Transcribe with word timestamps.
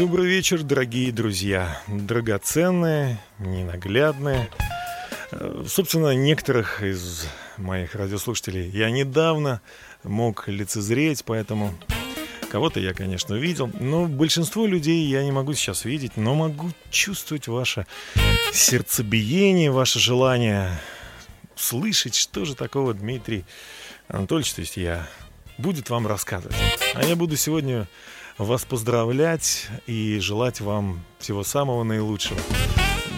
Добрый 0.00 0.26
вечер, 0.28 0.62
дорогие 0.62 1.12
друзья. 1.12 1.78
Драгоценные, 1.86 3.20
ненаглядные. 3.38 4.48
Э, 5.30 5.64
Собственно, 5.68 6.14
некоторых 6.14 6.82
из 6.82 7.26
моих 7.58 7.94
радиослушателей 7.94 8.70
я 8.70 8.90
недавно 8.90 9.60
мог 10.02 10.48
лицезреть, 10.48 11.22
поэтому 11.26 11.74
кого-то 12.50 12.80
я, 12.80 12.94
конечно, 12.94 13.34
видел, 13.34 13.70
но 13.78 14.06
большинство 14.06 14.64
людей 14.64 15.04
я 15.06 15.22
не 15.22 15.32
могу 15.32 15.52
сейчас 15.52 15.84
видеть, 15.84 16.16
но 16.16 16.34
могу 16.34 16.70
чувствовать 16.90 17.46
ваше 17.46 17.86
сердцебиение, 18.54 19.70
ваше 19.70 19.98
желание 19.98 20.80
слышать, 21.56 22.14
что 22.14 22.46
же 22.46 22.54
такого 22.54 22.94
Дмитрий 22.94 23.44
Анатольевич, 24.08 24.54
то 24.54 24.60
есть 24.62 24.78
я, 24.78 25.06
будет 25.58 25.90
вам 25.90 26.06
рассказывать. 26.06 26.56
А 26.94 27.04
я 27.04 27.16
буду 27.16 27.36
сегодня 27.36 27.86
вас 28.44 28.64
поздравлять 28.64 29.68
и 29.86 30.18
желать 30.20 30.60
вам 30.60 31.04
всего 31.18 31.44
самого 31.44 31.84
наилучшего. 31.84 32.40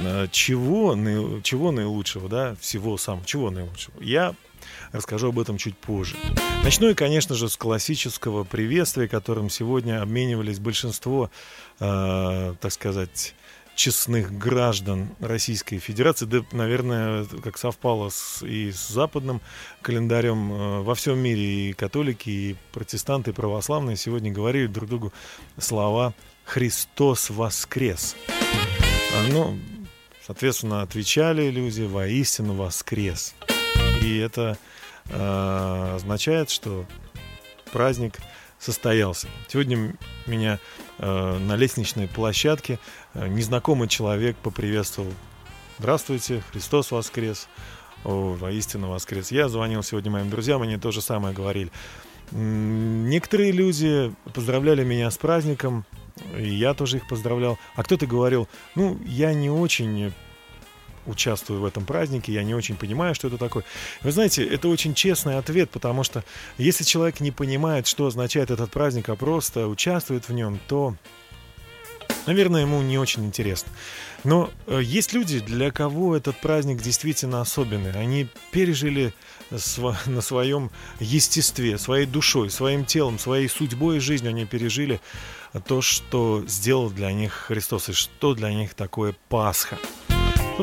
Э, 0.05 0.27
Чего, 0.31 0.95
чего 1.43 1.71
наилучшего, 1.71 2.29
да, 2.29 2.57
всего 2.61 2.97
самого, 2.97 3.25
чего 3.25 3.51
наилучшего. 3.51 3.95
Я 4.01 4.35
расскажу 4.91 5.29
об 5.29 5.39
этом 5.39 5.59
чуть 5.59 5.77
позже. 5.77 6.17
Начну 6.65 6.89
я, 6.89 6.95
конечно 6.95 7.35
же, 7.35 7.49
с 7.49 7.57
классического 7.57 8.45
приветствия, 8.45 9.09
которым 9.09 9.51
сегодня 9.51 10.03
обменивались 10.03 10.59
большинство, 10.59 11.31
э, 11.81 12.55
так 12.61 12.73
сказать, 12.73 13.35
честных 13.83 14.39
граждан 14.39 15.09
Российской 15.19 15.79
Федерации, 15.79 16.25
да, 16.25 16.45
наверное, 16.53 17.25
как 17.43 17.59
совпало 17.59 18.11
с, 18.11 18.41
и 18.47 18.71
с 18.71 18.87
западным 18.87 19.41
календарем 19.81 20.53
э, 20.53 20.83
во 20.83 20.95
всем 20.95 21.19
мире 21.19 21.71
и 21.71 21.73
католики, 21.73 22.31
и 22.31 22.57
протестанты, 22.71 23.33
и 23.33 23.35
православные 23.35 23.97
сегодня 23.97 24.31
говорили 24.31 24.69
друг 24.69 24.89
другу 24.89 25.13
слова 25.59 26.15
«Христос 26.45 27.29
воскрес». 27.31 28.15
А, 29.17 29.27
Ну, 29.33 29.59
соответственно, 30.25 30.83
отвечали 30.83 31.51
люди 31.51 31.83
«Воистину 31.83 32.55
воскрес». 32.55 33.35
И 34.01 34.17
это 34.17 34.59
э, 35.07 35.95
означает, 35.97 36.51
что 36.51 36.87
праздник 37.73 38.15
состоялся. 38.61 39.27
Сегодня 39.49 39.97
меня 40.27 40.61
на 41.07 41.57
лестничной 41.57 42.09
площадке 42.09 42.79
э, 43.15 43.27
незнакомый 43.27 43.89
человек 43.89 44.37
поприветствовал. 44.37 45.13
Здравствуйте, 45.79 46.43
Христос 46.53 46.93
воскрес. 46.93 47.49
О, 48.05 48.35
воистину 48.35 48.89
воскрес. 48.89 49.31
Я 49.31 49.49
звонил 49.49 49.83
сегодня 49.83 50.11
моим 50.11 50.31
друзьям, 50.31 50.63
они 50.63 50.77
то 50.77 50.91
же 50.91 51.01
самое 51.01 51.35
говорили. 51.35 51.71
Некоторые 52.31 53.53
люди 53.53 54.15
поздравляли 54.33 54.85
меня 54.85 55.11
с 55.11 55.19
праздником, 55.19 55.85
и 56.37 56.49
я 56.49 56.73
тоже 56.73 56.99
их 56.99 57.09
поздравлял. 57.09 57.59
А 57.75 57.83
кто-то 57.83 58.07
говорил, 58.07 58.49
ну, 58.75 58.99
я 59.05 59.35
не 59.35 59.51
очень 59.51 60.13
участвую 61.07 61.61
в 61.61 61.65
этом 61.65 61.85
празднике, 61.85 62.33
я 62.33 62.43
не 62.43 62.55
очень 62.55 62.77
понимаю, 62.77 63.15
что 63.15 63.29
это 63.29 63.39
такое. 63.39 63.65
Вы 64.03 64.13
знаете, 64.13 64.45
это 64.45 64.69
очень 64.69 64.95
честный 64.95 65.39
ответ, 65.39 65.71
потому 65.71 66.05
что 66.05 66.25
если 66.59 66.85
человек 66.85 67.21
не 67.21 67.31
понимает, 67.31 67.87
что 67.87 68.07
означает 68.07 68.51
этот 68.51 68.71
праздник, 68.71 69.09
а 69.09 69.17
просто 69.17 69.67
участвует 69.67 70.29
в 70.29 70.33
нем, 70.33 70.61
то, 70.69 70.95
наверное, 72.27 72.63
ему 72.63 72.83
не 72.83 72.99
очень 72.99 73.25
интересно. 73.25 73.73
Но 74.25 74.51
э, 74.67 74.81
есть 74.83 75.13
люди, 75.13 75.41
для 75.41 75.71
кого 75.71 76.17
этот 76.17 76.37
праздник 76.41 76.81
действительно 76.81 77.41
особенный. 77.41 77.93
Они 77.93 78.29
пережили 78.53 79.13
на 80.07 80.21
своем 80.21 80.71
естестве, 81.01 81.79
своей 81.79 82.07
душой, 82.07 82.51
своим 82.51 82.85
телом, 82.85 83.19
своей 83.19 83.49
судьбой 83.49 83.97
и 83.97 84.01
жизнью 84.01 84.31
они 84.31 84.47
пережили 84.47 85.01
то, 85.67 85.83
что 85.83 86.45
сделал 86.47 86.91
для 86.91 87.13
них 87.13 87.33
Христос, 87.33 87.91
и 87.91 87.93
что 87.93 88.35
для 88.35 88.53
них 88.53 88.75
такое 88.75 89.15
Пасха. 89.29 89.79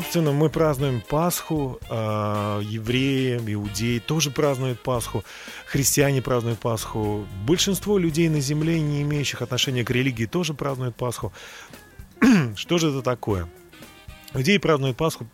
Собственно, 0.00 0.32
мы 0.32 0.48
празднуем 0.48 1.02
Пасху, 1.02 1.78
а, 1.90 2.58
евреи, 2.60 3.36
иудеи 3.36 3.98
тоже 3.98 4.30
празднуют 4.30 4.80
Пасху, 4.80 5.24
христиане 5.66 6.22
празднуют 6.22 6.58
Пасху, 6.58 7.26
большинство 7.46 7.98
людей 7.98 8.30
на 8.30 8.40
земле, 8.40 8.80
не 8.80 9.02
имеющих 9.02 9.42
отношения 9.42 9.84
к 9.84 9.90
религии, 9.90 10.24
тоже 10.24 10.54
празднуют 10.54 10.96
Пасху. 10.96 11.34
Что 12.56 12.78
же 12.78 12.88
это 12.88 13.02
такое? 13.02 13.46
Иудеи 14.32 14.56
празднуют 14.56 14.96
Пасху 14.96 15.26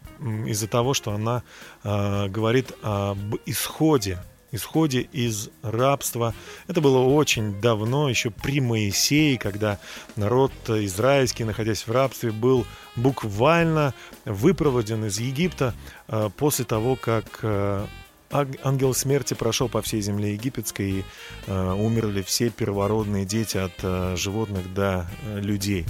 из-за 0.48 0.66
того, 0.66 0.94
что 0.94 1.12
она 1.12 1.44
а, 1.84 2.26
говорит 2.26 2.72
об 2.82 3.36
исходе, 3.46 4.18
исходе 4.56 5.00
из 5.12 5.50
рабства. 5.62 6.34
Это 6.66 6.80
было 6.80 6.98
очень 6.98 7.60
давно, 7.60 8.08
еще 8.08 8.30
при 8.30 8.60
Моисее, 8.60 9.38
когда 9.38 9.78
народ 10.16 10.52
израильский, 10.68 11.44
находясь 11.44 11.86
в 11.86 11.92
рабстве, 11.92 12.32
был 12.32 12.66
буквально 12.96 13.94
выпроводен 14.24 15.04
из 15.04 15.18
Египта 15.20 15.74
а, 16.08 16.30
после 16.30 16.64
того, 16.64 16.96
как 16.96 17.44
аг- 17.44 17.88
ангел 18.30 18.94
смерти 18.94 19.34
прошел 19.34 19.68
по 19.68 19.82
всей 19.82 20.00
земле 20.00 20.34
египетской 20.34 20.90
и 20.90 21.04
а, 21.46 21.74
умерли 21.74 22.22
все 22.22 22.50
первородные 22.50 23.24
дети 23.24 23.56
от 23.56 23.72
а, 23.82 24.16
животных 24.16 24.72
до 24.74 25.08
а, 25.24 25.38
людей. 25.38 25.86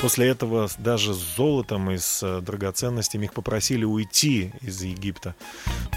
После 0.00 0.28
этого 0.28 0.68
даже 0.78 1.12
с 1.12 1.36
золотом 1.36 1.90
и 1.90 1.98
с 1.98 2.22
э, 2.22 2.40
драгоценностями 2.40 3.26
их 3.26 3.34
попросили 3.34 3.84
уйти 3.84 4.50
из 4.62 4.80
Египта. 4.82 5.34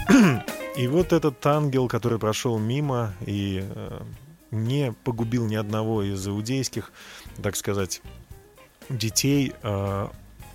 И 0.75 0.87
вот 0.87 1.13
этот 1.13 1.45
ангел, 1.45 1.87
который 1.87 2.19
прошел 2.19 2.57
мимо 2.59 3.13
и 3.25 3.63
э, 3.63 4.01
не 4.51 4.91
погубил 5.03 5.45
ни 5.45 5.55
одного 5.55 6.03
из 6.03 6.27
иудейских, 6.27 6.91
так 7.41 7.55
сказать, 7.55 8.01
детей, 8.89 9.53
э, 9.61 10.07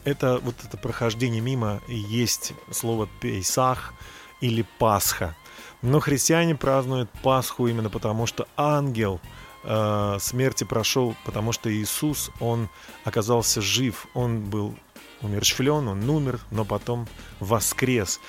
это 0.04 0.38
вот 0.42 0.56
это 0.64 0.76
прохождение 0.76 1.40
мимо 1.40 1.80
и 1.88 1.94
есть 1.94 2.52
слово 2.70 3.08
Пейсах 3.20 3.94
или 4.40 4.64
Пасха. 4.78 5.34
Но 5.82 6.00
христиане 6.00 6.54
празднуют 6.54 7.10
Пасху 7.22 7.68
именно 7.68 7.90
потому, 7.90 8.26
что 8.26 8.46
ангел 8.56 9.20
э, 9.64 10.16
смерти 10.20 10.64
прошел, 10.64 11.14
потому 11.24 11.52
что 11.52 11.72
Иисус, 11.72 12.30
он 12.40 12.68
оказался 13.04 13.60
жив, 13.60 14.06
он 14.14 14.40
был 14.40 14.74
умерщвлен, 15.22 15.88
он 15.88 16.08
умер, 16.08 16.40
но 16.50 16.64
потом 16.64 17.06
воскрес. 17.40 18.20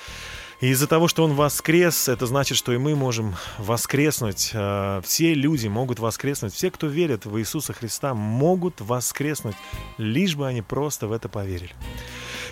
И 0.60 0.68
из-за 0.68 0.86
того, 0.86 1.08
что 1.08 1.24
он 1.24 1.32
воскрес, 1.34 2.08
это 2.08 2.26
значит, 2.26 2.58
что 2.58 2.72
и 2.72 2.76
мы 2.76 2.94
можем 2.94 3.34
воскреснуть. 3.58 4.50
Э, 4.52 5.00
Все 5.02 5.32
люди 5.32 5.68
могут 5.68 5.98
воскреснуть. 5.98 6.52
Все, 6.52 6.70
кто 6.70 6.86
верит 6.86 7.24
в 7.24 7.38
Иисуса 7.38 7.72
Христа, 7.72 8.14
могут 8.14 8.80
воскреснуть, 8.80 9.56
лишь 9.96 10.36
бы 10.36 10.46
они 10.46 10.62
просто 10.62 11.06
в 11.06 11.12
это 11.12 11.28
поверили. 11.28 11.74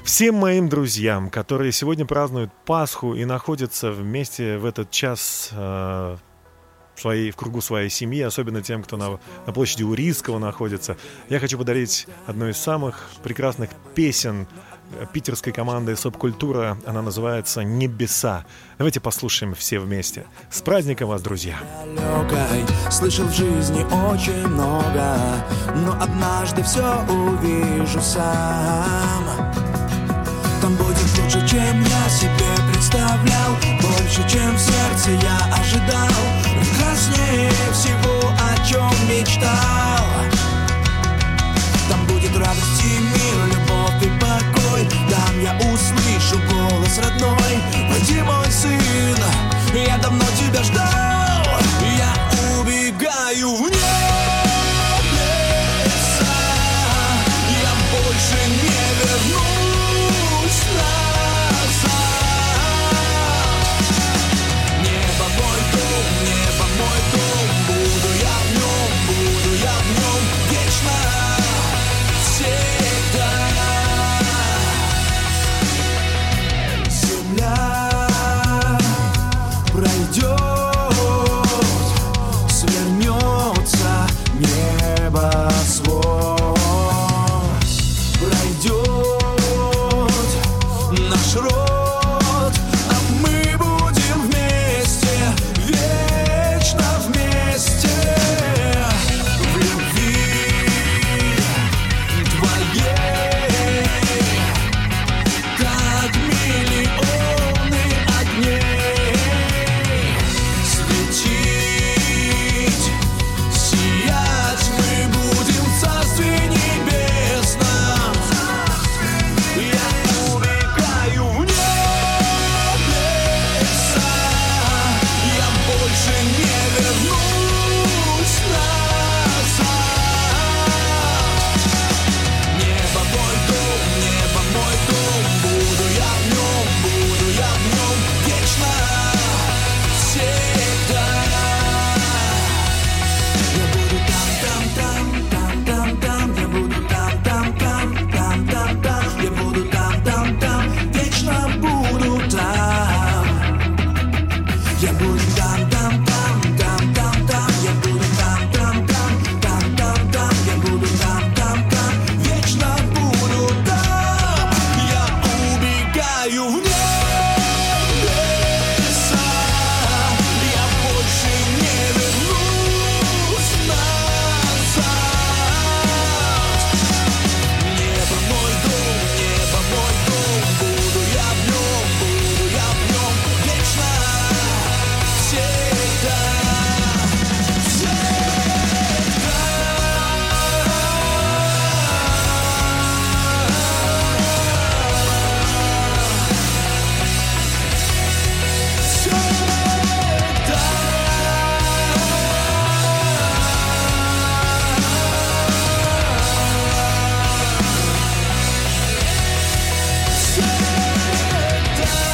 Всем 0.04 0.36
моим 0.36 0.68
друзьям, 0.68 1.30
которые 1.30 1.72
сегодня 1.72 2.06
празднуют 2.06 2.50
Пасху 2.64 3.14
и 3.14 3.24
находятся 3.24 3.92
вместе 3.92 4.58
в 4.58 4.64
этот 4.64 4.90
час 4.90 5.50
э, 5.52 6.16
своей, 6.96 7.30
в 7.30 7.36
кругу 7.36 7.60
своей 7.60 7.90
семьи, 7.90 8.22
особенно 8.22 8.62
тем, 8.62 8.82
кто 8.82 8.96
на, 8.96 9.18
на 9.46 9.52
площади 9.52 9.82
Урийского 9.82 10.38
находится, 10.38 10.96
я 11.28 11.40
хочу 11.40 11.58
подарить 11.58 12.06
одну 12.26 12.48
из 12.48 12.56
самых 12.56 13.08
прекрасных 13.22 13.70
песен 13.94 14.46
э, 14.92 15.06
питерской 15.12 15.52
команды 15.52 15.96
«Субкультура». 15.96 16.78
Она 16.86 17.02
называется 17.02 17.62
«Небеса». 17.62 18.44
Давайте 18.78 19.00
послушаем 19.00 19.54
все 19.54 19.78
вместе. 19.78 20.24
С 20.50 20.62
праздником 20.62 21.08
вас, 21.08 21.22
друзья! 21.22 21.58
Слышал 22.90 23.26
в 23.26 23.34
жизни 23.34 23.84
очень 24.10 24.46
много 24.46 25.16
Но 25.74 25.92
однажды 26.00 26.62
все 26.62 27.04
увижу 27.08 28.00
сам 28.00 29.67
Там 30.68 30.76
будет 30.76 31.18
лучше, 31.18 31.48
чем 31.48 31.82
я 31.82 32.10
себе 32.10 32.44
представлял. 32.70 33.56
Больше, 33.80 34.22
чем 34.28 34.54
в 34.54 34.60
сердце 34.60 35.12
я 35.12 35.38
ожидал. 35.58 36.10
Прекраснее 36.60 37.50
всего, 37.72 38.30
о 38.36 38.66
чем 38.66 38.90
мечтал. 39.08 40.04
Там 41.88 42.04
будет 42.04 42.36
радость 42.36 42.84
и 42.84 42.98
мир, 42.98 43.46
любовь 43.46 44.02
и 44.02 44.10
покой. 44.20 44.86
Там 45.08 45.40
я 45.40 45.56
услышу 45.72 46.38
голос 46.52 46.98
родной. 46.98 47.62
Пойди, 47.90 48.20
мой 48.20 48.50
сын, 48.50 49.16
я 49.72 49.96
давно 49.96 50.26
тебя 50.38 50.62
ждал. 50.62 51.46
Я 51.96 52.60
убегаю 52.60 53.54
в 53.54 53.70
небеса 53.70 54.17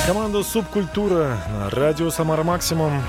Команда 0.06 0.43
«Субкультура» 0.43 1.39
на 1.49 1.71
радио 1.71 2.11
«Самара 2.11 2.43
Максимум». 2.43 3.03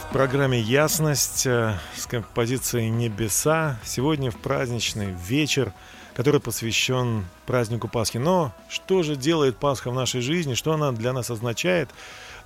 В 0.00 0.10
программе 0.10 0.58
«Ясность» 0.58 1.46
э, 1.46 1.76
с 1.94 2.06
композицией 2.06 2.88
«Небеса». 2.88 3.78
Сегодня 3.84 4.30
в 4.30 4.36
праздничный 4.36 5.08
вечер, 5.12 5.74
который 6.14 6.40
посвящен 6.40 7.26
празднику 7.44 7.86
Пасхи. 7.86 8.16
Но 8.16 8.54
что 8.70 9.02
же 9.02 9.14
делает 9.14 9.58
Пасха 9.58 9.90
в 9.90 9.94
нашей 9.94 10.22
жизни? 10.22 10.54
Что 10.54 10.72
она 10.72 10.90
для 10.90 11.12
нас 11.12 11.30
означает? 11.30 11.90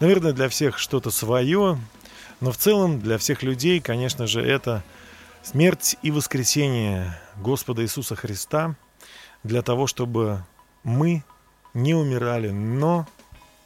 Наверное, 0.00 0.32
для 0.32 0.48
всех 0.48 0.76
что-то 0.76 1.12
свое. 1.12 1.78
Но 2.40 2.50
в 2.50 2.56
целом 2.56 2.98
для 3.00 3.18
всех 3.18 3.44
людей, 3.44 3.78
конечно 3.78 4.26
же, 4.26 4.42
это 4.42 4.82
смерть 5.44 5.96
и 6.02 6.10
воскресение 6.10 7.16
Господа 7.36 7.82
Иисуса 7.82 8.16
Христа 8.16 8.74
для 9.44 9.62
того, 9.62 9.86
чтобы 9.86 10.44
мы 10.82 11.22
не 11.76 11.94
умирали, 11.94 12.48
но 12.48 13.06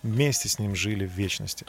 вместе 0.02 0.48
с 0.48 0.58
Ним 0.58 0.74
жили 0.74 1.06
в 1.06 1.12
вечности. 1.12 1.64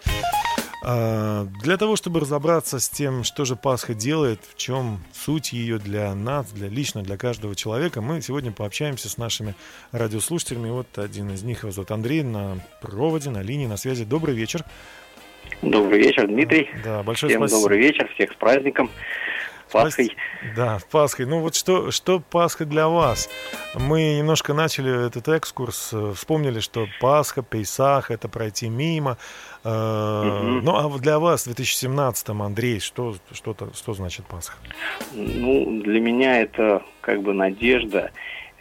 А, 0.84 1.46
для 1.64 1.78
того, 1.78 1.96
чтобы 1.96 2.20
разобраться 2.20 2.80
с 2.80 2.90
тем, 2.90 3.24
что 3.24 3.46
же 3.46 3.56
Пасха 3.56 3.94
делает, 3.94 4.40
в 4.52 4.58
чем 4.58 5.00
суть 5.14 5.54
ее 5.54 5.78
для 5.78 6.14
нас, 6.16 6.52
для 6.52 6.70
лично 6.70 7.04
для 7.04 7.18
каждого 7.18 7.56
человека, 7.56 8.02
мы 8.02 8.22
сегодня 8.22 8.52
пообщаемся 8.52 9.08
с 9.08 9.18
нашими 9.18 9.54
радиослушателями. 9.92 10.70
Вот 10.70 10.98
один 10.98 11.30
из 11.30 11.44
них, 11.44 11.62
его 11.62 11.72
зовут 11.72 11.92
Андрей, 11.92 12.24
на 12.24 12.58
проводе, 12.82 13.30
на 13.30 13.44
линии, 13.44 13.68
на 13.68 13.78
связи. 13.78 14.06
Добрый 14.06 14.36
вечер. 14.36 14.66
Добрый 15.62 16.00
вечер, 16.00 16.28
Дмитрий. 16.28 16.70
Да, 16.84 17.04
большое 17.04 17.30
Всем 17.30 17.42
спасибо. 17.42 17.62
добрый 17.62 17.80
вечер, 17.80 18.12
всех 18.16 18.32
с 18.32 18.36
праздником. 18.36 18.90
Пасхой. 19.72 20.16
Да, 20.56 20.80
Пасхой. 20.92 21.26
Ну 21.26 21.40
вот 21.40 21.56
что, 21.56 21.92
что 21.92 22.20
Пасха 22.20 22.66
для 22.66 22.88
вас? 22.88 23.30
Мы 23.76 24.18
немножко 24.18 24.54
начали 24.54 25.08
этот 25.08 25.28
экскурс, 25.28 25.92
э, 25.94 26.14
вспомнили, 26.16 26.60
что 26.60 26.88
Пасха, 27.00 27.42
Пейсах, 27.42 28.12
это 28.12 28.28
пройти 28.28 28.70
мимо. 28.70 29.18
Угу. 29.64 29.72
Ну 29.72 30.76
а 30.76 31.00
для 31.00 31.20
вас 31.20 31.46
в 31.46 31.52
2017-м, 31.52 32.42
Андрей, 32.42 32.80
что, 32.80 33.16
что, 33.32 33.52
-то, 33.52 33.76
что 33.78 33.94
значит 33.94 34.26
Пасха? 34.26 34.56
Ну, 35.14 35.82
для 35.84 36.00
меня 36.00 36.42
это 36.42 36.82
как 37.02 37.22
бы 37.22 37.34
надежда, 37.34 38.12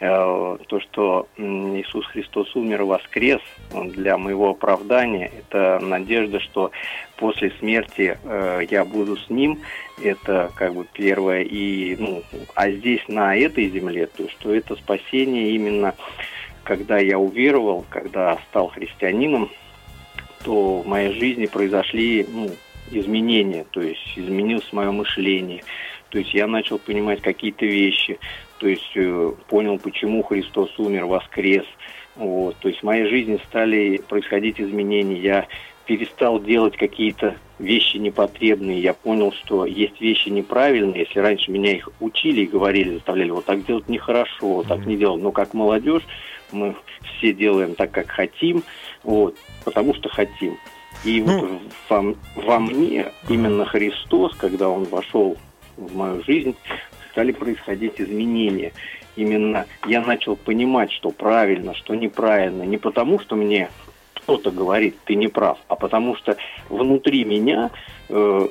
то, 0.01 0.79
что 0.79 1.27
Иисус 1.37 2.07
Христос 2.07 2.55
умер 2.55 2.85
воскрес 2.85 3.39
для 3.71 4.17
моего 4.17 4.49
оправдания, 4.49 5.31
это 5.37 5.79
надежда, 5.79 6.39
что 6.39 6.71
после 7.17 7.51
смерти 7.59 8.17
э, 8.23 8.61
я 8.71 8.83
буду 8.83 9.15
с 9.15 9.29
Ним, 9.29 9.59
это 10.03 10.51
как 10.55 10.73
бы 10.73 10.87
первое. 10.91 11.41
И, 11.41 11.95
ну, 11.99 12.23
а 12.55 12.71
здесь, 12.71 13.01
на 13.07 13.35
этой 13.35 13.69
земле, 13.69 14.07
то, 14.07 14.27
что 14.29 14.55
это 14.55 14.75
спасение 14.75 15.51
именно, 15.51 15.93
когда 16.63 16.97
я 16.97 17.19
уверовал, 17.19 17.85
когда 17.87 18.39
стал 18.49 18.69
христианином, 18.69 19.51
то 20.43 20.81
в 20.81 20.87
моей 20.87 21.13
жизни 21.13 21.45
произошли 21.45 22.25
ну, 22.27 22.49
изменения, 22.89 23.65
то 23.69 23.81
есть 23.81 24.13
изменилось 24.15 24.73
мое 24.73 24.91
мышление, 24.91 25.63
то 26.09 26.17
есть 26.17 26.33
я 26.33 26.47
начал 26.47 26.79
понимать 26.79 27.21
какие-то 27.21 27.67
вещи, 27.67 28.19
то 28.61 28.67
есть 28.67 28.91
э, 28.93 29.33
понял, 29.47 29.79
почему 29.79 30.21
Христос 30.21 30.69
умер, 30.77 31.05
воскрес, 31.05 31.65
вот, 32.15 32.55
то 32.57 32.67
есть 32.67 32.81
в 32.81 32.85
моей 32.85 33.07
жизни 33.07 33.39
стали 33.47 33.97
происходить 34.07 34.61
изменения, 34.61 35.19
я 35.19 35.47
перестал 35.87 36.39
делать 36.39 36.77
какие-то 36.77 37.37
вещи 37.57 37.97
непотребные, 37.97 38.79
я 38.79 38.93
понял, 38.93 39.31
что 39.31 39.65
есть 39.65 39.99
вещи 39.99 40.29
неправильные. 40.29 41.05
Если 41.07 41.17
раньше 41.17 41.49
меня 41.49 41.71
их 41.71 41.89
учили 41.99 42.41
и 42.41 42.47
говорили, 42.47 42.93
заставляли, 42.93 43.31
вот 43.31 43.45
так 43.45 43.65
делать 43.65 43.89
нехорошо, 43.89 44.47
вот 44.47 44.67
так 44.67 44.85
не 44.85 44.95
делать. 44.95 45.23
Но 45.23 45.31
как 45.31 45.55
молодежь 45.55 46.03
мы 46.51 46.75
все 47.17 47.33
делаем 47.33 47.73
так, 47.73 47.89
как 47.89 48.11
хотим, 48.11 48.61
вот, 49.01 49.35
потому 49.65 49.95
что 49.95 50.07
хотим. 50.07 50.55
И 51.03 51.19
ну, 51.19 51.39
вот 51.39 51.61
во, 51.89 52.15
во 52.35 52.59
мне 52.59 53.07
именно 53.27 53.65
Христос, 53.65 54.35
когда 54.35 54.69
Он 54.69 54.83
вошел 54.83 55.35
в 55.77 55.95
мою 55.95 56.23
жизнь, 56.23 56.55
стали 57.11 57.31
происходить 57.31 57.99
изменения. 57.99 58.73
Именно 59.15 59.65
я 59.85 60.01
начал 60.01 60.35
понимать, 60.35 60.91
что 60.91 61.11
правильно, 61.11 61.73
что 61.75 61.95
неправильно. 61.95 62.63
Не 62.63 62.77
потому, 62.77 63.19
что 63.19 63.35
мне 63.35 63.69
кто-то 64.13 64.51
говорит, 64.51 64.95
ты 65.05 65.15
не 65.15 65.27
прав, 65.27 65.57
а 65.67 65.75
потому 65.75 66.15
что 66.15 66.37
внутри 66.69 67.25
меня 67.25 67.71
э, 68.09 68.47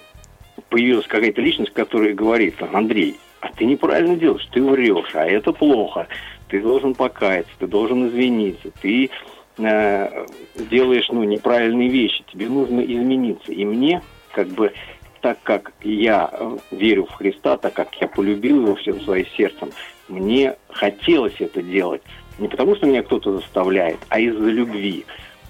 появилась 0.68 1.06
какая-то 1.06 1.40
личность, 1.40 1.72
которая 1.72 2.12
говорит, 2.12 2.56
Андрей, 2.72 3.16
а 3.40 3.48
ты 3.52 3.64
неправильно 3.64 4.16
делаешь, 4.16 4.46
ты 4.52 4.62
врешь, 4.62 5.14
а 5.14 5.24
это 5.24 5.52
плохо, 5.52 6.08
ты 6.48 6.60
должен 6.60 6.94
покаяться, 6.94 7.52
ты 7.58 7.66
должен 7.66 8.08
извиниться, 8.08 8.70
ты 8.82 9.10
э, 9.58 10.26
делаешь 10.70 11.08
ну, 11.10 11.24
неправильные 11.24 11.88
вещи, 11.88 12.24
тебе 12.30 12.48
нужно 12.48 12.80
измениться. 12.80 13.52
И 13.52 13.64
мне, 13.64 14.02
как 14.32 14.48
бы, 14.48 14.72
так 15.20 15.38
как 15.42 15.72
я 15.82 16.30
э, 16.32 16.56
верю 16.70 17.06
в 17.06 17.12
Христа, 17.12 17.56
так 17.56 17.74
как 17.74 17.94
я 18.00 18.08
полюбил 18.08 18.62
его 18.62 18.74
всем 18.76 19.00
своим 19.00 19.26
сердцем, 19.36 19.70
мне 20.08 20.56
хотелось 20.68 21.34
это 21.38 21.62
делать. 21.62 22.02
Не 22.38 22.48
потому, 22.48 22.74
что 22.76 22.86
меня 22.86 23.02
кто-то 23.02 23.38
заставляет, 23.38 23.98
а 24.08 24.18
из-за 24.18 24.48
любви. 24.50 25.04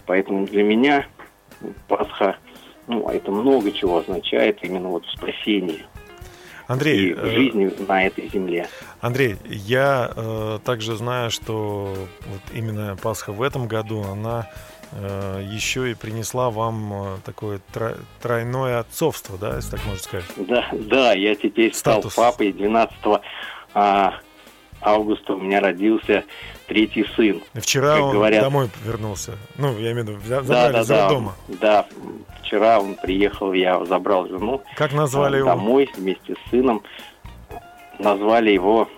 Поэтому 0.07 0.47
для 0.47 0.65
меня 0.65 1.07
Пасха, 1.89 2.37
ну, 2.87 3.09
это 3.09 3.31
много 3.31 3.71
чего 3.71 3.99
означает 3.99 4.59
именно 4.62 4.89
вот 4.89 5.05
в 5.07 5.12
спасении. 5.12 5.85
Андрей, 6.67 7.11
и 7.11 7.15
в 7.15 7.27
жизни 7.27 7.67
э, 7.67 7.85
на 7.87 8.07
этой 8.07 8.29
земле. 8.29 8.69
Андрей, 9.00 9.37
я 9.45 10.12
э, 10.15 10.59
также 10.65 10.97
знаю, 10.97 11.31
что 11.31 11.95
вот 12.27 12.41
именно 12.53 12.97
Пасха 13.03 13.33
в 13.33 13.43
этом 13.43 13.67
году, 13.67 14.03
она 14.03 14.49
э, 14.49 14.80
еще 14.92 15.90
и 15.90 15.94
принесла 15.94 16.50
вам 16.50 16.92
э, 16.92 17.16
такое 17.25 17.61
тройное 18.20 18.80
отцовство, 18.80 19.38
да, 19.38 19.56
если 19.56 19.73
так 19.73 19.85
можно 19.87 20.02
сказать? 20.02 20.26
Да, 20.37 20.68
да, 20.73 21.12
я 21.12 21.35
теперь 21.35 21.73
Статус. 21.75 22.12
стал 22.12 22.32
папой 22.32 22.52
12 22.52 22.97
а, 23.73 24.14
августа 24.80 25.35
у 25.35 25.40
меня 25.40 25.61
родился 25.61 26.25
третий 26.66 27.06
сын. 27.16 27.40
Вчера 27.54 28.00
он 28.00 28.12
говорят. 28.12 28.42
домой 28.42 28.68
вернулся. 28.85 29.37
Ну, 29.59 29.78
я 29.78 29.92
имею 29.92 30.06
в 30.06 30.09
виду, 30.09 30.20
забрали 30.25 30.73
да, 30.73 30.85
да, 30.85 30.85
да, 30.85 31.09
дома. 31.09 31.35
Да, 31.49 31.87
вчера 32.42 32.80
он 32.80 32.97
приехал, 32.97 33.52
я 33.52 33.85
забрал 33.85 34.26
жену. 34.28 34.62
Как 34.76 34.92
назвали 34.92 35.38
его? 35.38 35.49
Домой 35.49 35.88
вместе 35.97 36.35
с 36.35 36.50
сыном. 36.50 36.82
Назвали 37.99 38.52
его 38.52 38.88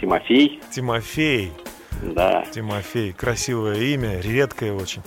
Тимофей. 0.00 0.60
Тимофей. 0.70 1.52
Да. 2.02 2.44
Тимофей. 2.52 3.12
Красивое 3.12 3.76
имя, 3.76 4.20
редкое 4.20 4.72
очень. 4.72 5.02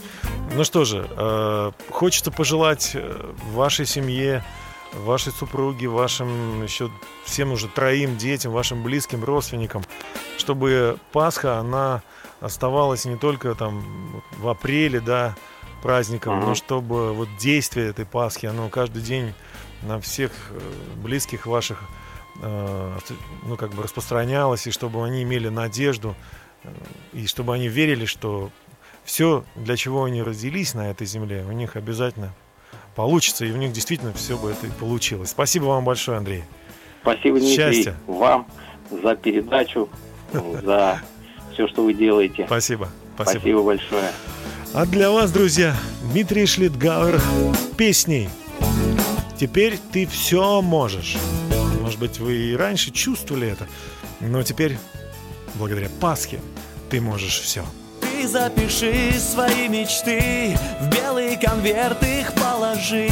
Ну 0.56 0.64
что 0.64 0.86
же, 0.86 1.08
э, 1.10 1.72
хочется 1.90 2.32
пожелать 2.32 2.92
э, 2.94 3.34
вашей 3.52 3.86
семье, 3.86 4.44
вашей 4.94 5.32
супруге, 5.32 5.88
вашим 5.88 6.64
еще 6.64 6.90
всем 7.26 7.52
уже 7.52 7.68
троим 7.68 8.18
детям, 8.18 8.52
вашим 8.52 8.84
близким 8.84 9.24
родственникам, 9.24 9.84
чтобы 10.38 10.98
Пасха, 11.12 11.58
она 11.58 12.04
оставалась 12.42 13.06
не 13.06 13.18
только 13.18 13.56
там 13.56 14.22
в 14.38 14.48
апреле, 14.48 15.00
да, 15.00 15.36
праздником, 15.82 16.40
uh-huh. 16.40 16.46
но 16.48 16.56
чтобы 16.56 17.14
вот 17.14 17.28
действие 17.38 17.90
этой 17.90 18.06
Пасхи, 18.06 18.46
оно 18.46 18.70
каждый 18.70 19.02
день 19.02 19.34
на 19.82 20.00
всех 20.00 20.32
э, 20.52 20.60
близких 20.96 21.46
ваших, 21.46 21.82
э, 22.42 22.98
ну, 23.44 23.58
как 23.58 23.72
бы 23.72 23.84
распространялось, 23.84 24.66
и 24.68 24.72
чтобы 24.72 25.04
они 25.04 25.24
имели 25.24 25.50
надежду, 25.50 26.16
и 27.14 27.28
чтобы 27.28 27.54
они 27.56 27.68
верили, 27.68 28.06
что 28.06 28.52
все, 29.04 29.44
для 29.56 29.76
чего 29.76 30.06
они 30.06 30.22
родились 30.22 30.74
на 30.74 30.90
этой 30.90 31.06
земле, 31.06 31.46
у 31.48 31.52
них 31.52 31.76
обязательно 31.76 32.34
получится, 32.96 33.46
и 33.46 33.52
у 33.52 33.58
них 33.58 33.72
действительно 33.72 34.14
все 34.14 34.38
бы 34.38 34.52
это 34.52 34.68
и 34.68 34.70
получилось. 34.70 35.30
Спасибо 35.30 35.66
вам 35.66 35.86
большое, 35.86 36.18
Андрей. 36.18 36.44
Спасибо, 37.02 37.40
Дмитрий, 37.40 37.56
Счастья. 37.56 37.96
вам 38.08 38.48
за 38.90 39.16
передачу, 39.16 39.90
за 40.32 41.02
все, 41.52 41.68
что 41.68 41.84
вы 41.84 41.94
делаете. 41.94 42.46
Спасибо. 42.46 42.90
Спасибо, 43.16 43.40
Спасибо 43.40 43.64
большое. 43.64 44.12
А 44.74 44.86
для 44.86 45.12
вас, 45.12 45.32
друзья, 45.32 45.76
Дмитрий 46.12 46.46
Шлитгауэр 46.46 47.22
песней. 47.78 48.30
Теперь 49.38 49.78
ты 49.92 50.08
все 50.08 50.62
можешь. 50.62 51.18
Может 51.82 52.00
быть, 52.00 52.20
вы 52.20 52.34
и 52.34 52.56
раньше 52.56 52.92
чувствовали 52.92 53.50
это, 53.50 53.68
но 54.20 54.42
теперь, 54.42 54.78
благодаря 55.56 55.90
Пасхе, 56.00 56.40
ты 56.94 57.02
можешь 57.02 57.40
все 57.40 57.64
запиши 58.28 59.20
свои 59.20 59.68
мечты 59.68 60.56
В 60.80 60.90
белый 60.90 61.36
конверт 61.38 62.04
их 62.04 62.32
положи 62.34 63.10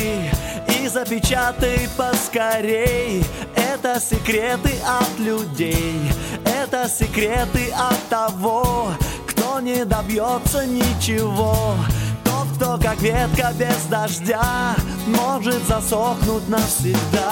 И 0.67 0.87
запечатай 0.87 1.89
поскорей. 1.97 3.23
Это 3.55 3.99
секреты 3.99 4.73
от 4.87 5.17
людей 5.17 5.99
Это 6.45 6.87
секреты 6.87 7.71
от 7.71 7.97
того 8.07 8.91
Кто 9.27 9.59
не 9.59 9.83
добьется 9.83 10.63
ничего. 10.67 11.75
Тот, 12.23 12.47
кто 12.55 12.77
как 12.77 13.01
ветка 13.01 13.51
без 13.57 13.83
дождя 13.89 14.75
Может 15.07 15.67
засохнуть 15.67 16.47
навсегда. 16.47 17.31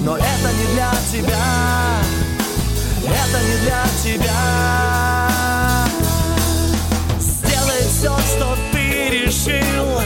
Но 0.00 0.16
это 0.16 0.52
не 0.58 0.74
для 0.74 0.90
тебя 1.12 2.13
это 3.06 3.42
не 3.42 3.56
для 3.64 3.84
тебя. 4.02 5.88
Сделай 7.18 7.82
все, 7.88 8.16
что 8.34 8.56
ты 8.72 9.10
решил, 9.10 10.00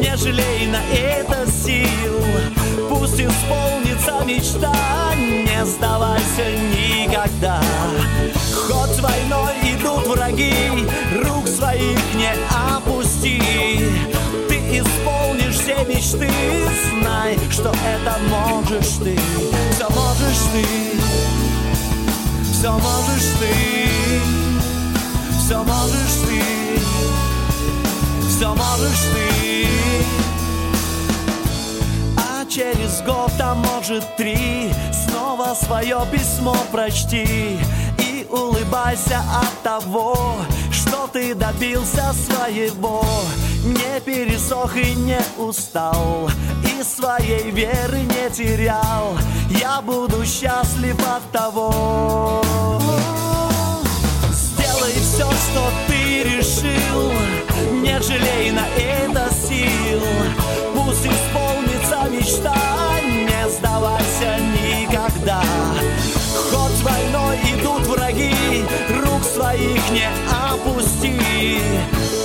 не 0.00 0.16
жалей 0.16 0.66
на 0.66 0.82
это 0.94 1.50
сил. 1.50 2.20
Пусть 2.88 3.20
исполнится 3.20 4.24
мечта, 4.24 4.74
не 5.16 5.64
сдавайся 5.64 6.50
никогда. 6.74 7.60
Хоть 8.54 9.00
войной 9.00 9.54
идут 9.62 10.06
враги, 10.06 10.86
рук 11.24 11.48
своих 11.48 11.98
не 12.14 12.32
опусти. 12.74 13.40
Ты 14.48 14.56
исполнишь 14.78 15.56
все 15.56 15.84
мечты, 15.84 16.30
знай, 16.90 17.38
что 17.50 17.70
это 17.70 18.18
можешь 18.28 18.98
ты, 19.02 19.18
все 19.72 19.88
можешь 19.90 20.42
ты. 20.52 21.55
Все 22.66 22.72
можешь 22.72 23.30
ты 23.38 24.20
Все 25.38 25.62
можешь 25.62 26.14
ты 26.26 26.42
Все 28.28 28.48
можешь 28.48 29.02
ты. 29.14 29.68
А 32.16 32.44
через 32.50 33.02
год, 33.02 33.30
а 33.38 33.54
может 33.54 34.16
три 34.16 34.72
Снова 34.92 35.54
свое 35.54 36.00
письмо 36.10 36.56
прочти 36.72 37.56
И 37.98 38.26
улыбайся 38.28 39.20
от 39.20 39.62
того 39.62 40.34
Что 40.72 41.08
ты 41.12 41.36
добился 41.36 42.12
своего. 42.14 43.04
Не 43.64 44.00
пересох 44.00 44.76
и 44.76 44.92
не 44.96 45.20
устал 45.38 46.28
И 46.78 46.82
своей 46.82 47.50
веры 47.52 48.00
не 48.00 48.28
терял. 48.30 49.16
Я 49.48 49.80
буду 49.80 50.26
счастлив 50.26 50.96
от 51.08 51.22
того. 51.30 52.42
Сделай 54.30 54.92
все, 54.92 55.24
что 55.24 55.70
ты 55.86 56.24
решил. 56.24 57.12
Не 57.80 57.98
жалей 58.02 58.50
на 58.50 58.66
это 58.76 59.32
сил. 59.32 60.02
Пусть 60.74 61.06
исполнится 61.06 62.10
мечта. 62.10 62.54
Не 63.00 63.48
сдавайся 63.48 64.38
никогда. 64.60 65.42
Ход 66.50 66.72
войной 66.82 67.38
идут 67.54 67.86
враги. 67.86 68.34
Рук 69.02 69.24
своих 69.24 69.90
не 69.92 70.08
опусти. 70.50 71.18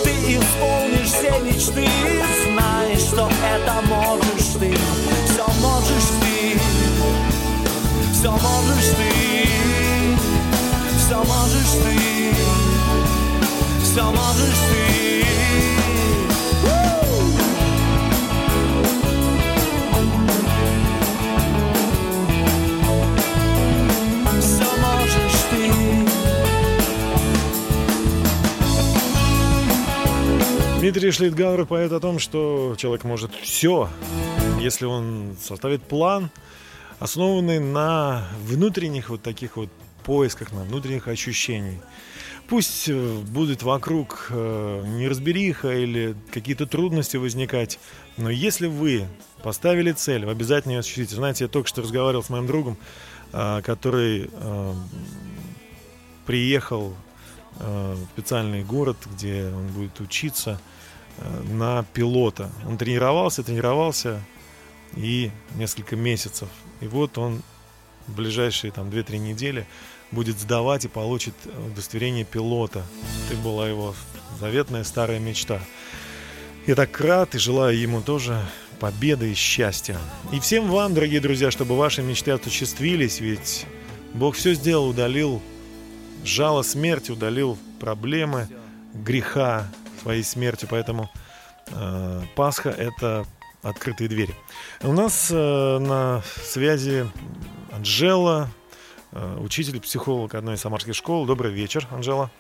Ты 0.04 0.12
исполнишь 0.36 1.08
все 1.08 1.40
мечты 1.40 1.88
Все 8.22 8.30
можешь 8.30 8.90
ты 8.98 9.14
Все 11.00 11.18
можешь 11.18 11.72
ты 11.82 12.36
Все 13.82 14.04
можешь 14.04 14.60
ты 14.70 15.26
Все 24.40 24.70
можешь 24.78 25.42
Дмитрий 30.78 31.10
Шлитгауэр 31.10 31.66
поет 31.66 31.92
о 31.92 32.00
том, 32.00 32.20
что 32.20 32.76
человек 32.78 33.04
может 33.04 33.32
все, 33.42 33.90
если 34.60 34.86
он 34.86 35.36
составит 35.42 35.82
план, 35.82 36.30
основанный 37.02 37.58
на 37.60 38.28
внутренних 38.44 39.10
вот 39.10 39.24
таких 39.24 39.58
вот 39.58 39.70
поисках, 40.04 40.52
на 40.52 40.64
внутренних 40.64 41.08
ощущениях. 41.08 41.82
Пусть 42.48 42.88
э, 42.90 43.18
будет 43.28 43.64
вокруг 43.64 44.28
э, 44.30 44.84
неразбериха 44.86 45.72
или 45.72 46.16
какие-то 46.32 46.68
трудности 46.68 47.18
возникать, 47.18 47.80
но 48.18 48.30
если 48.30 48.68
вы 48.68 49.08
поставили 49.42 49.94
цель, 49.94 50.30
обязательно 50.30 50.74
ее 50.74 50.80
осуществите. 50.80 51.16
Знаете, 51.16 51.46
я 51.46 51.48
только 51.48 51.68
что 51.68 51.82
разговаривал 51.82 52.24
с 52.24 52.30
моим 52.30 52.46
другом, 52.46 52.78
э, 53.34 53.62
который 53.64 54.30
приехал 56.28 56.96
в 57.58 57.98
специальный 58.14 58.64
город, 58.64 58.98
где 59.14 59.52
он 59.54 59.68
будет 59.68 60.00
учиться 60.00 60.62
на 61.52 61.84
пилота. 61.94 62.50
Он 62.66 62.78
тренировался, 62.78 63.44
тренировался 63.44 64.22
и 64.96 65.32
несколько 65.56 65.96
месяцев. 65.96 66.50
И 66.80 66.88
вот 66.88 67.18
он 67.18 67.42
в 68.08 68.16
ближайшие 68.16 68.72
там 68.72 68.90
2-3 68.90 69.18
недели 69.18 69.68
будет 70.12 70.40
сдавать 70.40 70.86
и 70.86 70.90
получит 70.90 71.34
удостоверение 71.68 72.26
пилота. 72.26 72.84
Это 73.30 73.38
была 73.38 73.68
его 73.70 73.96
заветная 74.40 74.84
старая 74.84 75.20
мечта. 75.20 75.62
Я 76.68 76.76
так 76.76 77.00
рад 77.00 77.36
и 77.36 77.40
желаю 77.40 77.78
ему 77.78 78.02
тоже 78.02 78.46
победы 78.80 79.32
и 79.32 79.36
счастья. 79.36 79.98
И 80.32 80.40
всем 80.40 80.70
вам, 80.70 80.94
дорогие 80.94 81.22
друзья, 81.22 81.52
чтобы 81.52 81.78
ваши 81.78 82.02
мечты 82.02 82.32
осуществились, 82.32 83.20
ведь 83.20 83.66
Бог 84.14 84.36
все 84.36 84.54
сделал, 84.54 84.90
удалил 84.90 85.42
жало 86.24 86.62
смерти, 86.62 87.12
удалил 87.12 87.58
проблемы, 87.80 88.48
греха 88.94 89.68
своей 90.02 90.24
смертью, 90.24 90.68
поэтому 90.70 91.10
э, 91.68 92.22
Пасха 92.36 92.70
это 92.70 93.26
открытые 93.62 94.08
двери. 94.08 94.36
У 94.82 94.92
нас 94.92 95.30
э, 95.32 95.78
на 95.80 96.22
связи 96.44 97.08
Анжела, 97.72 98.50
э, 99.12 99.38
учитель, 99.40 99.80
психолог 99.80 100.36
одной 100.36 100.56
из 100.56 100.62
самарских 100.62 100.96
школ. 100.96 101.26
Добрый 101.26 101.52
вечер, 101.52 101.88
Анжела. 101.92 102.32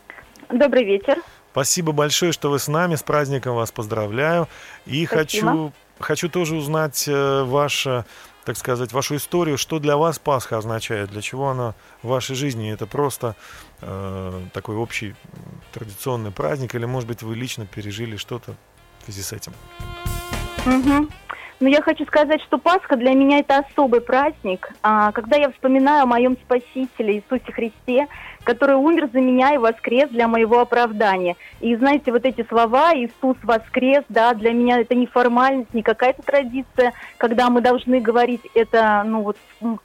Добрый 0.50 0.84
вечер. 0.84 1.18
Спасибо 1.52 1.92
большое, 1.92 2.32
что 2.32 2.50
вы 2.50 2.60
с 2.60 2.68
нами. 2.68 2.96
С 2.96 3.04
праздником 3.04 3.56
вас 3.56 3.72
поздравляю. 3.72 4.48
И 4.86 5.06
Спасибо. 5.06 5.48
хочу, 5.48 5.74
хочу 6.00 6.30
тоже 6.30 6.56
узнать 6.56 7.06
э, 7.08 7.44
ваше, 7.44 8.06
так 8.46 8.58
сказать, 8.58 8.92
вашу 8.94 9.18
историю. 9.18 9.58
Что 9.58 9.80
для 9.80 9.98
вас 9.98 10.18
Пасха 10.18 10.58
означает? 10.58 11.10
Для 11.10 11.22
чего 11.22 11.50
она 11.50 11.76
в 12.02 12.08
вашей 12.08 12.36
жизни? 12.36 12.72
Это 12.72 12.88
просто 12.88 13.36
э, 13.82 14.42
такой 14.54 14.76
общий 14.78 15.14
традиционный 15.74 16.32
праздник? 16.32 16.74
Или, 16.74 16.86
может 16.86 17.08
быть, 17.08 17.22
вы 17.22 17.36
лично 17.36 17.66
пережили 17.66 18.16
что-то 18.16 18.56
в 19.00 19.06
связи 19.06 19.22
с 19.22 19.34
этим? 19.34 19.54
Мгм. 20.66 21.10
Ну, 21.60 21.68
я 21.68 21.82
хочу 21.82 22.06
сказать, 22.06 22.42
что 22.42 22.58
Пасха 22.58 22.96
для 22.96 23.14
меня 23.14 23.40
это 23.40 23.60
особый 23.60 24.02
праздник. 24.02 24.72
А, 24.82 25.12
когда 25.12 25.38
я 25.38 25.52
вспоминаю 25.52 26.04
о 26.04 26.08
моем 26.08 26.36
Спасителе 26.36 27.18
Иисусе 27.18 27.52
Христе, 27.52 28.08
который 28.44 28.76
умер 28.76 29.10
за 29.14 29.20
меня 29.20 29.54
и 29.54 29.60
воскрес 29.60 30.10
для 30.10 30.28
моего 30.28 30.60
оправдания. 30.60 31.36
И 31.60 31.76
знаете, 31.76 32.12
вот 32.12 32.26
эти 32.26 32.44
слова 32.48 32.96
«Иисус 32.96 33.38
воскрес», 33.44 34.04
да, 34.10 34.34
для 34.34 34.54
меня 34.54 34.80
это 34.80 34.96
не 34.96 35.06
формальность, 35.06 35.74
не 35.76 35.84
какая-то 35.84 36.24
традиция, 36.24 36.94
когда 37.18 37.52
мы 37.52 37.62
должны 37.62 38.00
говорить 38.00 38.42
это, 38.56 39.04
ну, 39.06 39.22
вот 39.22 39.38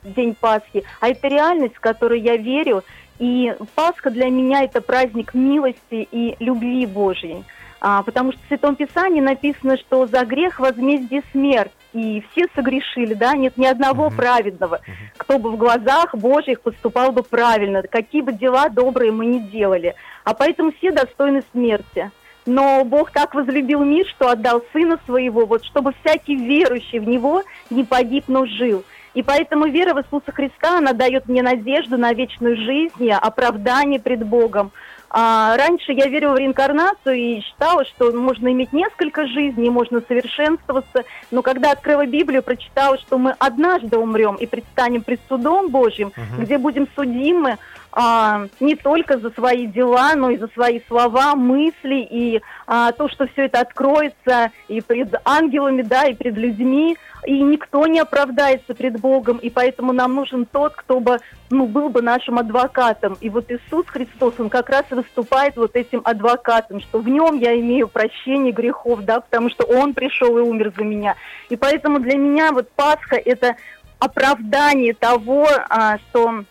день 0.03 0.35
Пасхи, 0.35 0.83
а 1.01 1.09
это 1.09 1.29
реальность, 1.29 1.77
в 1.77 1.81
которой 1.81 2.21
я 2.21 2.37
верю. 2.37 2.83
И 3.19 3.55
Пасха 3.75 4.11
для 4.11 4.31
меня 4.31 4.65
это 4.65 4.81
праздник 4.81 5.35
милости 5.35 6.09
и 6.11 6.37
любви 6.39 6.87
Божьей. 6.87 7.45
А, 7.81 8.03
потому 8.03 8.33
что 8.33 8.41
в 8.43 8.49
Святом 8.49 8.75
Писании 8.77 9.21
написано, 9.21 9.77
что 9.77 10.07
за 10.07 10.25
грех 10.25 10.61
возмездие 10.61 11.23
смерть. 11.33 11.73
И 11.93 12.23
все 12.31 12.47
согрешили, 12.55 13.15
да, 13.15 13.35
нет 13.35 13.57
ни 13.57 13.65
одного 13.65 14.07
Мгм. 14.07 14.17
праведного, 14.17 14.81
кто 15.17 15.39
бы 15.39 15.51
в 15.51 15.57
глазах 15.57 16.15
Божьих 16.15 16.61
поступал 16.61 17.11
бы 17.13 17.23
правильно, 17.23 17.83
какие 17.83 18.21
бы 18.21 18.33
дела 18.33 18.69
добрые 18.69 19.13
мы 19.13 19.25
ни 19.27 19.39
делали. 19.39 19.95
А 20.25 20.35
поэтому 20.35 20.73
все 20.73 20.91
достойны 20.93 21.43
смерти. 21.53 22.11
Но 22.45 22.85
Бог 22.85 23.11
так 23.13 23.35
возлюбил 23.35 23.83
мир, 23.83 24.07
что 24.07 24.29
отдал 24.29 24.63
Сына 24.73 24.99
Своего, 25.07 25.47
вот 25.47 25.65
чтобы 25.65 25.95
всякий 26.03 26.37
верующий 26.37 26.99
в 26.99 27.09
Него 27.09 27.43
не 27.71 27.83
погиб, 27.83 28.25
но 28.29 28.47
жил. 28.47 28.85
И 29.15 29.23
поэтому 29.23 29.67
вера 29.67 29.95
в 29.95 29.99
Иисуса 29.99 30.31
Христа, 30.31 30.77
она 30.77 30.93
дает 30.93 31.27
мне 31.27 31.43
надежду 31.43 31.97
на 31.97 32.13
вечную 32.13 32.57
жизнь 32.57 33.03
и 33.03 33.11
оправдание 33.11 33.99
пред 33.99 34.25
Богом. 34.27 34.71
А, 35.19 35.57
раньше 35.57 35.93
я 35.93 36.09
верила 36.09 36.35
в 36.35 36.37
реинкарнацию 36.37 37.15
и 37.15 37.41
считала, 37.41 37.87
что 37.87 38.13
можно 38.13 38.53
иметь 38.53 38.75
несколько 38.75 39.27
жизней, 39.27 39.71
можно 39.71 40.03
совершенствоваться. 40.07 41.05
Но 41.31 41.41
когда 41.41 41.71
открыла 41.71 42.05
Библию, 42.05 42.43
прочитала, 42.43 42.99
что 42.99 43.17
мы 43.17 43.35
однажды 43.39 43.97
умрем 43.97 44.35
и 44.35 44.45
предстанем 44.45 45.03
пред 45.03 45.21
судом 45.27 45.71
Божьим, 45.71 46.13
Мгм. 46.15 46.45
где 46.45 46.59
будем 46.59 46.87
судимы 46.95 47.57
а, 47.99 48.47
не 48.61 48.77
только 48.77 49.17
за 49.17 49.31
свои 49.31 49.67
дела, 49.67 50.15
но 50.17 50.29
и 50.29 50.37
за 50.37 50.49
свои 50.49 50.83
слова, 50.87 51.35
мысли, 51.35 52.07
и 52.11 52.43
а, 52.67 52.93
то, 52.93 53.09
что 53.09 53.27
все 53.27 53.47
это 53.47 53.61
откроется 53.61 54.51
и 54.69 54.83
пред 54.83 55.15
ангелами, 55.25 55.81
да, 55.81 56.05
и 56.05 56.13
пред 56.13 56.37
людьми, 56.37 56.99
и 57.25 57.41
никто 57.41 57.87
не 57.87 57.99
оправдается 57.99 58.75
пред 58.75 59.01
Богом, 59.01 59.39
и 59.39 59.49
поэтому 59.49 59.95
нам 59.95 60.15
нужен 60.15 60.45
тот, 60.45 60.75
кто 60.75 61.01
бы, 61.01 61.21
ну, 61.49 61.67
был 61.67 61.89
бы 61.89 62.03
нашим 62.03 62.39
адвокатом. 62.39 63.17
И 63.23 63.31
вот 63.31 63.51
Иисус 63.51 63.87
Христос, 63.87 64.35
Он 64.39 64.51
как 64.51 64.69
раз 64.69 64.85
выступает 64.91 65.57
вот 65.57 65.75
этим 65.75 66.03
адвокатом, 66.05 66.83
что 66.83 66.99
в 66.99 67.09
Нем 67.09 67.39
я 67.39 67.59
имею 67.59 67.89
прощение 67.89 68.53
грехов, 68.53 69.07
да, 69.07 69.21
потому 69.21 69.49
что 69.49 69.65
Он 69.65 69.95
пришел 69.95 70.37
и 70.37 70.43
умер 70.43 70.75
за 70.77 70.85
меня. 70.85 71.15
И 71.49 71.57
поэтому 71.57 71.99
для 72.01 72.19
меня 72.19 72.53
вот 72.53 72.71
Пасха– 72.73 73.17
это 73.25 73.57
оправдание 73.99 74.93
того, 74.93 75.49
а, 75.71 75.97
что 75.97 76.45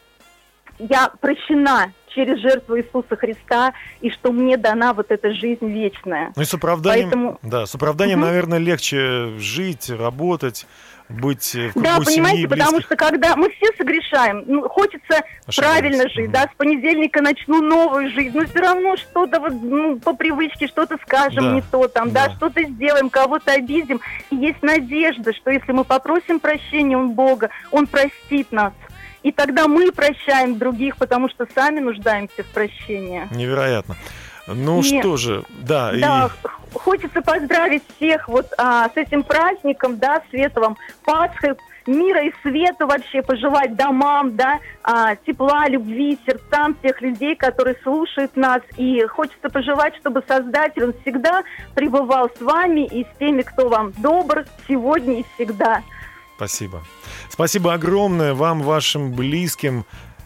я 0.80 1.12
прощена 1.22 1.92
через 2.14 2.40
жертву 2.40 2.78
Иисуса 2.80 3.16
Христа, 3.18 3.74
и 4.00 4.10
что 4.10 4.32
мне 4.32 4.56
дана 4.56 4.94
вот 4.94 5.08
эта 5.12 5.34
жизнь 5.34 5.68
вечная. 5.70 6.32
Ну 6.36 6.42
и 6.42 6.46
с 6.46 6.54
оправданием, 6.54 7.10
Поэтому- 7.10 7.40
да, 7.42 7.66
с 7.66 7.76
оправданием, 7.76 8.20
Мгм. 8.20 8.28
наверное, 8.30 8.58
легче 8.60 9.38
жить, 9.38 9.90
работать, 9.90 10.66
быть 11.10 11.54
в 11.54 11.74
кругу 11.74 11.84
Да, 11.86 11.96
семьи, 11.98 12.06
понимаете, 12.06 12.48
потому 12.48 12.72
близких. 12.72 12.86
что 12.88 12.96
когда 12.96 13.36
мы 13.36 13.50
все 13.52 13.68
согрешаем, 13.78 14.44
ну, 14.48 14.68
хочется 14.70 15.24
Ошибаемся. 15.46 15.62
правильно 15.62 16.10
жить, 16.10 16.24
Мгм. 16.28 16.32
да, 16.32 16.44
с 16.52 16.58
понедельника 16.58 17.22
начну 17.22 17.62
новую 17.62 18.10
жизнь, 18.12 18.36
но 18.36 18.46
все 18.46 18.60
равно 18.60 18.96
что-то 18.96 19.40
вот 19.42 19.54
ну, 19.62 20.00
по 20.00 20.16
привычке, 20.16 20.68
что-то 20.68 20.98
скажем 21.06 21.44
Да, 21.44 21.52
не 21.54 21.62
то 21.62 21.88
там, 21.90 22.12
да, 22.12 22.28
да. 22.30 22.34
что-то 22.36 22.64
сделаем, 22.64 23.10
кого-то 23.10 23.52
обидим. 23.52 24.00
И 24.32 24.38
есть 24.38 24.64
надежда, 24.64 25.34
что 25.34 25.52
если 25.52 25.74
мы 25.74 25.84
попросим 25.84 26.40
прощения 26.40 26.98
у 26.98 27.10
Бога, 27.10 27.50
Он 27.72 27.86
простит 27.88 28.52
нас. 28.54 28.72
И 29.26 29.32
тогда 29.32 29.68
мы 29.68 29.92
прощаем 29.92 30.60
других, 30.60 30.98
потому 30.98 31.30
что 31.30 31.48
сами 31.56 31.80
нуждаемся 31.80 32.44
в 32.44 32.54
прощении. 32.54 33.28
Невероятно. 33.32 33.96
Ну 34.46 34.84
Не- 34.84 35.00
что 35.02 35.18
же, 35.18 35.44
да, 35.50 35.92
Да, 36.00 36.30
и 36.30 36.78
хочется 36.78 37.24
поздравить 37.24 37.82
всех 37.96 38.28
вот 38.30 38.54
а, 38.60 38.88
с 38.88 38.92
этим 38.96 39.24
праздником, 39.24 39.98
да, 39.98 40.22
световым, 40.30 40.78
Пасхой, 41.04 41.56
мира 41.88 42.22
и 42.24 42.32
света 42.44 42.86
вообще, 42.86 43.24
пожелать 43.24 43.76
домам, 43.76 44.36
да, 44.36 44.60
а, 44.84 45.16
тепла, 45.16 45.68
любви, 45.70 46.20
сердцам 46.24 46.76
тех 46.84 47.02
людей, 47.02 47.36
которые 47.36 47.78
слушают 47.82 48.36
нас. 48.36 48.62
И 48.78 49.02
хочется 49.08 49.50
пожелать, 49.50 49.96
чтобы 49.96 50.24
Создатель, 50.28 50.84
Он 50.84 50.94
всегда 51.02 51.42
пребывал 51.74 52.30
с 52.30 52.42
вами 52.42 52.86
и 52.86 53.04
с 53.04 53.18
теми, 53.18 53.42
кто 53.42 53.70
вам 53.70 53.92
добр 53.98 54.46
сегодня 54.68 55.22
и 55.22 55.26
всегда. 55.34 55.82
Спасибо. 56.36 56.84
Спасибо 57.30 57.74
огромное 57.74 58.34
вам, 58.34 58.62
вашим 58.62 59.14
близким, 59.14 59.86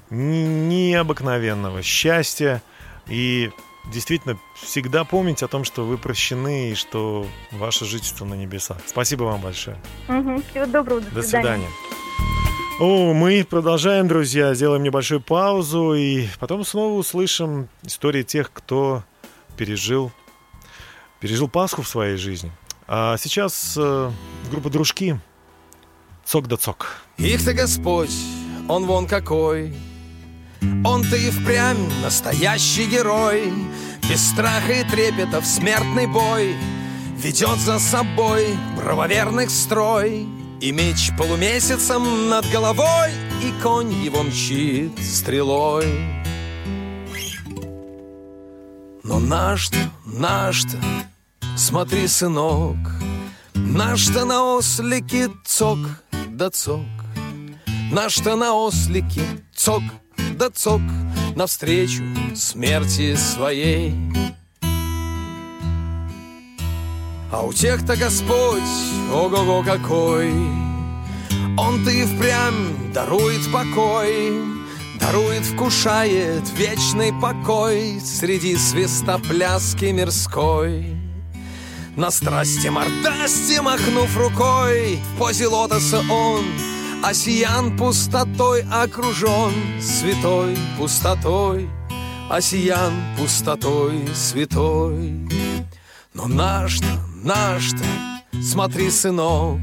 необыкновенного 0.09 1.83
счастья 1.83 2.63
и 3.07 3.51
действительно 3.91 4.37
всегда 4.55 5.03
помнить 5.03 5.43
о 5.43 5.47
том, 5.47 5.63
что 5.63 5.85
вы 5.85 5.97
прощены 5.97 6.71
и 6.71 6.75
что 6.75 7.27
ваше 7.51 7.85
жительство 7.85 8.25
на 8.25 8.33
небесах. 8.33 8.77
Спасибо 8.85 9.23
вам 9.23 9.41
большое. 9.41 9.77
Всего 10.05 10.65
доброго, 10.65 11.01
до, 11.01 11.11
До 11.11 11.21
свидания. 11.21 11.69
О, 12.79 13.13
мы 13.13 13.45
продолжаем, 13.47 14.07
друзья, 14.07 14.53
сделаем 14.53 14.83
небольшую 14.83 15.19
паузу 15.19 15.93
и 15.95 16.27
потом 16.39 16.63
снова 16.63 16.97
услышим 16.97 17.67
истории 17.83 18.23
тех, 18.23 18.53
кто 18.53 19.03
пережил, 19.57 20.11
пережил 21.19 21.49
Пасху 21.49 21.81
в 21.81 21.87
своей 21.89 22.15
жизни. 22.15 22.51
А 22.87 23.17
сейчас 23.17 23.75
э, 23.77 24.11
группа 24.49 24.69
«Дружки» 24.69 25.19
«Цок 26.29 26.47
да 26.47 26.57
цок». 26.57 26.85
Их-то 27.17 27.53
Господь, 27.53 28.15
он 28.67 28.85
вон 28.85 29.07
какой. 29.07 29.73
Он-то 30.85 31.15
и 31.15 31.31
впрямь 31.31 31.89
настоящий 32.03 32.85
герой. 32.85 33.51
Без 34.07 34.29
страха 34.29 34.73
и 34.73 34.83
трепета 34.83 35.41
в 35.41 35.45
смертный 35.45 36.05
бой 36.05 36.55
Ведет 37.17 37.57
за 37.57 37.79
собой 37.79 38.55
правоверных 38.77 39.49
строй. 39.49 40.27
И 40.61 40.71
меч 40.71 41.09
полумесяцем 41.17 42.29
над 42.29 42.47
головой 42.51 43.09
И 43.43 43.51
конь 43.63 43.91
его 43.91 44.21
мчит 44.21 44.99
стрелой. 44.99 45.87
Но 49.01 49.17
наш-то, 49.19 49.79
наш-то, 50.05 50.77
смотри, 51.57 52.07
сынок 52.07 52.77
Наш-то 53.55 54.25
на 54.25 54.57
ослике 54.57 55.31
цок 55.43 55.79
да 56.39 56.49
цок. 56.49 56.87
Наш-то 57.91 58.37
на 58.37 58.53
ослике 58.53 59.21
цок 59.53 59.83
да 60.39 60.49
цок 60.49 60.81
Навстречу 61.35 62.03
смерти 62.33 63.15
своей. 63.15 63.93
А 67.31 67.41
у 67.43 67.51
тех-то 67.51 67.97
Господь, 67.97 68.73
ого-го 69.13 69.63
какой! 69.63 70.31
Он-то 71.57 71.91
и 71.91 72.05
впрямь 72.05 72.93
дарует 72.93 73.51
покой 73.51 74.31
Дарует, 74.99 75.43
вкушает 75.43 76.43
вечный 76.57 77.11
покой 77.21 77.99
Среди 77.99 78.55
свистопляски 78.55 79.85
мирской 79.85 80.98
на 81.95 82.11
страсти 82.11 82.67
мордасти 82.67 83.59
махнув 83.59 84.17
рукой. 84.17 84.99
В 85.15 85.17
позе 85.17 85.47
лотоса 85.47 85.99
он 86.09 86.45
Осиян 87.03 87.77
пустотой 87.77 88.65
окружен 88.71 89.53
Святой 89.81 90.57
пустотой. 90.77 91.69
Осиян 92.29 92.93
пустотой 93.17 94.07
святой. 94.13 95.27
Но 96.13 96.27
наш-то, 96.27 96.87
наш-то 97.23 97.85
Смотри, 98.41 98.91
сынок 98.91 99.59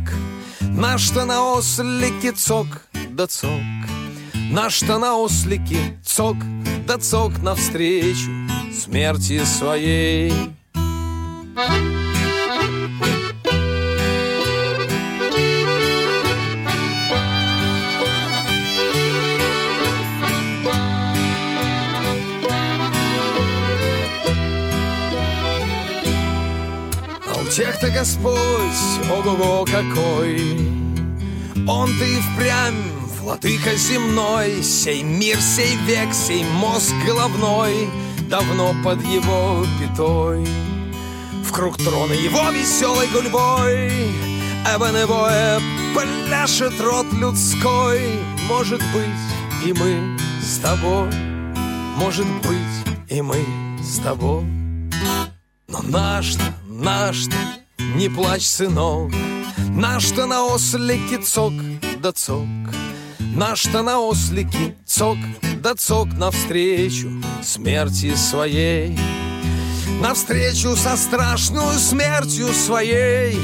Наш-то 0.61 1.25
на 1.25 1.55
ослике 1.55 2.33
цок 2.33 2.67
да 3.11 3.27
цок. 3.27 3.51
Наш-то 4.51 4.99
на 4.99 5.17
ослике 5.17 5.99
цок 6.05 6.37
да 6.87 6.99
цок 6.99 7.39
Навстречу 7.43 8.31
смерти 8.73 9.45
своей. 9.45 10.33
А 11.57 11.93
у 11.93 11.96
тех-то 27.57 27.89
Господь, 27.89 28.37
ого-го 29.11 29.65
какой. 29.65 30.59
Он-то 31.67 32.05
и 32.05 32.21
впрямь 32.21 32.83
владыка 33.19 33.75
земной 33.75 34.63
Сей 34.63 35.03
мир, 35.03 35.41
сей 35.41 35.75
век, 35.87 36.13
сей 36.13 36.45
мозг 36.45 36.93
головной 37.07 37.89
Давно 38.29 38.75
под 38.85 39.03
его 39.03 39.65
пятой. 39.81 40.47
В 41.45 41.51
круг 41.51 41.79
трона 41.79 42.13
его 42.13 42.51
веселой 42.51 43.09
гульбой 43.09 43.91
Эбоневое 44.75 45.59
пляшет 45.95 46.79
рот 46.81 47.07
людской. 47.15 48.03
Может 48.49 48.83
быть, 48.93 49.65
и 49.65 49.73
мы 49.73 50.19
с 50.43 50.59
тобой 50.59 51.11
Может 51.97 52.27
быть, 52.43 53.09
и 53.09 53.23
мы 53.23 53.43
с 53.83 53.99
тобой. 54.01 54.45
Но 55.69 55.81
наш-то, 56.83 57.37
наш-то, 57.37 57.85
не 57.97 58.09
плачь, 58.09 58.47
сынок. 58.47 59.13
Наш-то 59.69 60.27
на 60.27 60.45
ослике 60.45 61.19
цок 61.19 61.53
да 62.01 62.13
цок. 62.13 62.47
Наш-то 63.19 63.83
на 63.83 64.01
ослике 64.01 64.75
цок 64.87 65.19
да 65.63 65.75
цок 65.75 66.09
Навстречу 66.13 67.11
смерти 67.43 68.15
своей. 68.15 68.99
Навстречу 70.01 70.77
со 70.77 70.97
страшную 70.97 71.79
смертью 71.79 72.53
своей. 72.53 73.39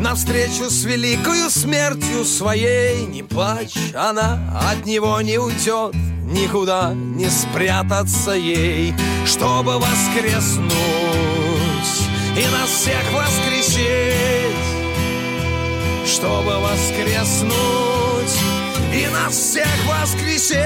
Навстречу 0.00 0.70
с 0.70 0.84
великою 0.84 1.50
смертью 1.50 2.24
своей. 2.24 3.06
Не 3.06 3.22
плачь, 3.22 3.76
она 3.94 4.38
от 4.70 4.84
него 4.86 5.20
не 5.20 5.38
уйдет 5.38 5.94
Никуда 6.24 6.92
не 6.94 7.30
спрятаться 7.30 8.32
ей. 8.32 8.94
Чтобы 9.26 9.78
воскреснуть 9.78 11.13
И 12.36 12.46
нас 12.48 12.68
всех 12.68 13.12
воскресить 13.12 13.86
Чтобы 16.04 16.58
воскреснуть 16.58 17.52
И 18.92 19.06
нас 19.12 19.32
всех 19.32 19.68
воскресить 19.86 20.58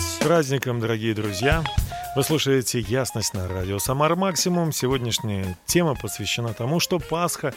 С 0.00 0.18
праздником, 0.20 0.78
дорогие 0.78 1.12
друзья! 1.12 1.64
Вы 2.14 2.22
слушаете 2.22 2.78
«Ясность» 2.78 3.34
на 3.34 3.48
радио 3.48 3.80
«Самар 3.80 4.14
Максимум». 4.14 4.70
Сегодняшняя 4.70 5.56
тема 5.66 5.96
посвящена 5.96 6.54
тому, 6.54 6.78
что 6.78 7.00
Пасха 7.00 7.52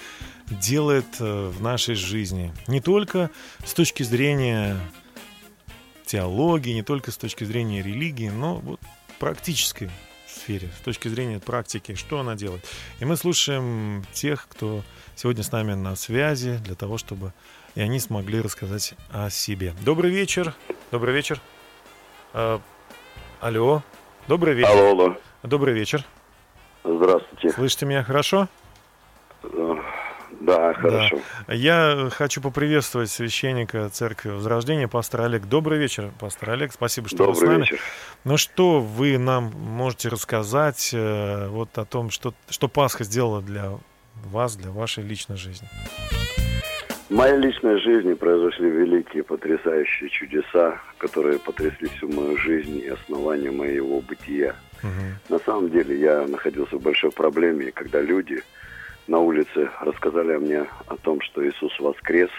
делает 0.50 1.06
э, 1.20 1.50
в 1.50 1.62
нашей 1.62 1.94
жизни. 1.94 2.52
Не 2.66 2.82
только 2.82 3.30
с 3.64 3.76
точки 3.76 4.02
зрения 4.02 4.76
теологии, 6.08 6.72
не 6.72 6.82
только 6.82 7.12
с 7.12 7.18
точки 7.18 7.44
зрения 7.44 7.84
религии, 7.84 8.30
но 8.30 8.56
вот 8.56 8.80
практической 9.20 9.92
сфере, 10.48 10.70
с 10.80 10.80
точки 10.80 11.10
зрения 11.10 11.40
практики, 11.40 11.94
что 11.96 12.20
она 12.22 12.36
делает. 12.36 12.64
И 13.02 13.06
мы 13.06 13.18
слушаем 13.18 14.06
тех, 14.14 14.48
кто 14.50 14.82
сегодня 15.14 15.44
с 15.44 15.52
нами 15.52 15.74
на 15.74 15.98
связи, 15.98 16.60
для 16.64 16.76
того, 16.76 16.98
чтобы 16.98 17.34
и 17.76 17.82
они 17.82 18.00
смогли 18.00 18.40
рассказать 18.40 18.94
о 19.12 19.30
себе. 19.30 19.74
Добрый 19.84 20.10
вечер. 20.10 20.54
Добрый 20.90 21.14
вечер. 21.14 21.42
Э, 22.34 22.60
алло. 23.42 23.84
Добрый 24.30 24.54
вечер. 24.54 24.72
Алло, 24.72 24.92
алло. 24.92 25.18
Добрый 25.44 25.74
вечер. 25.74 26.06
Здравствуйте. 26.86 27.50
Слышите 27.52 27.86
меня 27.86 28.04
хорошо? 28.04 28.48
Да, 30.40 30.74
хорошо. 30.74 31.20
Да. 31.48 31.54
Я 31.54 32.10
хочу 32.12 32.42
поприветствовать 32.42 33.10
священника 33.10 33.90
Церкви 33.90 34.30
Возрождения, 34.30 34.88
пастор 34.88 35.22
Олег. 35.22 35.46
Добрый 35.46 35.80
вечер, 35.80 36.12
пастор 36.20 36.52
Олег. 36.52 36.72
Спасибо, 36.74 37.08
что 37.08 37.18
Добрый 37.18 37.34
вы 37.34 37.38
с 37.38 37.42
нами. 37.50 37.60
вечер. 37.62 37.80
Ну 38.24 38.38
что 38.38 38.80
вы 38.80 39.18
нам 39.18 39.52
можете 39.56 40.10
рассказать 40.10 40.92
э, 40.94 41.48
вот 41.48 41.78
о 41.78 41.86
том, 41.86 42.10
что, 42.10 42.34
что 42.50 42.68
Пасха 42.68 43.04
сделала 43.04 43.42
для 43.42 43.72
вас, 44.26 44.56
для 44.56 44.72
вашей 44.72 45.04
личной 45.04 45.38
жизни? 45.38 45.68
В 47.10 47.13
моей 47.13 47.38
личной 47.38 47.80
жизни 47.80 48.13
произошли 48.13 48.70
великие, 48.70 49.24
потрясающие 49.24 50.10
чудеса, 50.10 50.82
которые 50.98 51.40
потрясли 51.40 51.88
всю 51.88 52.10
мою 52.10 52.38
жизнь 52.38 52.80
и 52.80 52.90
основание 52.90 53.50
моего 53.50 54.02
бытия. 54.02 54.56
Угу. 54.84 55.34
На 55.34 55.40
самом 55.40 55.70
деле 55.72 55.98
я 55.98 56.28
находился 56.28 56.76
в 56.76 56.82
большой 56.82 57.12
проблеме, 57.12 57.72
когда 57.72 58.02
люди 58.02 58.44
на 59.08 59.20
улице 59.20 59.70
рассказали 59.82 60.38
мне 60.38 60.65
о 60.88 60.98
том, 60.98 61.22
что 61.22 61.48
Иисус 61.48 61.78
воскрес, 61.80 62.30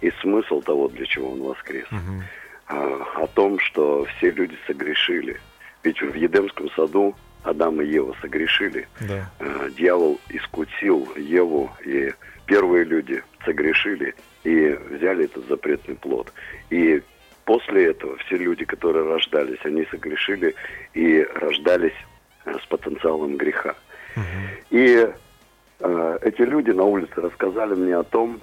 и 0.00 0.10
смысл 0.22 0.60
того, 0.60 0.88
для 0.88 1.06
чего 1.06 1.32
Он 1.32 1.42
воскрес. 1.42 1.86
Угу. 1.92 2.22
А, 2.68 3.22
о 3.22 3.26
том, 3.26 3.58
что 3.58 4.04
все 4.16 4.30
люди 4.30 4.56
согрешили. 4.66 5.38
Ведь 5.82 6.00
в 6.00 6.14
Едемском 6.14 6.70
саду 6.70 7.14
Адам 7.42 7.80
и 7.80 7.86
Ева 7.86 8.14
согрешили. 8.20 8.88
Да. 9.00 9.30
А, 9.38 9.70
Дьявол 9.70 10.20
искусил 10.28 11.08
Еву, 11.16 11.70
и 11.84 12.12
первые 12.46 12.84
люди 12.84 13.22
согрешили 13.44 14.14
и 14.44 14.78
взяли 14.90 15.26
этот 15.26 15.46
запретный 15.48 15.96
плод. 15.96 16.32
И 16.70 17.02
после 17.44 17.90
этого 17.90 18.16
все 18.18 18.36
люди, 18.36 18.64
которые 18.64 19.04
рождались, 19.04 19.58
они 19.64 19.86
согрешили 19.90 20.54
и 20.94 21.22
рождались 21.34 21.96
э, 22.44 22.54
с 22.62 22.66
потенциалом 22.66 23.36
греха. 23.36 23.74
Угу. 24.16 24.24
И 24.70 25.08
э, 25.80 26.18
эти 26.22 26.42
люди 26.42 26.70
на 26.70 26.84
улице 26.84 27.14
рассказали 27.16 27.74
мне 27.74 27.96
о 27.96 28.04
том, 28.04 28.40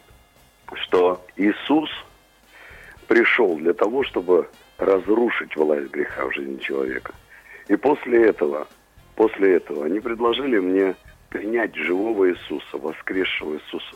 что 0.74 1.26
Иисус 1.36 1.90
пришел 3.08 3.56
для 3.58 3.74
того, 3.74 4.04
чтобы 4.04 4.50
разрушить 4.78 5.56
власть 5.56 5.90
греха 5.92 6.26
в 6.26 6.34
жизни 6.34 6.58
человека. 6.60 7.14
И 7.68 7.76
после 7.76 8.28
этого, 8.30 8.68
после 9.16 9.56
этого 9.56 9.86
они 9.86 10.00
предложили 10.00 10.60
мне 10.60 10.96
принять 11.30 11.76
живого 11.76 12.30
Иисуса, 12.30 12.78
воскресшего 12.78 13.56
Иисуса 13.56 13.96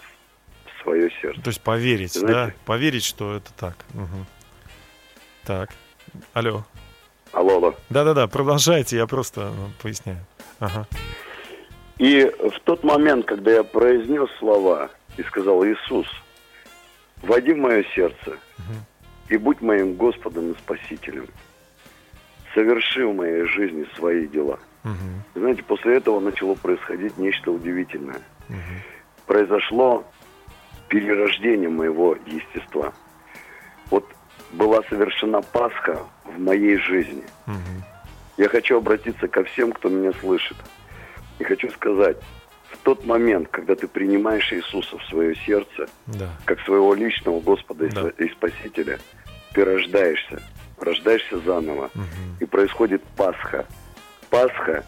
в 0.66 0.84
свое 0.84 1.12
сердце. 1.22 1.42
То 1.42 1.50
есть 1.50 1.62
поверить, 1.62 2.14
Знаете- 2.14 2.54
да? 2.58 2.64
Поверить, 2.66 3.04
что 3.04 3.36
это 3.36 3.52
так. 3.54 3.76
Мгм. 3.94 4.26
Так. 5.46 5.70
Алло. 6.34 6.66
Алло, 7.32 7.56
алло. 7.56 7.76
Да-да-да, 7.90 8.28
продолжайте, 8.28 8.98
я 8.98 9.08
просто 9.08 9.52
ну, 9.56 9.70
поясняю. 9.82 10.20
Ага. 10.60 10.86
И 11.98 12.24
в 12.26 12.60
тот 12.64 12.84
момент, 12.84 13.26
когда 13.26 13.52
я 13.52 13.64
произнес 13.64 14.30
слова 14.40 14.90
и 15.18 15.24
сказал, 15.24 15.64
Иисус, 15.66 16.08
войди 17.22 17.54
в 17.54 17.58
мое 17.58 17.84
сердце 17.96 18.38
и 19.30 19.38
будь 19.38 19.62
моим 19.62 19.94
Господом 19.94 20.52
и 20.52 20.58
Спасителем. 20.58 21.28
Соверши 22.54 23.06
в 23.06 23.16
моей 23.16 23.46
жизни 23.46 23.88
свои 23.96 24.28
дела. 24.28 24.60
Мгм. 24.84 25.24
Знаете, 25.36 25.64
после 25.64 25.98
этого 25.98 26.20
начало 26.20 26.56
происходить 26.56 27.18
нечто 27.18 27.52
удивительное. 27.52 28.22
Мгм. 28.50 28.82
Произошло 29.26 30.04
перерождение 30.90 31.70
моего 31.70 32.18
естества. 32.26 32.94
Вот 33.90 34.06
была 34.52 34.82
совершена 34.90 35.42
Пасха 35.42 36.00
в 36.26 36.38
моей 36.38 36.76
жизни. 36.78 37.24
Мгм. 37.46 37.84
Я 38.38 38.50
хочу 38.50 38.78
обратиться 38.78 39.28
ко 39.30 39.46
всем, 39.46 39.72
кто 39.72 39.88
меня 39.88 40.12
слышит. 40.20 40.58
И 41.42 41.44
хочу 41.44 41.72
сказать, 41.72 42.18
в 42.70 42.78
тот 42.84 43.04
момент, 43.04 43.48
когда 43.50 43.74
ты 43.76 43.88
принимаешь 43.88 44.54
Иисуса 44.54 45.00
в 45.00 45.04
свое 45.06 45.36
сердце, 45.36 45.88
Да. 46.06 46.30
как 46.46 46.60
своего 46.62 46.94
личного 46.94 47.40
Господа 47.40 47.88
и 47.88 47.90
Да. 47.90 48.10
и 48.20 48.30
Спасителя, 48.30 49.00
ты 49.54 49.66
рождаешься, 49.66 50.40
рождаешься 50.80 51.40
заново. 51.40 51.90
Мгм. 51.96 52.06
И 52.42 52.46
происходит 52.46 53.02
Пасха. 53.18 53.66
Пасха 54.30 54.84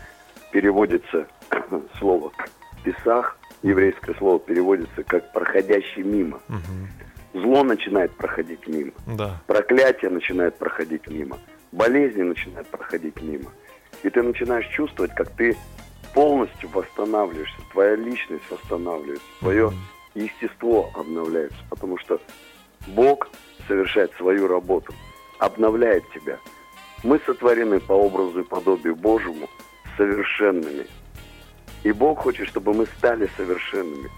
переводится 0.51 1.25
слово 1.97 2.31
Песах, 2.83 3.35
еврейское 3.63 4.13
слово 4.19 4.39
переводится 4.39 5.03
как 5.03 5.33
проходящий 5.33 6.03
мимо. 6.03 6.39
Мгм. 6.49 6.87
Зло 7.33 7.63
начинает 7.63 8.11
проходить 8.15 8.67
мимо. 8.67 8.91
Да. 9.07 9.41
Проклятие 9.47 10.11
начинает 10.11 10.55
проходить 10.59 11.07
мимо. 11.07 11.39
Болезни 11.71 12.21
начинают 12.21 12.67
проходить 12.67 13.19
мимо. 13.23 13.51
И 14.03 14.09
ты 14.11 14.21
начинаешь 14.21 14.67
чувствовать, 14.67 15.15
как 15.15 15.31
ты 15.31 15.57
полностью 16.13 16.69
восстанавливаешься, 16.69 17.57
твоя 17.71 17.95
личность 17.95 18.43
восстанавливается, 18.49 19.25
твое 19.39 19.71
естество 20.15 20.91
обновляется, 20.93 21.57
потому 21.69 21.97
что 21.97 22.19
Бог 22.87 23.29
совершает 23.67 24.11
свою 24.13 24.47
работу, 24.47 24.93
обновляет 25.39 26.03
тебя. 26.11 26.37
Мы 27.03 27.19
сотворены 27.25 27.79
по 27.79 27.93
образу 27.93 28.41
и 28.41 28.43
подобию 28.43 28.95
Божьему 28.95 29.49
совершенными. 29.97 30.85
И 31.83 31.91
Бог 31.91 32.19
хочет, 32.19 32.47
чтобы 32.47 32.73
мы 32.73 32.85
стали 32.97 33.29
совершенными. 33.35 34.09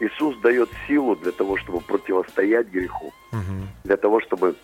Иисус 0.00 0.36
дает 0.38 0.68
силу 0.88 1.14
для 1.14 1.30
того, 1.30 1.56
чтобы 1.58 1.80
противостоять 1.80 2.68
греху, 2.68 3.12
для 3.84 3.96
того, 3.96 4.20
чтобы 4.20 4.56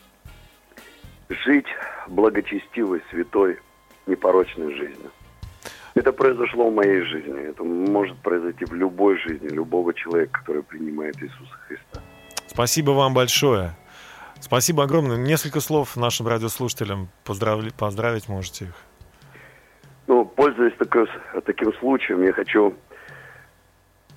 жить 1.28 1.66
благочестивой, 2.08 3.02
святой, 3.10 3.58
непорочной 4.06 4.74
жизнью. 4.74 5.10
Это 5.94 6.12
произошло 6.12 6.70
в 6.70 6.74
моей 6.74 7.02
жизни. 7.02 7.40
Это 7.48 7.64
может 7.64 8.16
произойти 8.18 8.64
в 8.64 8.72
любой 8.74 9.18
жизни 9.18 9.48
любого 9.48 9.92
человека, 9.94 10.40
который 10.40 10.62
принимает 10.62 11.16
Иисуса 11.22 11.54
Христа. 11.66 12.00
Спасибо 12.46 12.90
вам 12.92 13.14
большое. 13.14 13.70
Спасибо 14.40 14.84
огромное. 14.84 15.16
Несколько 15.16 15.60
слов 15.60 15.96
нашим 15.96 16.28
радиослушателям. 16.28 17.08
Поздравли- 17.24 17.72
поздравить 17.76 18.28
можете 18.28 18.66
их. 18.66 18.74
Ну, 20.06 20.24
пользуясь 20.24 20.74
такой- 20.78 21.08
таким 21.44 21.72
случаем, 21.74 22.22
я 22.22 22.32
хочу 22.32 22.74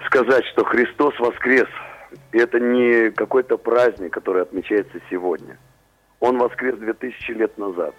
сказать, 0.06 0.46
что 0.46 0.64
Христос 0.64 1.20
воскрес. 1.20 1.68
И 2.34 2.38
это 2.38 2.60
не 2.60 3.12
какой-то 3.12 3.58
праздник, 3.58 4.14
который 4.14 4.44
отмечается 4.44 5.00
сегодня. 5.10 5.58
Он 6.20 6.38
воскрес 6.38 6.78
2000 6.78 7.32
лет 7.32 7.58
назад. 7.58 7.96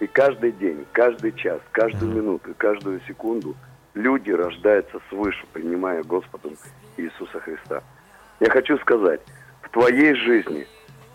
И 0.00 0.06
каждый 0.06 0.52
день, 0.52 0.86
каждый 0.92 1.32
час, 1.32 1.60
каждую 1.72 2.12
минуту, 2.12 2.54
каждую 2.56 3.00
секунду 3.06 3.54
люди 3.94 4.30
рождаются 4.30 5.00
свыше, 5.08 5.46
принимая 5.52 6.02
Господом 6.02 6.56
Иисуса 6.96 7.40
Христа. 7.40 7.82
Я 8.40 8.50
хочу 8.50 8.76
сказать, 8.78 9.20
в 9.62 9.70
твоей 9.70 10.14
жизни 10.14 10.66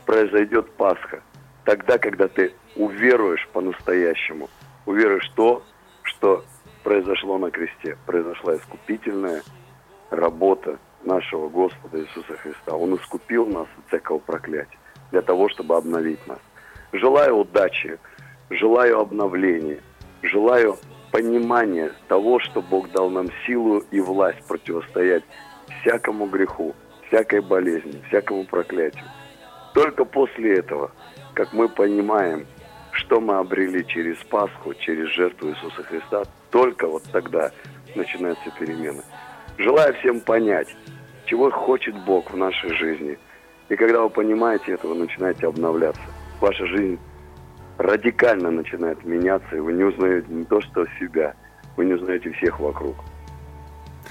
произойдет 0.05 0.71
Пасха. 0.71 1.21
Тогда, 1.65 1.97
когда 1.97 2.27
ты 2.27 2.53
уверуешь 2.75 3.47
по-настоящему, 3.53 4.49
уверуешь 4.85 5.29
то, 5.35 5.61
что 6.03 6.43
произошло 6.83 7.37
на 7.37 7.51
кресте. 7.51 7.97
Произошла 8.05 8.55
искупительная 8.55 9.43
работа 10.09 10.79
нашего 11.03 11.49
Господа 11.49 11.99
Иисуса 11.99 12.37
Христа. 12.37 12.75
Он 12.75 12.95
искупил 12.95 13.45
нас 13.45 13.67
от 13.77 13.87
всякого 13.87 14.19
проклятия 14.19 14.77
для 15.11 15.21
того, 15.21 15.49
чтобы 15.49 15.75
обновить 15.75 16.25
нас. 16.27 16.39
Желаю 16.91 17.37
удачи, 17.37 17.99
желаю 18.49 18.99
обновления, 18.99 19.79
желаю 20.21 20.77
понимания 21.11 21.91
того, 22.07 22.39
что 22.39 22.61
Бог 22.61 22.91
дал 22.91 23.09
нам 23.09 23.27
силу 23.45 23.83
и 23.91 23.99
власть 23.99 24.45
противостоять 24.47 25.23
всякому 25.81 26.27
греху, 26.27 26.75
всякой 27.07 27.41
болезни, 27.41 28.01
всякому 28.07 28.45
проклятию. 28.45 29.05
Только 29.73 30.05
после 30.05 30.57
этого, 30.57 30.91
как 31.33 31.53
мы 31.53 31.69
понимаем, 31.69 32.45
что 32.91 33.21
мы 33.21 33.37
обрели 33.37 33.85
через 33.85 34.17
Пасху, 34.29 34.73
через 34.73 35.07
жертву 35.09 35.49
Иисуса 35.49 35.83
Христа, 35.83 36.23
только 36.51 36.87
вот 36.87 37.03
тогда 37.11 37.51
начинаются 37.95 38.51
перемены. 38.59 39.03
Желаю 39.57 39.93
всем 39.95 40.19
понять, 40.21 40.75
чего 41.25 41.51
хочет 41.51 41.95
Бог 42.05 42.31
в 42.31 42.37
нашей 42.37 42.73
жизни. 42.75 43.17
И 43.69 43.75
когда 43.75 44.01
вы 44.01 44.09
понимаете 44.09 44.73
это, 44.73 44.87
вы 44.87 44.95
начинаете 44.95 45.47
обновляться. 45.47 46.01
Ваша 46.41 46.65
жизнь 46.65 46.99
радикально 47.79 48.51
начинает 48.51 49.03
меняться, 49.05 49.55
и 49.55 49.59
вы 49.59 49.73
не 49.73 49.83
узнаете 49.83 50.27
не 50.29 50.43
то, 50.43 50.61
что 50.61 50.85
себя, 50.99 51.33
вы 51.77 51.85
не 51.85 51.93
узнаете 51.93 52.31
всех 52.33 52.59
вокруг. 52.59 52.95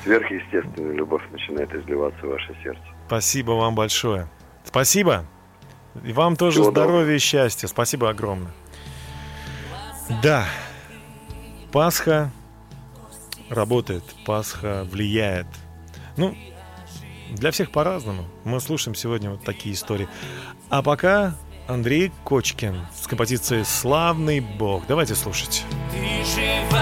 Сверхъестественная 0.02 0.94
любовь 0.94 1.22
начинает 1.30 1.72
изливаться 1.74 2.26
в 2.26 2.30
ваше 2.30 2.56
сердце. 2.62 2.82
Спасибо 3.06 3.52
вам 3.52 3.74
большое. 3.74 4.26
Спасибо. 4.64 5.24
И 6.02 6.12
вам 6.12 6.36
тоже 6.36 6.60
Всего 6.60 6.70
здоровья 6.70 7.14
и 7.14 7.18
счастья. 7.18 7.66
Спасибо 7.66 8.08
огромное. 8.08 8.52
Да, 10.22 10.46
Пасха 11.70 12.30
работает, 13.50 14.02
Пасха 14.24 14.86
влияет. 14.90 15.46
Ну, 16.16 16.34
для 17.30 17.50
всех 17.50 17.70
по-разному. 17.70 18.24
Мы 18.44 18.60
слушаем 18.60 18.94
сегодня 18.94 19.30
вот 19.30 19.44
такие 19.44 19.74
истории. 19.74 20.08
А 20.70 20.82
пока 20.82 21.34
Андрей 21.68 22.10
Кочкин 22.24 22.86
с 22.98 23.06
композицией 23.06 23.64
«Славный 23.64 24.40
Бог». 24.40 24.84
Давайте 24.88 25.14
слушать. 25.14 25.64
Ты 25.92 26.24
жив 26.24 26.72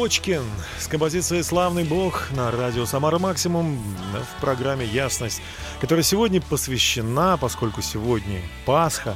Кочкин 0.00 0.44
с 0.78 0.86
композицией 0.86 1.42
«Славный 1.42 1.84
Бог» 1.84 2.30
на 2.30 2.50
радио 2.50 2.86
«Самара 2.86 3.18
Максимум» 3.18 3.78
в 4.14 4.40
программе 4.40 4.86
«Ясность», 4.86 5.42
которая 5.78 6.02
сегодня 6.02 6.40
посвящена, 6.40 7.36
поскольку 7.36 7.82
сегодня 7.82 8.40
Пасха, 8.64 9.14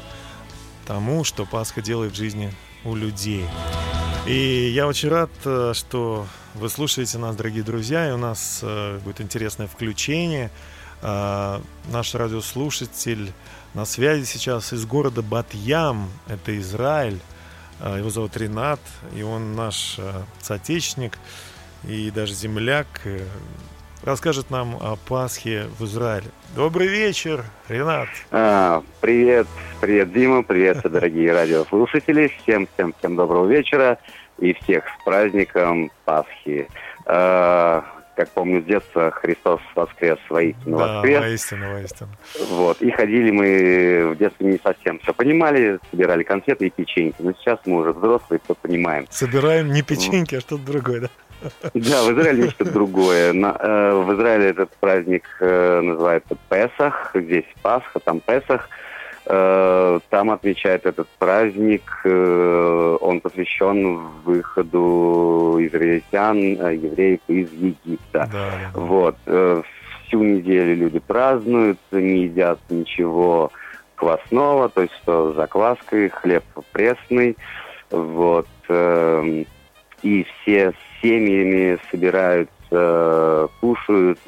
тому, 0.87 1.25
что 1.25 1.47
Пасха 1.47 1.81
делает 1.81 2.12
в 2.12 2.16
жизни 2.16 2.53
у 2.85 2.94
людей. 2.94 3.47
И 4.27 4.73
я 4.75 4.87
очень 4.87 5.09
рад, 5.09 5.31
э, 5.47 5.73
что 5.75 6.27
вы 6.53 6.68
слушаете 6.68 7.16
нас, 7.16 7.35
дорогие 7.35 7.62
друзья, 7.62 8.11
и 8.11 8.12
у 8.12 8.18
нас 8.18 8.61
э, 8.61 8.99
будет 8.99 9.23
интересное 9.23 9.68
включение. 9.68 10.51
А, 11.01 11.62
Наш 11.90 12.14
радиослушатель 12.14 13.33
на 13.73 13.87
связи 13.87 14.25
сейчас 14.27 14.75
из 14.75 14.85
города 14.85 15.23
Батьям, 15.23 16.11
это 16.29 16.59
Израиль. 16.59 17.20
А, 17.81 17.99
Его 17.99 18.11
зовут 18.11 18.37
Ренат, 18.37 18.81
и 19.15 19.23
он 19.23 19.55
наш 19.55 19.97
э, 19.99 20.03
соотечественник 20.41 21.19
и 21.87 22.11
даже 22.11 22.35
земляк. 22.35 22.87
Расскажет 24.03 24.51
нам 24.51 24.77
о 24.77 24.97
Пасхе 25.09 25.67
в 25.79 25.85
Израиле. 25.87 26.27
Добрый 26.55 26.89
вечер, 26.89 27.43
Ренат. 27.69 28.09
А, 28.31 28.83
привет, 29.01 29.47
привет, 29.81 30.13
Дима, 30.13 30.43
привет, 30.43 30.83
дорогие 30.85 31.33
радиослушатели. 31.33 32.31
Всем, 32.43 32.69
всем, 32.75 32.95
всем 32.99 33.17
доброго 33.17 33.47
вечера 33.47 33.99
и 34.39 34.53
всех 34.53 34.85
с 34.85 35.05
праздником 35.05 35.91
Пасхи. 36.05 36.69
А, 37.07 37.83
как 38.16 38.31
помню 38.31 38.62
с 38.62 38.64
детства, 38.64 39.11
Христос 39.11 39.61
воскрес, 39.74 40.18
воистину 40.31 40.79
Да, 40.79 40.94
воскрес. 40.96 41.20
воистину, 41.20 41.72
воистину. 41.72 42.11
Вот. 42.50 42.81
И 42.83 42.90
ходили 42.90 43.31
мы 43.31 44.11
в 44.14 44.16
детстве 44.18 44.46
не 44.53 44.59
совсем 44.59 44.98
все 45.00 45.12
понимали, 45.12 45.79
собирали 45.90 46.22
конфеты 46.22 46.66
и 46.66 46.70
печеньки. 46.70 47.16
Но 47.20 47.33
сейчас 47.35 47.59
мы 47.66 47.79
уже 47.81 47.92
взрослые, 47.92 48.40
все 48.44 48.55
понимаем. 48.55 49.07
Собираем 49.11 49.70
не 49.72 49.83
печеньки, 49.83 50.37
а 50.37 50.40
что-то 50.40 50.64
другое, 50.64 51.00
да? 51.03 51.09
Да, 51.74 52.03
в 52.05 52.12
Израиле 52.18 52.42
есть 52.44 52.55
что-то 52.55 52.70
другое. 52.72 53.33
На- 53.35 53.57
э, 53.59 53.92
в 54.03 54.14
Израиле 54.14 54.48
этот 54.50 54.70
праздник 54.77 55.24
э, 55.40 55.81
называется 55.83 56.37
Песах. 56.48 57.11
Здесь 57.14 57.44
Пасха, 57.62 58.00
там 58.00 58.20
Песах. 58.20 58.68
Э, 59.27 60.01
там 60.11 60.31
отмечает 60.31 60.85
этот 60.85 61.09
праздник. 61.19 61.83
э, 62.05 62.97
он 63.01 63.21
посвящен 63.21 63.97
выходу 64.23 65.57
израильтян, 65.61 66.37
э, 66.37 66.75
евреев 66.75 67.21
из 67.29 67.51
Египта. 67.53 68.29
Да, 68.31 68.51
да. 68.51 68.71
Вот. 68.75 69.17
Всю 70.07 70.23
неделю 70.23 70.77
люди 70.77 70.99
празднуют, 70.99 71.79
не 71.91 72.25
едят 72.25 72.59
ничего 72.69 73.51
квасного, 73.95 74.69
то 74.69 74.83
есть 74.83 74.95
что 75.03 75.33
закваской, 75.33 76.11
хлеб 76.11 76.45
пресный. 76.73 77.37
Вот. 77.91 78.49
эм, 78.69 79.47
И 80.03 80.25
все 80.25 80.73
с 80.73 81.03
семьями 81.03 81.79
собираются, 81.91 83.49
кушают, 83.61 84.19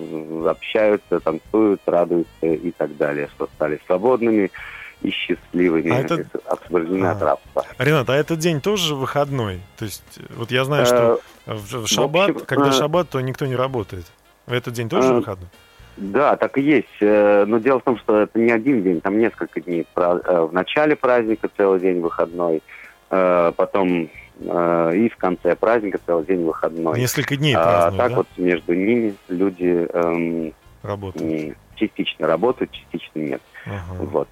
общаются, 0.47 1.21
танцуют, 1.21 1.83
радуются 1.85 2.47
и 2.47 2.71
так 2.71 2.97
далее, 2.97 3.29
что 3.35 3.47
стали 3.57 3.79
свободными 3.87 4.51
и 5.03 5.11
счастливыми, 5.11 5.91
А 5.91 5.99
это- 6.01 6.25
освобождены 6.47 7.07
от 7.07 7.23
А. 7.23 7.25
рабства. 7.27 7.65
Ренат, 7.79 8.09
а 8.11 8.15
этот 8.15 8.39
день 8.39 8.61
тоже 8.61 8.95
выходной? 8.95 9.61
То 9.77 9.85
есть, 9.85 10.03
э, 10.19 10.23
вот 10.37 10.51
я 10.51 10.65
знаю, 10.65 10.87
что 10.87 11.21
в 11.47 11.83
в 11.85 11.87
шаббат, 11.87 12.31
общем, 12.31 12.47
когда 12.47 12.69
э, 12.69 12.73
шаббат, 12.73 13.11
то 13.11 13.21
никто 13.21 13.47
не 13.47 13.57
работает. 13.57 14.07
В 14.47 14.53
этот 14.53 14.75
день 14.75 14.89
тоже 14.89 15.09
э, 15.09 15.13
выходной? 15.15 15.49
Да, 15.99 16.37
так 16.37 16.59
и 16.59 16.63
есть. 16.63 16.89
Э, 17.01 17.45
Но 17.47 17.59
дело 17.59 17.81
в 17.81 17.85
том, 17.85 17.99
что 17.99 18.21
это 18.23 18.39
не 18.39 18.51
один 18.53 18.83
день, 18.83 19.01
там 19.01 19.19
несколько 19.19 19.61
дней. 19.61 19.87
Э, 19.97 20.47
В 20.51 20.53
начале 20.53 20.97
праздника 20.97 21.49
целый 21.57 21.81
день 21.81 22.01
выходной, 22.01 22.63
э, 23.11 23.53
потом 23.57 24.09
э, 24.41 24.93
и 24.97 25.09
в 25.09 25.17
конце 25.17 25.57
праздника 25.57 25.99
целый 26.05 26.25
день 26.27 26.45
выходной. 26.45 26.99
Несколько 26.99 27.37
дней 27.37 27.55
А 27.57 27.91
так 27.91 28.11
да? 28.11 28.17
вот 28.17 28.27
между 28.37 28.75
ними 28.75 29.15
люди 29.29 29.89
эм, 29.93 30.53
Работают. 30.83 31.57
частично 31.77 32.27
работают, 32.27 32.71
частично 32.73 33.19
нет. 33.21 33.43
Ага. 33.67 33.79
Вот. 33.99 34.29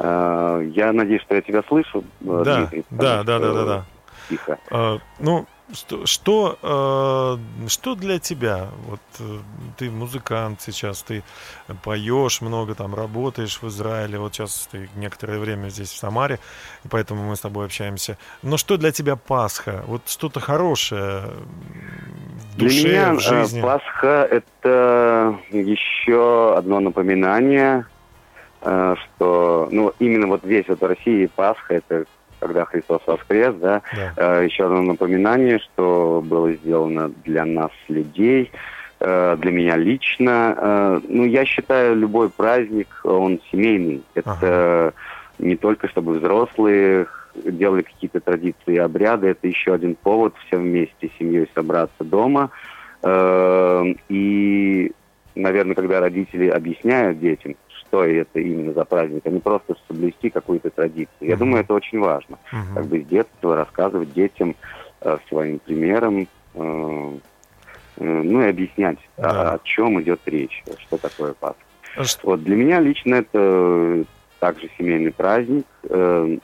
Э, 0.00 0.70
Я 0.74 0.92
надеюсь, 0.92 1.22
что 1.22 1.34
я 1.34 1.42
тебя 1.42 1.62
слышу, 1.68 2.04
э, 2.20 2.42
Да, 2.44 2.56
Дмитрий, 2.56 2.84
да, 2.90 3.22
да, 3.24 3.38
да, 3.38 3.52
да, 3.52 3.64
да. 3.64 3.84
Тихо. 4.28 4.58
А, 4.70 4.98
ну, 5.18 5.46
что, 5.72 6.06
что, 6.06 6.58
э, 6.62 7.68
что 7.68 7.94
для 7.94 8.18
тебя? 8.18 8.68
Вот 8.86 9.00
э, 9.20 9.38
ты 9.76 9.90
музыкант 9.90 10.60
сейчас, 10.62 11.02
ты 11.02 11.22
поешь 11.84 12.40
много, 12.40 12.74
там 12.74 12.94
работаешь 12.94 13.60
в 13.60 13.68
Израиле, 13.68 14.18
вот 14.18 14.34
сейчас 14.34 14.68
ты 14.70 14.88
некоторое 14.96 15.38
время 15.38 15.68
здесь 15.68 15.90
в 15.90 15.96
Самаре, 15.96 16.38
и 16.84 16.88
поэтому 16.88 17.22
мы 17.22 17.36
с 17.36 17.40
тобой 17.40 17.66
общаемся. 17.66 18.16
Но 18.42 18.56
что 18.56 18.78
для 18.78 18.92
тебя 18.92 19.16
Пасха? 19.16 19.84
Вот 19.86 20.02
что-то 20.08 20.40
хорошее 20.40 21.24
в 22.52 22.56
Для 22.56 22.68
душе, 22.68 22.88
меня 22.88 23.12
в 23.14 23.18
э, 23.18 23.20
жизни? 23.20 23.60
Пасха– 23.60 24.28
это 24.30 25.38
еще 25.50 26.54
одно 26.56 26.80
напоминание, 26.80 27.80
э, 27.80 27.97
что 28.60 29.68
ну, 29.70 29.92
именно 29.98 30.26
вот 30.26 30.44
весь 30.44 30.66
вот 30.68 30.80
в 30.80 30.84
России 30.84 31.30
Пасха– 31.34 31.74
это 31.88 32.04
когда 32.40 32.64
Христос 32.64 33.02
воскрес, 33.06 33.54
да, 33.56 33.82
Да. 33.94 34.12
Э, 34.16 34.44
еще 34.44 34.64
одно 34.66 34.82
напоминание, 34.82 35.58
что 35.58 36.22
было 36.24 36.52
сделано 36.52 37.10
для 37.24 37.44
нас, 37.44 37.70
людей, 37.88 38.50
э, 39.00 39.36
для 39.40 39.50
меня 39.50 39.76
лично. 39.76 41.00
Ну, 41.08 41.24
я 41.24 41.44
считаю, 41.44 41.96
любой 41.96 42.30
праздник, 42.30 42.88
он 43.04 43.40
семейный. 43.50 44.02
Это 44.14 44.92
не 45.38 45.56
только 45.56 45.88
чтобы 45.88 46.18
взрослые 46.18 47.06
делали 47.34 47.82
какие-то 47.82 48.20
традиции 48.20 48.74
и 48.74 48.78
обряды, 48.78 49.28
это 49.28 49.46
еще 49.46 49.72
один 49.72 49.94
повод 49.94 50.34
все 50.46 50.56
вместе 50.58 51.08
с 51.08 51.18
семьей 51.18 51.48
собраться 51.54 52.02
дома. 52.02 52.50
И, 54.08 54.92
наверное, 55.36 55.74
когда 55.76 56.00
родители 56.00 56.48
объясняют 56.48 57.20
детям, 57.20 57.54
что 57.88 58.04
это 58.04 58.38
именно 58.40 58.72
за 58.72 58.84
праздник, 58.84 59.22
а 59.24 59.30
не 59.30 59.40
просто 59.40 59.74
соблюсти 59.86 60.30
какую-то 60.30 60.70
традицию. 60.70 61.08
Я 61.20 61.36
думаю, 61.36 61.62
это 61.62 61.74
очень 61.74 61.98
важно 61.98 62.38
как 62.74 62.86
бы 62.86 63.00
с 63.00 63.06
детства 63.06 63.56
рассказывать 63.56 64.12
детям 64.12 64.54
э, 65.00 65.16
своим 65.28 65.58
примером, 65.58 66.28
э, 66.54 67.18
э, 67.96 68.04
ну 68.04 68.42
и 68.42 68.48
объяснять, 68.48 68.98
Да. 69.16 69.52
о, 69.52 69.54
о 69.54 69.58
чем 69.64 70.00
идет 70.02 70.20
речь, 70.26 70.62
что 70.80 70.98
такое 70.98 71.32
Пасха. 71.34 71.56
А 71.96 72.04
что- 72.04 72.26
Вот 72.28 72.42
для 72.44 72.56
меня 72.56 72.80
лично 72.80 73.16
это 73.16 74.04
также 74.40 74.68
семейный 74.78 75.12
праздник. 75.12 75.66
э, 75.88 76.38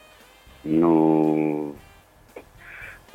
ну, 0.65 1.75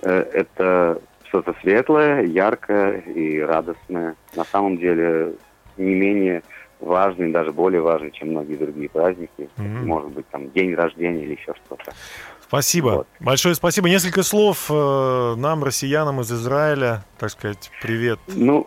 э, 0.03 0.19
это 0.33 1.01
что-то 1.27 1.55
светлое, 1.61 2.23
яркое 2.23 2.99
и 3.01 3.39
радостное. 3.39 4.15
На 4.35 4.43
самом 4.43 4.77
деле 4.77 5.33
не 5.77 5.95
менее 5.95 6.43
важный, 6.79 7.31
даже 7.31 7.51
более 7.51 7.81
важный, 7.81 8.11
чем 8.11 8.29
многие 8.31 8.55
другие 8.55 8.89
праздники. 8.89 9.49
Мгм. 9.57 9.87
Может 9.87 10.09
быть, 10.11 10.27
там 10.29 10.49
день 10.51 10.73
рождения 10.75 11.23
или 11.23 11.33
еще 11.33 11.53
что-то. 11.65 11.91
Спасибо. 12.41 12.87
Вот. 12.89 13.07
Большое 13.19 13.53
спасибо. 13.55 13.89
Несколько 13.89 14.23
слов 14.23 14.67
э, 14.71 15.35
нам, 15.37 15.63
россиянам 15.63 16.21
из 16.21 16.31
Израиля, 16.31 17.03
так 17.19 17.29
сказать, 17.29 17.69
привет. 17.81 18.19
Ну, 18.27 18.65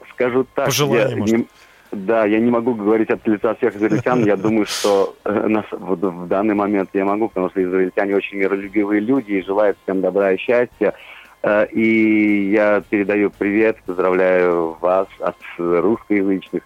э, 0.00 0.04
скажу 0.14 0.44
так, 0.54 0.66
Пожелание, 0.66 1.10
я 1.10 1.16
может. 1.16 1.36
не- 1.38 1.46
Да, 1.92 2.24
я 2.24 2.38
не 2.40 2.50
могу 2.50 2.74
говорить 2.74 3.10
от 3.10 3.26
лица 3.28 3.54
всех 3.54 3.76
израильтян. 3.76 4.24
Я 4.26 4.36
думаю, 4.36 4.66
что 4.66 5.14
э, 5.24 5.46
нас 5.48 5.64
в, 5.70 5.94
в 5.96 6.26
данный 6.28 6.54
момент 6.54 6.90
я 6.92 7.04
могу, 7.04 7.28
потому 7.28 7.50
что 7.50 7.62
израильтяне 7.62 8.14
очень 8.16 8.38
миролюбивые 8.38 9.00
люди 9.00 9.32
и 9.32 9.42
желают 9.42 9.76
всем 9.84 10.00
добра 10.00 10.32
и 10.32 10.36
счастья. 10.36 10.94
Э, 11.42 11.66
И 11.72 12.50
я 12.50 12.80
передаю 12.90 13.30
привет, 13.30 13.76
поздравляю 13.86 14.76
вас 14.80 15.06
от 15.20 15.36
русскоязычных, 15.58 16.62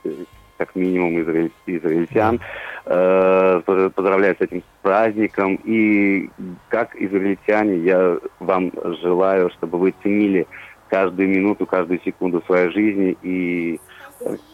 как 0.65 0.75
минимум 0.75 1.21
израиль- 1.21 1.53
израильтян. 1.67 2.41
Э, 2.87 3.61
Поздравляю 3.95 4.35
с 4.37 4.41
этим 4.41 4.63
праздником. 4.83 5.57
И 5.65 6.31
как 6.69 6.97
израильтяне 6.97 7.77
я 7.79 8.19
вам 8.41 8.73
желаю, 9.03 9.51
чтобы 9.51 9.79
вы 9.79 9.95
ценили 10.03 10.47
каждую 10.89 11.29
минуту, 11.29 11.67
каждую 11.67 12.01
секунду 12.05 12.43
своей 12.47 12.71
жизни 12.71 13.17
и 13.23 13.79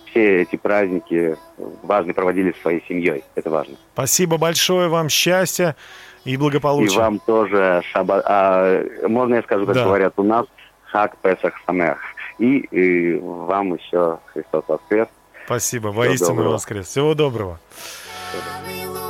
все 0.06 0.42
эти 0.42 0.56
праздники 0.56 1.36
важно 1.82 2.12
проводили 2.14 2.52
своей 2.62 2.82
семьей. 2.88 3.22
Это 3.36 3.50
важно. 3.50 3.76
Спасибо 3.94 4.38
большое 4.38 4.88
вам, 4.88 5.08
счастья 5.08 5.76
и 6.24 6.32
И 6.34 6.36
благополучия. 6.36 6.98
вам 6.98 7.20
тоже 7.20 7.82
шаба... 7.92 8.22
а, 8.24 8.82
можно 9.08 9.36
я 9.36 9.42
скажу, 9.42 9.66
как 9.66 9.74
Да. 9.76 9.84
говорят 9.84 10.14
у 10.16 10.22
нас, 10.24 10.46
хак 10.86 11.16
Песах 11.22 11.54
Самех. 11.66 11.98
И, 12.38 12.58
и 12.70 13.16
вам 13.20 13.74
еще 13.74 14.18
Христос 14.32 14.64
воскрес. 14.66 15.06
Спасибо, 15.50 15.88
воистину 15.88 16.48
воскрес. 16.48 16.86
Всего 16.86 17.14
доброго. 17.14 17.58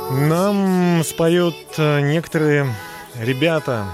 Нам 0.09 1.03
споют 1.03 1.55
э, 1.77 2.01
некоторые 2.01 2.65
ребята, 3.15 3.85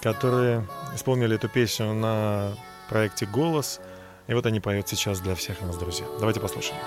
которые 0.00 0.66
исполнили 0.96 1.36
эту 1.36 1.48
песню 1.48 1.92
на 1.92 2.54
проекте 2.88 3.24
«Голос». 3.24 3.78
И 4.26 4.34
вот 4.34 4.46
они 4.46 4.58
поют 4.58 4.88
сейчас 4.88 5.20
для 5.20 5.36
всех 5.36 5.60
нас, 5.60 5.76
друзья. 5.76 6.04
Давайте 6.18 6.40
послушаем. 6.40 6.80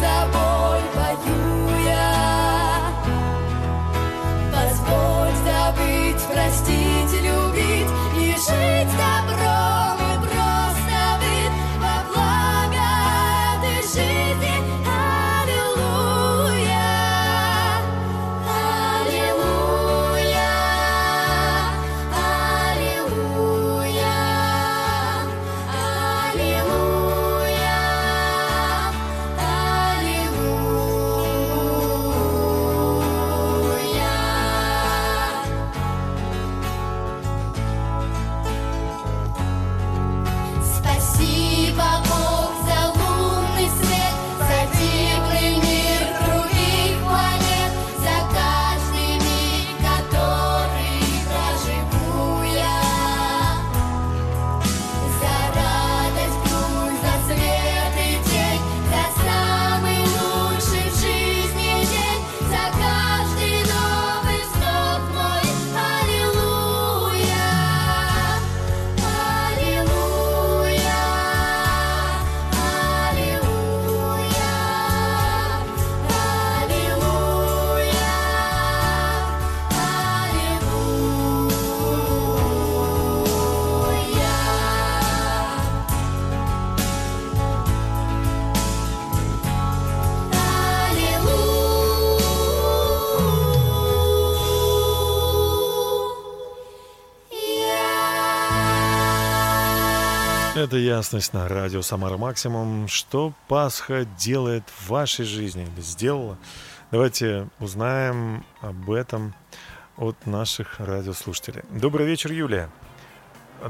Собой 0.00 0.80
воюя. 0.96 2.08
Позволь 4.52 5.36
забыть, 5.44 6.22
простить, 6.32 7.12
любить 7.22 7.90
и 8.16 8.32
жить 8.32 8.90
добром 8.96 9.29
Это 100.60 100.76
ясность 100.76 101.32
на 101.32 101.48
радио 101.48 101.80
«Самара 101.80 102.18
Максимум». 102.18 102.86
Что 102.86 103.32
Пасха 103.48 104.04
делает 104.04 104.62
в 104.68 104.90
вашей 104.90 105.24
жизни 105.24 105.62
или 105.62 105.80
сделала? 105.80 106.36
Давайте 106.90 107.48
узнаем 107.60 108.44
об 108.60 108.90
этом 108.90 109.32
от 109.96 110.26
наших 110.26 110.78
радиослушателей. 110.78 111.62
Добрый 111.70 112.06
вечер, 112.06 112.30
Юлия. 112.30 112.68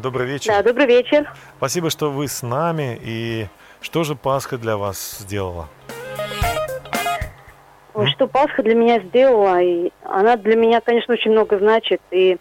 Добрый 0.00 0.26
вечер. 0.26 0.50
Да, 0.50 0.64
добрый 0.64 0.86
вечер. 0.86 1.32
Спасибо, 1.58 1.90
что 1.90 2.10
вы 2.10 2.26
с 2.26 2.42
нами. 2.42 2.98
И 3.00 3.46
что 3.80 4.02
же 4.02 4.16
Пасха 4.16 4.58
для 4.58 4.76
вас 4.76 5.18
сделала? 5.20 5.68
Что 8.14 8.26
Пасха 8.26 8.64
для 8.64 8.74
меня 8.74 8.98
сделала, 8.98 9.62
и 9.62 9.92
она 10.02 10.36
для 10.36 10.56
меня, 10.56 10.80
конечно, 10.80 11.14
очень 11.14 11.30
много 11.30 11.56
значит. 11.56 12.00
И 12.10 12.38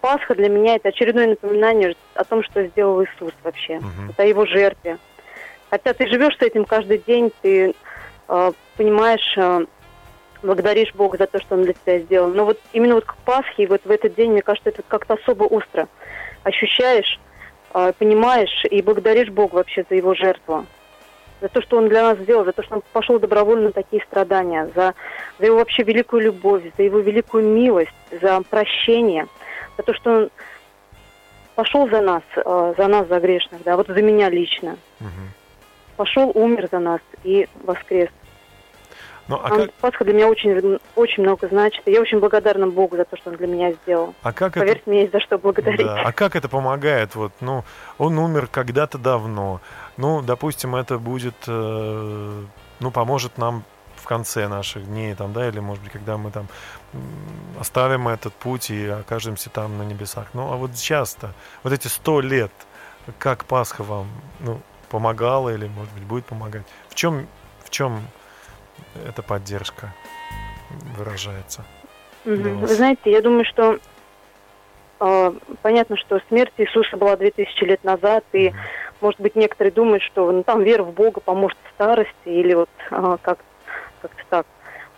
Пасха 0.00 0.34
для 0.34 0.48
меня 0.48 0.76
это 0.76 0.88
очередное 0.88 1.28
напоминание 1.28 1.94
о 2.14 2.24
том, 2.24 2.42
что 2.42 2.64
сделал 2.66 3.02
Иисус 3.02 3.32
вообще. 3.42 3.76
Мгм. 3.76 4.10
Это 4.10 4.22
о 4.22 4.26
его 4.26 4.46
жертве. 4.46 4.98
Хотя 5.70 5.92
ты 5.92 6.06
живешь 6.06 6.36
с 6.36 6.42
этим 6.42 6.64
каждый 6.64 6.98
день, 6.98 7.32
ты 7.42 7.74
э, 8.28 8.52
понимаешь, 8.76 9.34
э, 9.36 9.64
благодаришь 10.42 10.94
Бога 10.94 11.18
за 11.18 11.26
то, 11.26 11.40
что 11.40 11.56
Он 11.56 11.64
для 11.64 11.72
тебя 11.72 11.98
сделал. 12.00 12.28
Но 12.28 12.44
вот 12.44 12.60
именно 12.72 12.94
вот 12.94 13.04
к 13.04 13.16
Пасхе, 13.24 13.66
вот 13.66 13.80
в 13.84 13.90
этот 13.90 14.14
день, 14.14 14.32
мне 14.32 14.42
кажется, 14.42 14.70
это 14.70 14.82
как-то 14.86 15.14
особо 15.14 15.44
остро 15.44 15.88
ощущаешь, 16.44 17.18
э, 17.72 17.92
понимаешь 17.98 18.64
и 18.70 18.82
благодаришь 18.82 19.30
Бога 19.30 19.56
вообще 19.56 19.84
за 19.88 19.96
его 19.96 20.14
жертву. 20.14 20.66
За 21.40 21.48
то, 21.48 21.60
что 21.60 21.76
он 21.76 21.88
для 21.88 22.02
нас 22.02 22.18
сделал, 22.18 22.44
за 22.44 22.52
то, 22.52 22.62
что 22.62 22.76
он 22.76 22.82
пошел 22.92 23.18
добровольно 23.18 23.64
на 23.64 23.72
такие 23.72 24.02
страдания, 24.04 24.70
за, 24.74 24.94
за 25.38 25.46
его 25.46 25.56
вообще 25.56 25.82
великую 25.82 26.22
любовь, 26.22 26.62
за 26.76 26.84
его 26.84 27.00
великую 27.00 27.44
милость, 27.44 27.90
за 28.22 28.40
прощение, 28.42 29.26
за 29.76 29.82
то, 29.82 29.94
что 29.94 30.10
он 30.10 30.30
пошел 31.54 31.88
за 31.88 32.00
нас, 32.00 32.22
э, 32.36 32.74
за 32.76 32.88
нас, 32.88 33.06
за 33.08 33.20
грешных, 33.20 33.62
да, 33.64 33.76
вот 33.76 33.86
за 33.86 34.02
меня 34.02 34.28
лично. 34.28 34.76
Мгм. 35.00 35.30
Пошел, 35.96 36.32
умер 36.34 36.68
за 36.72 36.80
нас 36.80 37.00
и 37.22 37.48
воскрес. 37.62 38.10
Ну, 39.26 39.36
а 39.42 39.50
Он- 39.52 39.60
как, 39.62 39.72
Пасха 39.74 40.04
для 40.04 40.12
меня 40.12 40.28
очень, 40.28 40.78
очень 40.96 41.22
много 41.22 41.48
значит. 41.48 41.80
И 41.86 41.92
я 41.92 42.00
очень 42.00 42.18
благодарна 42.20 42.66
Богу 42.66 42.96
за 42.96 43.04
то, 43.06 43.16
что 43.16 43.30
Он 43.30 43.36
для 43.36 43.46
меня 43.46 43.72
сделал. 43.72 44.14
а 44.22 44.32
как 44.32 44.56
это... 44.56 44.60
Поверьте 44.60 44.82
мне, 44.86 45.00
есть 45.02 45.12
за 45.12 45.20
что 45.20 45.38
благодарить. 45.38 45.86
Да. 45.86 46.02
А 46.02 46.12
как 46.12 46.36
это 46.36 46.48
помогает? 46.48 47.14
Вот, 47.14 47.32
ну, 47.40 47.64
он 47.96 48.18
умер 48.18 48.48
когда-то 48.50 48.98
давно. 48.98 49.60
Ну, 49.96 50.20
допустим, 50.20 50.76
это 50.76 50.98
будет, 50.98 51.36
э, 51.46 52.42
ну, 52.80 52.90
поможет 52.90 53.38
нам 53.38 53.64
в 53.96 54.04
конце 54.06 54.46
наших 54.48 54.84
дней, 54.86 55.14
там, 55.14 55.32
да, 55.32 55.48
или, 55.48 55.58
может 55.60 55.82
быть, 55.82 55.92
когда 55.92 56.18
мы 56.18 56.30
там 56.30 56.46
оставим 57.58 58.08
этот 58.08 58.34
путь 58.34 58.70
и 58.70 58.86
окажемся 58.86 59.50
там 59.50 59.78
на 59.78 59.82
небесах. 59.82 60.28
Ну, 60.34 60.52
а 60.52 60.56
вот 60.56 60.74
часто, 60.74 61.32
вот 61.62 61.72
эти 61.72 61.88
сто 61.88 62.20
лет, 62.20 62.52
как 63.18 63.44
Пасха 63.44 63.82
вам, 63.82 64.08
ну, 64.40 64.60
помогала 64.90 65.50
или, 65.50 65.66
может 65.68 65.92
быть, 65.94 66.04
будет 66.04 66.24
помогать? 66.26 66.62
В 66.88 66.94
чем, 66.94 67.26
в 67.64 67.70
чем 67.70 68.00
эта 69.06 69.22
поддержка 69.22 69.92
выражается? 70.96 71.64
Вы 72.24 72.66
знаете, 72.68 73.10
я 73.10 73.20
думаю, 73.20 73.44
что 73.44 73.78
э, 75.00 75.32
понятно, 75.62 75.96
что 75.96 76.20
смерть 76.28 76.54
Иисуса 76.56 76.96
была 76.96 77.16
2000 77.16 77.64
лет 77.64 77.84
назад, 77.84 78.24
и, 78.32 78.52
может 79.00 79.20
быть, 79.20 79.36
некоторые 79.36 79.72
думают, 79.72 80.02
что 80.02 80.32
ну, 80.32 80.42
там 80.42 80.62
вера 80.62 80.82
в 80.82 80.92
Бога 80.92 81.20
поможет 81.20 81.58
в 81.64 81.74
старости, 81.74 82.12
или 82.24 82.54
вот 82.54 82.70
э, 82.90 83.16
как, 83.20 83.38
как-то 84.00 84.24
так. 84.30 84.46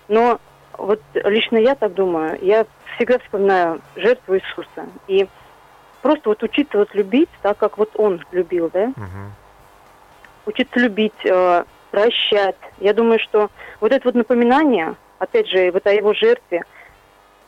Но 0.09 0.41
вот 0.79 1.01
лично 1.15 1.59
я 1.59 1.75
так 1.75 1.95
думаю, 1.95 2.39
я 2.43 2.67
всегда 2.97 3.19
вспоминаю 3.19 3.83
жертву 3.95 4.37
Иисуса, 4.37 4.89
и 5.07 5.27
просто 6.03 6.29
вот 6.29 6.43
учиться 6.43 6.79
вот 6.79 6.95
любить 6.95 7.31
так, 7.43 7.59
как 7.59 7.79
вот 7.79 7.91
Он 7.95 8.21
любил, 8.31 8.71
да, 8.73 8.87
Мгм. 8.97 9.33
учиться 10.47 10.79
любить, 10.79 11.25
э, 11.25 11.65
прощать. 11.91 12.57
Я 12.79 12.93
думаю, 12.93 13.19
что 13.21 13.49
вот 13.81 13.93
это 13.93 14.07
вот 14.07 14.15
напоминание, 14.15 14.97
опять 15.19 15.49
же, 15.49 15.71
вот 15.73 15.87
о 15.87 15.93
его 15.93 16.13
жертве, 16.15 16.63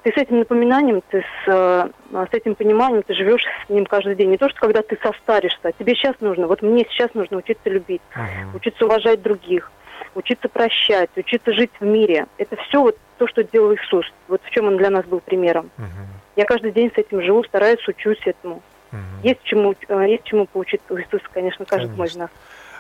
ты 0.02 0.12
с 0.12 0.16
этим 0.16 0.38
напоминанием, 0.38 1.02
ты 1.08 1.20
с, 1.22 1.48
э, 1.48 1.88
с 2.12 2.32
этим 2.32 2.54
пониманием, 2.54 3.02
ты 3.02 3.14
живешь 3.14 3.42
с 3.42 3.68
ним 3.68 3.84
каждый 3.84 4.14
день. 4.14 4.30
Не 4.30 4.38
то, 4.38 4.48
что 4.48 4.60
когда 4.60 4.82
ты 4.82 4.96
состаришься, 5.02 5.58
а 5.64 5.72
тебе 5.72 5.94
сейчас 5.94 6.14
нужно, 6.20 6.46
вот 6.46 6.62
мне 6.62 6.86
сейчас 6.88 7.12
нужно 7.14 7.38
учиться 7.38 7.68
любить, 7.68 8.02
Мгм. 8.14 8.56
учиться 8.56 8.86
уважать 8.86 9.22
других, 9.22 9.70
учиться 10.18 10.48
прощать, 10.48 11.10
учиться 11.16 11.52
жить 11.52 11.70
в 11.80 11.84
мире. 11.84 12.26
Это 12.38 12.56
все 12.56 12.82
вот 12.82 12.96
то, 13.18 13.26
что 13.26 13.42
делал 13.44 13.74
Иисус. 13.74 14.04
Вот 14.28 14.42
в 14.44 14.50
чем 14.50 14.66
он 14.66 14.76
для 14.76 14.90
нас 14.90 15.04
был 15.06 15.20
примером. 15.20 15.70
Мгм. 15.76 15.88
Я 16.36 16.44
каждый 16.44 16.72
день 16.72 16.90
с 16.94 16.98
этим 16.98 17.22
живу, 17.22 17.42
стараюсь, 17.44 17.86
учусь 17.88 18.20
этому. 18.24 18.62
Мгм. 18.90 19.02
Есть 19.22 19.42
чему, 19.44 19.74
э, 19.88 20.08
есть 20.08 20.24
чему 20.24 20.46
поучиться 20.46 20.92
у 20.92 20.98
Иисуса, 20.98 21.24
конечно, 21.32 21.62
из 21.62 21.68
Конечно. 21.68 22.20
нас. 22.22 22.30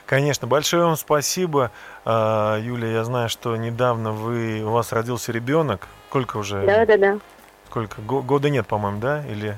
Конечно, 0.06 0.46
большое 0.46 0.84
вам 0.84 0.96
спасибо, 0.96 1.70
А, 2.04 2.58
Юлия. 2.58 2.92
Я 2.92 3.04
знаю, 3.04 3.28
что 3.28 3.54
недавно 3.56 4.12
вы 4.12 4.62
у 4.62 4.70
вас 4.70 4.92
родился 4.92 5.32
ребенок. 5.32 5.86
Сколько 6.08 6.38
уже? 6.38 6.62
Да, 6.64 6.86
да, 6.86 6.96
да. 6.96 7.18
Сколько? 7.66 8.00
Го- 8.00 8.22
года 8.22 8.48
нет, 8.48 8.66
по-моему, 8.66 9.00
да? 9.00 9.22
Или 9.26 9.54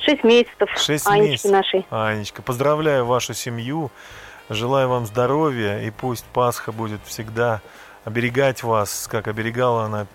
Шесть 0.00 0.24
месяцев. 0.24 0.68
шесть 0.76 1.06
Анечки 1.06 1.30
месяцев? 1.30 1.52
нашей. 1.52 1.86
Анечка, 1.90 2.42
поздравляю 2.42 3.06
вашу 3.06 3.34
семью. 3.34 3.92
Желаю 4.52 4.88
вам 4.88 5.06
здоровья 5.06 5.80
и 5.80 5.90
пусть 5.90 6.24
Пасха 6.26 6.72
будет 6.72 7.00
всегда 7.04 7.60
оберегать 8.04 8.62
вас, 8.62 9.08
как 9.10 9.28
оберегала 9.28 9.84
она 9.84 10.06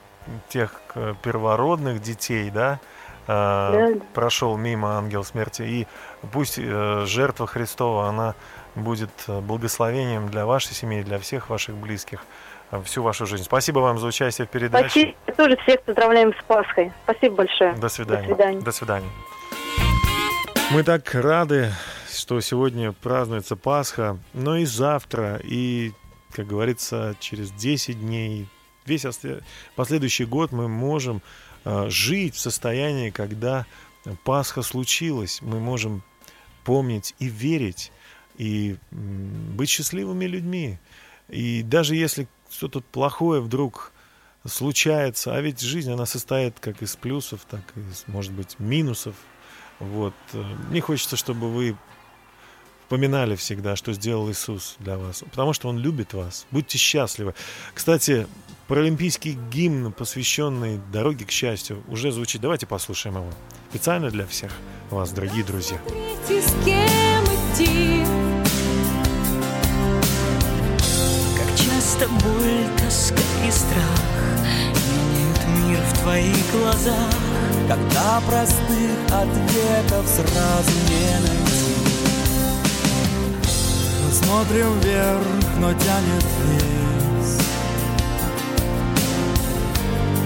тех 0.50 0.72
э, 0.96 1.14
первородных 1.22 2.02
детей, 2.02 2.50
да? 2.50 2.80
А, 3.28 3.72
Да. 3.72 4.00
Прошел 4.14 4.58
мимо 4.58 4.98
ангел 4.98 5.24
смерти. 5.24 5.62
И 5.62 5.88
пусть 6.32 6.58
э, 6.58 7.04
жертва 7.06 7.48
Христова, 7.48 8.08
она 8.08 8.36
будет 8.76 9.10
э, 9.28 9.40
благословением 9.40 10.30
для 10.30 10.46
вашей 10.46 10.74
семьи, 10.74 11.04
для 11.04 11.20
всех 11.20 11.50
ваших 11.50 11.76
близких 11.76 12.24
э, 12.72 12.82
всю 12.84 13.04
вашу 13.04 13.26
жизнь. 13.26 13.44
Спасибо 13.44 13.80
вам 13.80 13.98
за 13.98 14.08
участие 14.08 14.48
в 14.48 14.50
передаче. 14.50 14.90
Спасибо. 14.90 15.14
Тоже 15.36 15.58
всех 15.64 15.82
поздравляем 15.84 16.34
с 16.34 16.44
Пасхой. 16.44 16.92
Спасибо 17.04 17.36
большое. 17.36 17.74
До 17.74 17.90
свидания. 17.90 18.28
До 18.28 18.34
свидания. 18.34 18.62
До 18.62 18.72
свидания. 18.72 19.10
Мы 20.70 20.84
так 20.84 21.15
рады, 21.15 21.72
что 22.11 22.41
сегодня 22.41 22.91
празднуется 22.91 23.55
Пасха, 23.55 24.20
но 24.34 24.57
и 24.57 24.65
завтра, 24.65 25.39
и, 25.41 25.93
как 26.34 26.47
говорится, 26.47 27.15
через 27.22 27.51
10 27.51 28.01
дней, 28.01 28.47
весь 28.86 29.05
последующий 29.76 30.26
год 30.26 30.51
мы 30.51 30.68
можем 30.68 31.22
э, 31.63 31.89
жить 31.89 32.36
в 32.36 32.39
состоянии, 32.39 33.11
когда 33.11 33.65
Пасха 34.26 34.61
случилась. 34.61 35.41
Мы 35.41 35.59
можем 35.61 36.03
помнить 36.65 37.15
и 37.18 37.28
верить, 37.28 37.93
и 38.38 38.76
быть 38.91 39.70
счастливыми 39.70 40.26
людьми. 40.26 40.80
И 41.30 41.63
даже 41.63 41.95
если 41.95 42.28
что-то 42.49 42.82
плохое 42.82 43.41
вдруг 43.41 43.93
случается, 44.45 45.34
а 45.34 45.39
ведь 45.39 45.61
жизнь, 45.61 45.91
она 45.91 46.05
состоит 46.05 46.59
как 46.59 46.82
из 46.82 46.97
плюсов, 46.97 47.45
так 47.49 47.61
и 47.76 47.80
из, 47.80 48.03
может 48.07 48.34
быть, 48.34 48.59
минусов. 48.59 49.15
Вот. 49.80 50.14
Мне 50.70 50.82
хочется, 50.82 51.16
чтобы 51.16 51.50
вы 51.52 51.78
вспоминали 52.88 53.36
всегда, 53.36 53.76
что 53.76 53.92
сделал 53.92 54.30
Иисус 54.32 54.78
для 54.80 54.98
вас, 54.98 55.24
потому 55.30 55.52
что 55.52 55.68
Он 55.68 55.78
любит 55.78 56.14
вас. 56.14 56.48
Будьте 56.52 56.78
счастливы. 56.78 57.34
Кстати, 57.74 58.28
паралимпийский 58.68 59.38
гимн, 59.52 59.92
посвященный 59.92 60.80
дороге 60.92 61.26
к 61.26 61.32
счастью, 61.32 61.84
уже 61.90 62.12
звучит. 62.12 62.40
Давайте 62.40 62.66
послушаем 62.66 63.18
его. 63.18 63.30
Специально 63.70 64.10
для 64.10 64.26
всех 64.26 64.54
вас, 64.90 65.12
дорогие 65.12 65.44
друзья. 65.44 65.80
С 66.30 66.54
кем 66.64 67.24
идти 67.26 68.06
Как 71.38 71.58
часто 71.58 72.08
боль, 72.08 72.68
тоска 72.78 73.18
и 73.46 73.52
страх 73.52 74.02
Меняют 74.90 75.68
мир 75.68 75.80
в 75.82 76.00
твоих 76.00 76.52
глазах 76.54 77.27
Когда 77.68 78.22
простых 78.26 78.91
ответов 79.07 80.07
сразу 80.07 80.72
не 80.88 81.20
найти. 81.20 81.76
Мы 84.05 84.11
смотрим 84.13 84.80
вверх, 84.80 85.28
но 85.59 85.74
тянет 85.74 86.24
вниз. 86.39 87.39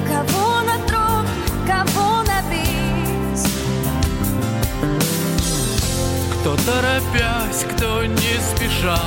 Кого 0.07 0.61
на 0.61 0.77
троп, 0.87 1.25
кого 1.65 2.21
на 2.21 2.43
бис? 2.51 3.47
Кто 6.41 6.55
торопясь, 6.57 7.65
кто 7.73 8.05
не 8.05 8.39
спеша. 8.55 8.99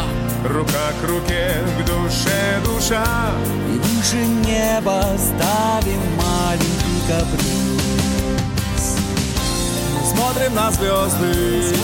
Рука 0.48 0.90
к 1.00 1.08
руке, 1.08 1.52
к 1.78 1.86
душе 1.86 2.60
душа. 2.64 3.06
И 3.72 3.78
выше 3.78 4.26
неба 4.44 5.04
ставим 5.16 6.00
маленький 6.16 7.00
каприз 7.06 8.23
смотрим 10.14 10.54
на 10.54 10.70
звезды 10.70 11.76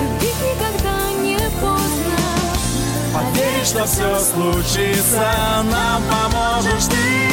Любить 0.00 0.40
никогда 0.42 1.12
не 1.22 1.38
поздно 1.60 2.18
Поверить, 3.14 3.66
что 3.66 3.84
все 3.86 4.18
случится, 4.20 5.32
нам 5.70 6.02
поможешь 6.04 6.84
ты 6.84 7.32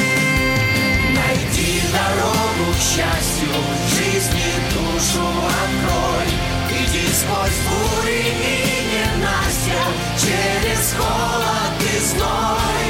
Найди 1.14 1.82
дорогу 1.92 2.72
к 2.74 2.82
счастью, 2.82 3.50
жизни 3.90 4.50
душу 4.74 5.26
открой. 5.26 6.30
Иди 6.70 7.08
сквозь 7.14 7.60
бури 7.68 8.22
и 8.22 8.58
ненастья, 8.92 9.84
через 10.18 10.94
холод 10.94 11.82
и 11.82 12.00
зной. 12.00 12.86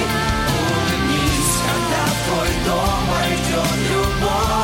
Улыбнись, 0.59 1.55
когда 1.65 2.03
в 2.05 2.19
твой 2.27 2.51
дом 2.65 2.99
войдет 3.09 3.80
любовь. 3.89 4.59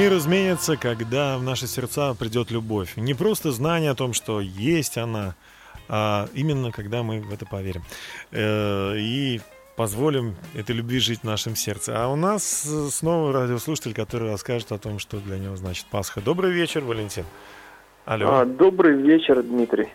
Мир 0.00 0.16
изменится, 0.16 0.78
когда 0.78 1.36
в 1.36 1.42
наши 1.42 1.66
сердца 1.66 2.14
придет 2.14 2.50
любовь. 2.50 2.94
Не 2.96 3.12
просто 3.12 3.52
знание 3.52 3.90
о 3.90 3.94
том, 3.94 4.14
что 4.14 4.40
есть 4.40 4.96
она, 4.96 5.34
а 5.90 6.26
именно 6.32 6.72
когда 6.72 7.02
мы 7.02 7.20
в 7.20 7.30
это 7.30 7.44
поверим. 7.44 7.82
Э, 8.32 8.94
И 8.96 9.42
позволим 9.76 10.36
этой 10.54 10.74
любви 10.74 11.00
жить 11.00 11.20
в 11.20 11.24
нашем 11.24 11.54
сердце. 11.54 12.02
А 12.02 12.08
у 12.08 12.16
нас 12.16 12.64
э, 12.66 12.88
снова 12.90 13.30
радиослушатель, 13.34 13.92
который 13.92 14.30
расскажет 14.30 14.72
о 14.72 14.78
том, 14.78 14.98
что 14.98 15.18
для 15.18 15.36
него 15.36 15.56
значит 15.56 15.84
Пасха. 15.90 16.22
Добрый 16.22 16.50
вечер, 16.50 16.80
Валентин. 16.80 17.26
Алло. 18.06 18.26
А, 18.30 18.46
добрый 18.46 18.96
вечер, 18.96 19.42
Дмитрий. 19.42 19.90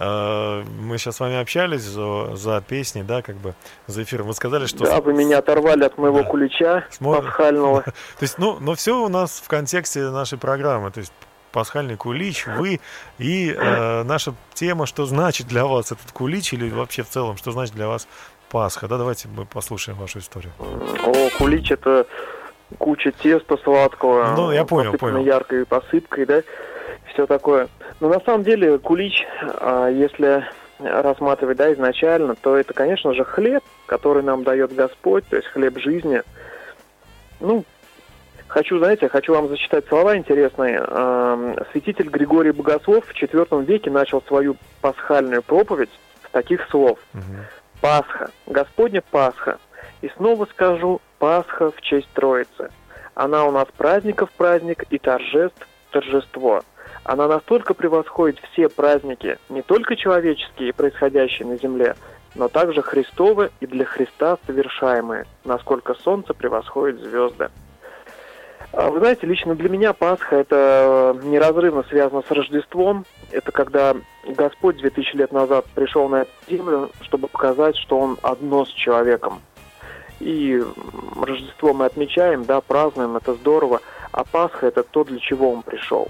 Э, 0.00 0.64
Мы 0.80 0.96
сейчас 0.98 1.16
с 1.16 1.20
вами 1.20 1.38
общались 1.38 1.82
за, 1.82 2.34
за 2.34 2.62
песней, 2.62 3.02
да, 3.02 3.20
как 3.20 3.36
бы 3.36 3.54
за 3.86 4.02
эфиром. 4.02 4.26
Вы 4.28 4.34
сказали, 4.34 4.66
что... 4.66 4.84
Да, 4.84 5.00
вы 5.00 5.12
меня 5.12 5.38
оторвали 5.38 5.84
от 5.84 5.98
моего 5.98 6.24
кулича 6.24 6.84
Смо- 6.90 7.22
пасхального. 7.22 7.82
То 7.82 7.92
есть, 8.22 8.38
ну, 8.38 8.56
но 8.60 8.74
все 8.74 8.98
у 8.98 9.08
нас 9.08 9.42
в 9.44 9.48
контексте 9.48 10.08
нашей 10.10 10.38
программы. 10.38 10.90
То 10.90 11.00
есть 11.00 11.12
пасхальный 11.52 11.96
кулич, 11.96 12.46
вы 12.46 12.80
и 13.18 13.54
э, 13.56 14.02
наша 14.04 14.34
тема, 14.54 14.86
что 14.86 15.04
значит 15.04 15.48
для 15.48 15.66
вас 15.66 15.92
этот 15.92 16.10
кулич 16.12 16.54
или 16.54 16.70
вообще 16.70 17.02
в 17.02 17.08
целом, 17.08 17.36
что 17.36 17.50
значит 17.52 17.74
для 17.74 17.86
вас 17.86 18.08
Пасха. 18.50 18.88
Да, 18.88 18.98
давайте 18.98 19.28
мы 19.28 19.44
послушаем 19.46 19.98
вашу 19.98 20.18
историю. 20.18 20.52
О, 20.58 21.28
кулич 21.38 21.70
это 21.70 22.06
куча 22.78 23.12
теста 23.12 23.56
сладкого. 23.58 24.34
Ну, 24.36 24.50
я 24.52 24.64
понял, 24.64 24.92
понял. 24.94 25.24
яркой 25.24 25.66
посыпкой, 25.66 26.26
да, 26.26 26.42
все 27.12 27.26
такое. 27.26 27.68
Но 28.00 28.08
на 28.08 28.20
самом 28.20 28.44
деле 28.44 28.78
кулич, 28.78 29.26
а, 29.38 29.88
если 29.88 30.44
рассматривать, 30.78 31.58
да, 31.58 31.72
изначально, 31.72 32.34
то 32.34 32.56
это, 32.56 32.72
конечно 32.72 33.12
же, 33.14 33.24
хлеб, 33.24 33.62
который 33.86 34.22
нам 34.22 34.44
дает 34.44 34.74
Господь, 34.74 35.24
то 35.28 35.36
есть 35.36 35.48
хлеб 35.48 35.78
жизни. 35.78 36.22
Ну, 37.40 37.64
хочу, 38.48 38.78
знаете, 38.78 39.08
хочу 39.08 39.34
вам 39.34 39.48
зачитать 39.48 39.86
слова 39.88 40.16
интересные. 40.16 40.82
Ам, 40.86 41.56
Святитель 41.72 42.08
Григорий 42.08 42.52
Богослов 42.52 43.04
в 43.06 43.14
IV 43.14 43.64
веке 43.64 43.90
начал 43.90 44.22
свою 44.22 44.56
пасхальную 44.80 45.42
проповедь 45.42 45.90
с 46.26 46.30
таких 46.30 46.66
слов. 46.70 46.98
Пасха, 47.80 48.30
Господня 48.46 49.02
Пасха. 49.10 49.58
И 50.02 50.08
снова 50.16 50.46
скажу, 50.46 51.00
Пасха 51.18 51.70
в 51.70 51.80
честь 51.82 52.08
Троицы. 52.14 52.70
Она 53.14 53.44
у 53.44 53.50
нас 53.50 53.66
праздников 53.76 54.30
праздник 54.36 54.84
и 54.90 54.98
торжеств 54.98 55.66
торжество. 55.90 56.62
Она 57.10 57.26
настолько 57.26 57.74
превосходит 57.74 58.38
все 58.52 58.68
праздники, 58.68 59.36
не 59.48 59.62
только 59.62 59.96
человеческие, 59.96 60.72
происходящие 60.72 61.48
на 61.48 61.56
земле, 61.56 61.96
но 62.36 62.46
также 62.46 62.82
Христовы 62.82 63.50
и 63.58 63.66
для 63.66 63.84
Христа 63.84 64.38
совершаемые, 64.46 65.26
насколько 65.44 65.94
солнце 65.94 66.34
превосходит 66.34 67.00
звезды. 67.00 67.50
А 68.72 68.90
Вы 68.90 69.00
знаете, 69.00 69.26
лично 69.26 69.56
для 69.56 69.68
меня 69.68 69.92
Пасха 69.92 70.36
это 70.36 71.16
э, 71.20 71.26
неразрывно 71.26 71.82
связано 71.82 72.22
с 72.22 72.30
Рождеством. 72.30 73.04
Это 73.32 73.50
когда 73.50 73.96
Господь 74.28 74.76
2000 74.76 75.16
лет 75.16 75.32
назад 75.32 75.66
пришел 75.74 76.08
на 76.08 76.22
эту 76.22 76.30
землю, 76.48 76.90
чтобы 77.00 77.26
показать, 77.26 77.76
что 77.76 77.98
Он 77.98 78.18
одно 78.22 78.64
с 78.64 78.68
человеком. 78.68 79.42
И 80.20 80.62
Рождество 81.20 81.74
мы 81.74 81.86
отмечаем, 81.86 82.44
да, 82.44 82.60
празднуем, 82.60 83.16
это 83.16 83.34
здорово. 83.34 83.80
А 84.12 84.22
Пасха 84.22 84.68
это 84.68 84.84
то, 84.84 85.02
для 85.02 85.18
чего 85.18 85.50
Он 85.50 85.62
пришел. 85.64 86.06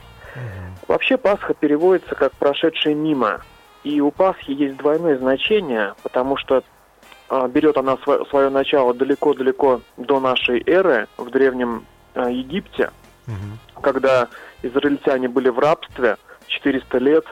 Вообще 0.90 1.16
Пасха 1.16 1.54
переводится 1.54 2.16
как 2.16 2.32
«прошедший 2.32 2.94
мимо». 2.94 3.42
И 3.84 4.00
у 4.00 4.10
Пасхи 4.10 4.50
есть 4.50 4.76
двойное 4.76 5.16
значение, 5.18 5.94
потому 6.02 6.36
что 6.36 6.64
а, 7.28 7.46
берет 7.46 7.76
она 7.76 7.96
свое 8.28 8.48
начало 8.48 8.92
далеко-далеко 8.92 9.82
до 9.96 10.18
нашей 10.18 10.60
эры 10.66 11.06
в 11.16 11.30
древнем 11.30 11.86
а, 12.14 12.28
Египте, 12.28 12.90
когда 13.80 14.26
израильтяне 14.64 15.28
были 15.28 15.48
в 15.48 15.60
рабстве 15.60 16.16
400 16.48 16.98
лет, 16.98 17.24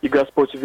и 0.00 0.08
Господь 0.08 0.54
э, 0.54 0.58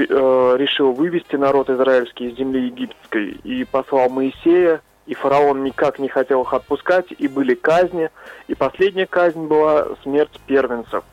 решил 0.58 0.94
вывести 0.94 1.36
народ 1.36 1.70
израильский 1.70 2.30
из 2.30 2.38
земли 2.38 2.68
египетской 2.68 3.32
и 3.44 3.66
послал 3.66 4.10
Моисея, 4.10 4.82
и 5.06 5.16
фараон 5.16 5.66
никак 5.66 6.00
не 6.00 6.08
хотел 6.08 6.44
их 6.44 6.54
отпускать, 6.54 7.08
и 7.12 7.28
были 7.28 7.56
казни, 7.56 8.10
и 8.48 8.56
последняя 8.56 9.06
казнь 9.06 9.48
была 9.48 9.88
смерть 10.04 10.40
первенцев. 10.48 11.04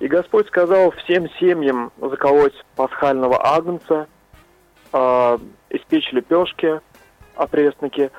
И 0.00 0.08
Господь 0.08 0.46
сказал 0.48 0.90
всем 0.92 1.28
семьям 1.40 1.90
заколоть 2.00 2.54
пасхального 2.76 3.38
агнца, 3.44 4.06
э, 4.92 5.38
испечь 5.70 6.12
лепешки, 6.12 6.80
опресники, 7.34 8.10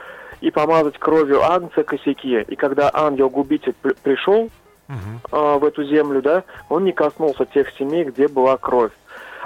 и 0.41 0.51
помазать 0.51 0.97
кровью 0.97 1.41
агнца 1.43 1.83
косяки. 1.83 2.41
И 2.47 2.55
когда 2.55 2.89
ангел-губитель 2.93 3.73
при- 3.81 3.93
пришел 3.93 4.49
э, 5.31 5.57
в 5.59 5.65
эту 5.65 5.83
землю, 5.83 6.21
да, 6.21 6.43
он 6.69 6.85
не 6.85 6.93
коснулся 6.93 7.45
тех 7.45 7.69
семей, 7.71 8.05
где 8.05 8.27
была 8.27 8.57
кровь. 8.57 8.91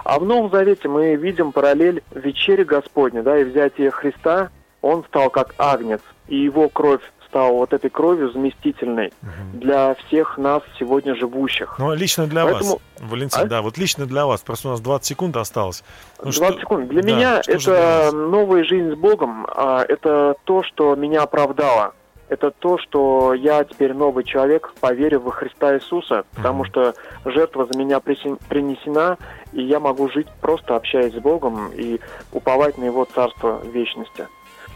А 0.03 0.19
в 0.19 0.25
Новом 0.25 0.51
Завете 0.51 0.87
мы 0.87 1.15
видим 1.15 1.51
параллель 1.51 2.03
вечере 2.11 2.63
Господня, 2.63 3.23
да, 3.23 3.37
и 3.39 3.43
взятие 3.43 3.91
Христа, 3.91 4.49
он 4.81 5.03
стал 5.05 5.29
как 5.29 5.55
агнец, 5.57 6.01
и 6.27 6.37
его 6.37 6.69
кровь 6.69 7.01
стала 7.31 7.53
вот 7.53 7.71
этой 7.71 7.89
кровью 7.89 8.29
заместительной 8.31 9.13
для 9.53 9.95
всех 9.95 10.37
нас 10.37 10.61
сегодня 10.77 11.15
живущих. 11.15 11.75
Ну, 11.79 11.89
а 11.91 11.95
лично 11.95 12.27
для 12.27 12.43
Поэтому- 12.43 12.73
вас, 12.73 12.81
Валентин, 13.09 13.41
А? 13.43 13.45
да, 13.45 13.61
вот 13.61 13.77
лично 13.77 14.05
для 14.05 14.25
вас, 14.25 14.41
просто 14.41 14.67
у 14.67 14.71
нас 14.71 14.81
20 14.81 15.05
секунд 15.07 15.37
осталось. 15.37 15.83
Ну, 16.19 16.25
20 16.25 16.35
что- 16.51 16.59
секунд. 16.59 16.89
Для 16.89 17.01
да, 17.01 17.07
меня 17.07 17.41
что 17.43 17.51
это 17.53 18.11
новая 18.15 18.63
жизнь 18.65 18.91
с 18.91 18.95
Богом. 18.95 19.47
а, 19.49 19.85
Это 19.87 20.35
то, 20.43 20.61
что 20.63 20.95
меня 20.95 21.23
оправдало. 21.23 21.93
Это 22.27 22.51
то, 22.51 22.77
что 22.77 23.33
я 23.33 23.63
теперь 23.63 23.93
новый 23.93 24.23
человек, 24.23 24.73
поверив 24.79 25.23
во 25.23 25.31
Христа 25.31 25.75
Иисуса, 25.75 26.23
потому 26.35 26.63
что 26.65 26.93
жертва 27.25 27.65
за 27.69 27.77
меня 27.77 27.99
принесена, 27.99 29.17
и 29.53 29.61
я 29.63 29.79
могу 29.79 30.09
жить 30.09 30.27
просто 30.41 30.75
общаясь 30.75 31.13
с 31.13 31.17
Богом 31.19 31.71
и 31.73 31.99
уповать 32.31 32.77
на 32.77 32.85
Его 32.85 33.05
Царство 33.05 33.61
вечности. 33.73 34.27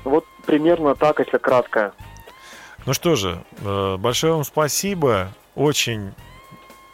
Вот 0.03 0.25
примерно 0.45 0.95
так, 0.95 1.19
если 1.19 1.37
кратко. 1.37 1.93
Ну 2.85 2.93
что 2.93 3.15
же, 3.15 3.43
э, 3.61 3.97
большое 3.97 4.33
вам 4.33 4.43
спасибо. 4.43 5.29
Очень 5.55 6.13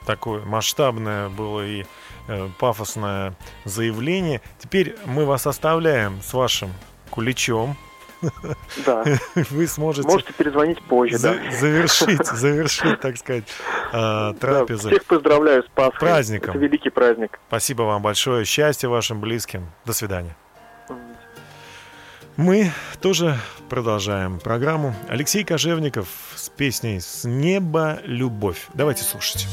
такое 0.06 0.44
масштабное 0.46 1.30
было 1.30 1.66
и 1.66 1.86
э, 2.28 2.50
пафосное 2.60 3.36
заявление. 3.66 4.42
Теперь 4.60 4.96
мы 5.06 5.26
вас 5.26 5.48
оставляем 5.48 6.22
с 6.22 6.34
вашим 6.34 6.72
куличом. 7.10 7.76
Да. 8.86 9.04
Вы 9.50 9.66
сможете 9.66 10.08
Можете 10.08 10.32
перезвонить 10.34 10.80
позже, 10.84 11.18
за- 11.18 11.34
да. 11.34 11.52
завершить, 11.60 12.26
завершить, 12.26 13.00
так 13.00 13.18
сказать, 13.18 13.46
э, 13.92 14.34
трапезу. 14.40 14.90
Всех 14.90 15.06
поздравляю 15.06 15.64
с 15.64 15.68
Пасхой. 15.74 16.00
Праздником. 16.00 16.52
Это 16.52 16.60
великий 16.60 16.92
праздник. 16.92 17.40
Спасибо 17.48 17.82
вам 17.82 18.02
большое. 18.04 18.46
Счастья 18.46 18.90
вашим 18.90 19.20
близким. 19.22 19.72
До 19.86 19.94
свидания. 19.94 20.36
Мы 22.38 22.72
тоже 23.02 23.38
продолжаем 23.70 24.40
программу. 24.40 24.96
Алексей 25.10 25.44
Кожевников 25.44 26.08
с 26.36 26.50
песней 26.50 27.02
«С 27.02 27.26
неба 27.26 28.00
любовь». 28.06 28.68
Давайте 28.74 29.04
слушать. 29.04 29.48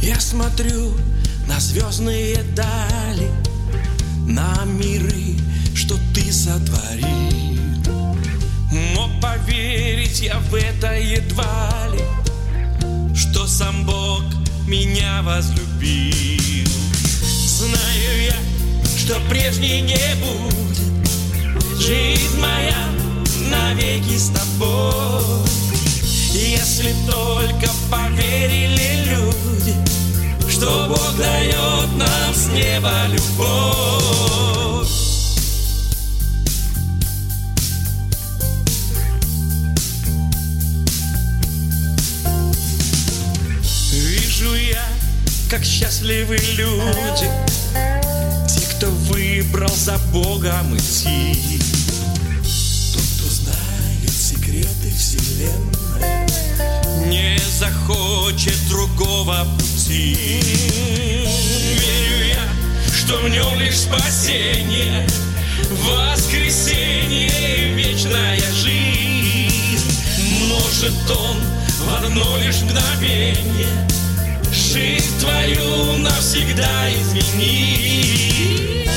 Я 0.00 0.18
смотрю 0.20 0.92
на 1.46 1.60
звездные 1.60 2.42
дали, 2.54 3.30
на 4.26 4.64
миры, 4.64 5.36
что 5.74 5.96
ты 6.14 6.32
сотворил. 6.32 7.06
Но 8.94 9.10
поверить 9.20 10.20
я 10.20 10.38
в 10.38 10.54
это 10.54 10.94
едва 10.98 11.88
ли, 11.92 12.25
что 13.16 13.46
сам 13.46 13.84
Бог 13.84 14.22
меня 14.66 15.22
возлюбил. 15.22 16.68
Знаю 17.46 18.24
я, 18.26 18.36
что 18.98 19.18
прежней 19.30 19.80
не 19.80 20.14
будет 20.16 21.80
жизнь 21.80 22.38
моя 22.38 22.76
навеки 23.50 24.16
с 24.16 24.28
тобой. 24.28 25.46
Если 26.32 26.94
только 27.06 27.70
поверили 27.90 29.04
люди, 29.08 29.74
что 30.50 30.86
Бог 30.88 31.16
дает 31.16 31.96
нам 31.96 32.34
с 32.34 32.48
неба 32.48 32.92
любовь. 33.08 35.05
Вижу 44.38 44.54
я, 44.54 44.84
как 45.48 45.64
счастливы 45.64 46.36
люди, 46.56 47.30
те, 48.48 48.60
кто 48.76 48.90
выбрал 48.90 49.74
за 49.74 49.96
Богом 50.12 50.76
идти. 50.76 51.58
Тот, 52.92 53.02
кто 53.16 53.30
знает 53.30 54.10
секреты 54.10 54.92
вселенной, 54.94 56.26
не 57.06 57.38
захочет 57.58 58.58
другого 58.68 59.46
пути. 59.58 60.18
Верю 61.78 62.26
я, 62.26 62.46
что 62.94 63.16
в 63.16 63.30
нем 63.30 63.58
лишь 63.58 63.78
спасение, 63.78 65.08
воскресенье 65.70 67.28
и 67.28 67.72
вечная 67.72 68.38
жизнь. 68.52 69.96
Может 70.46 71.10
он 71.10 71.38
в 71.86 72.04
одно 72.04 72.36
лишь 72.36 72.60
мгновение 72.60 73.86
жизнь 74.76 75.18
твою 75.18 75.96
навсегда 75.98 76.92
изменить. 76.92 78.95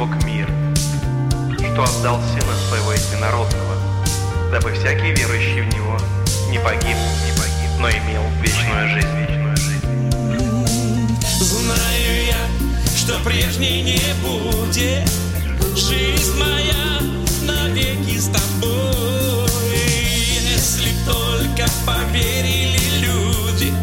Бог 0.00 0.24
мир, 0.24 0.48
что 1.58 1.84
отдал 1.84 2.18
Сына 2.22 2.54
Своего 2.70 2.90
Единородного, 2.94 3.76
дабы 4.50 4.72
всякий 4.72 5.10
верующий 5.10 5.60
в 5.60 5.74
Него 5.74 5.98
не 6.48 6.58
погиб, 6.58 6.96
не 7.26 7.32
погиб, 7.38 7.70
но 7.78 7.90
имел 7.90 8.22
вечную 8.40 8.88
жизнь. 8.94 9.08
Вечную 9.18 9.56
жизнь. 9.58 9.84
Знаю 11.38 12.24
я, 12.26 12.96
что 12.96 13.22
прежней 13.22 13.82
не 13.82 14.00
будет 14.22 15.06
Жизнь 15.76 16.38
моя 16.38 17.00
навеки 17.42 18.16
с 18.18 18.28
тобой 18.28 19.50
Если 20.50 20.92
только 21.04 21.70
поверили 21.84 22.80
люди 23.00 23.74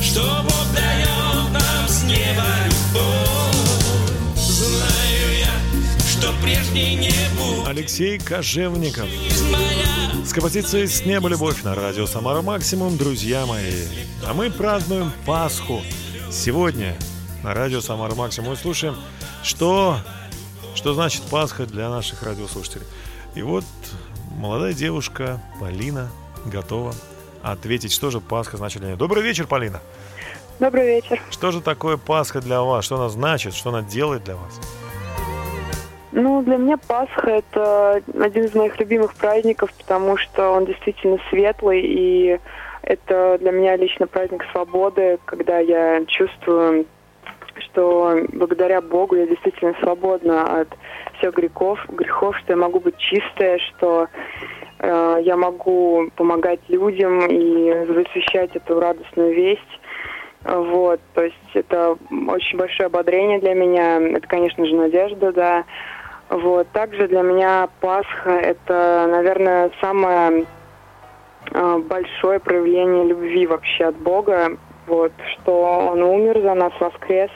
Что 0.00 0.22
Бог 0.44 0.72
дает 0.74 1.52
нам 1.52 1.88
с 1.88 2.04
неба 2.04 2.42
любовь 2.64 3.41
что 6.22 6.32
прежней 6.40 6.94
не 6.94 7.10
будет 7.36 7.66
Алексей 7.66 8.16
Кожевников. 8.16 9.08
С 10.24 10.32
композицией 10.32 10.86
«С 10.86 11.04
неба 11.04 11.28
любовь» 11.28 11.64
на 11.64 11.74
радио 11.74 12.06
«Самара 12.06 12.42
Максимум», 12.42 12.96
друзья 12.96 13.44
мои. 13.44 13.72
А 14.24 14.32
мы 14.32 14.48
празднуем 14.48 15.10
Пасху. 15.26 15.82
Сегодня 16.30 16.96
на 17.42 17.54
радио 17.54 17.80
«Самара 17.80 18.14
Максимум» 18.14 18.50
мы 18.50 18.56
слушаем, 18.56 18.94
что, 19.42 19.98
что 20.76 20.94
значит 20.94 21.22
Пасха 21.22 21.66
для 21.66 21.90
наших 21.90 22.22
радиослушателей. 22.22 22.86
И 23.34 23.42
вот 23.42 23.64
молодая 24.36 24.74
девушка 24.74 25.42
Полина 25.58 26.08
готова 26.44 26.94
ответить, 27.42 27.92
что 27.92 28.12
же 28.12 28.20
Пасха 28.20 28.58
значит 28.58 28.78
для 28.78 28.90
нее. 28.90 28.96
Добрый 28.96 29.24
вечер, 29.24 29.48
Полина. 29.48 29.80
Добрый 30.60 30.86
вечер. 30.86 31.20
Что 31.32 31.50
же 31.50 31.60
такое 31.60 31.96
Пасха 31.96 32.40
для 32.40 32.62
вас? 32.62 32.84
Что 32.84 32.94
она 32.94 33.08
значит? 33.08 33.54
Что 33.54 33.70
она 33.70 33.82
делает 33.82 34.22
для 34.22 34.36
вас? 34.36 34.60
Ну, 36.12 36.42
для 36.42 36.58
меня 36.58 36.76
Пасха– 36.76 37.30
это 37.52 38.02
один 38.20 38.44
из 38.44 38.54
моих 38.54 38.78
любимых 38.78 39.14
праздников, 39.14 39.72
потому 39.78 40.18
что 40.18 40.50
он 40.50 40.66
действительно 40.66 41.18
светлый, 41.30 41.80
и 41.80 42.38
это 42.82 43.38
для 43.40 43.50
меня 43.50 43.76
лично 43.76 44.06
праздник 44.06 44.44
свободы, 44.52 45.18
когда 45.24 45.58
я 45.58 46.04
чувствую, 46.06 46.84
что 47.56 48.18
благодаря 48.28 48.82
Богу 48.82 49.16
я 49.16 49.26
действительно 49.26 49.74
свободна 49.80 50.60
от 50.60 50.68
всех 51.18 51.34
грехов, 51.34 51.78
грехов, 51.88 52.36
что 52.38 52.52
я 52.52 52.56
могу 52.58 52.80
быть 52.80 52.98
чистая, 52.98 53.58
что 53.58 54.08
э, 54.80 55.18
я 55.22 55.36
могу 55.38 56.10
помогать 56.16 56.60
людям 56.68 57.26
и 57.26 57.86
высвещать 57.86 58.54
эту 58.54 58.78
радостную 58.78 59.34
весть. 59.34 59.60
Вот, 60.44 61.00
то 61.14 61.22
есть 61.22 61.36
это 61.54 61.96
очень 62.10 62.58
большое 62.58 62.88
ободрение 62.88 63.38
для 63.38 63.54
меня. 63.54 63.98
Это, 64.00 64.26
конечно 64.26 64.66
же, 64.66 64.74
надежда, 64.74 65.32
да. 65.32 65.64
Вот. 66.32 66.66
Также 66.72 67.08
для 67.08 67.20
меня 67.20 67.68
Пасха 67.80 68.30
это, 68.30 69.06
наверное, 69.10 69.70
самое 69.82 70.46
э, 71.52 71.78
большое 71.86 72.40
проявление 72.40 73.04
любви 73.04 73.46
вообще 73.46 73.84
от 73.84 73.96
Бога. 73.96 74.56
Вот, 74.86 75.12
что 75.34 75.88
Он 75.92 76.02
умер 76.02 76.40
за 76.40 76.54
нас, 76.54 76.72
воскрес. 76.80 77.30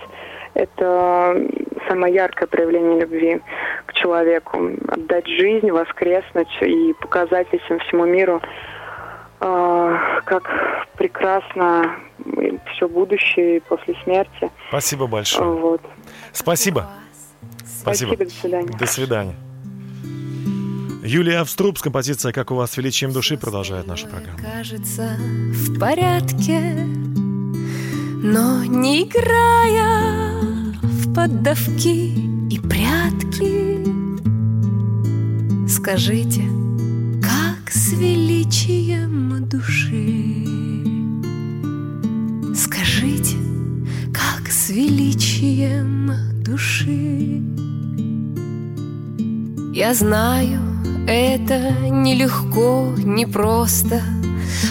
Это 0.54 1.46
самое 1.86 2.14
яркое 2.14 2.48
проявление 2.48 3.00
любви 3.00 3.42
к 3.84 3.92
человеку. 3.92 4.70
Отдать 4.88 5.26
жизнь, 5.26 5.70
воскреснуть 5.70 6.48
и 6.62 6.94
показать 6.98 7.48
этим 7.52 7.78
всему 7.80 8.06
миру, 8.06 8.40
э, 9.40 9.98
как 10.24 10.50
прекрасно 10.96 11.96
все 12.72 12.88
будущее 12.88 13.60
после 13.60 13.94
смерти. 14.04 14.50
Спасибо 14.68 15.06
большое. 15.06 15.50
Вот. 15.50 15.82
Спасибо. 16.32 16.86
Спасибо. 17.86 18.14
Спасибо, 18.14 18.24
до 18.24 18.40
свидания. 18.40 18.78
До 18.78 18.86
свидания. 18.86 19.36
Юлия 21.04 21.38
Авструб 21.38 21.78
с 21.78 21.82
композицией 21.82 22.32
«Как 22.34 22.50
у 22.50 22.56
вас 22.56 22.76
величием 22.76 23.12
души» 23.12 23.36
продолжает 23.36 23.86
нашу 23.86 24.08
программу. 24.08 24.38
кажется 24.38 25.16
в 25.20 25.78
порядке, 25.78 26.84
но 28.24 28.64
не 28.64 29.04
играя 29.04 30.32
в 30.82 31.14
поддавки 31.14 32.10
и 32.52 32.58
прятки. 32.58 33.86
Скажите, 35.68 36.42
как 37.22 37.70
с 37.70 37.92
величием 37.92 39.48
души? 39.48 40.44
Скажите, 42.52 43.36
как 44.12 44.48
с 44.50 44.70
величием 44.70 46.10
души? 46.42 47.55
Я 49.76 49.92
знаю, 49.92 50.58
это 51.06 51.58
нелегко, 51.90 52.94
непросто 52.96 54.00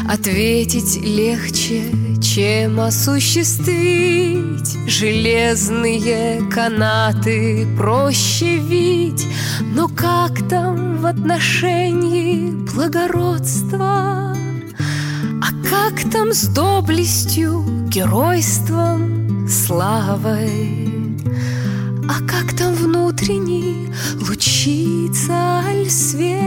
Ответить 0.09 0.99
легче, 0.99 1.83
чем 2.23 2.79
осуществить 2.79 4.75
Железные 4.87 6.41
канаты 6.49 7.67
проще 7.77 8.57
вить 8.57 9.27
Но 9.75 9.89
как 9.89 10.49
там 10.49 10.97
в 10.97 11.05
отношении 11.05 12.49
благородства? 12.73 14.35
А 15.39 15.51
как 15.69 16.11
там 16.11 16.33
с 16.33 16.47
доблестью, 16.47 17.63
геройством, 17.89 19.47
славой? 19.47 20.84
А 22.07 22.19
как 22.27 22.55
там 22.55 22.73
внутренний 22.73 23.89
лучится 24.27 25.33
аль 25.33 25.89
свет? 25.89 26.45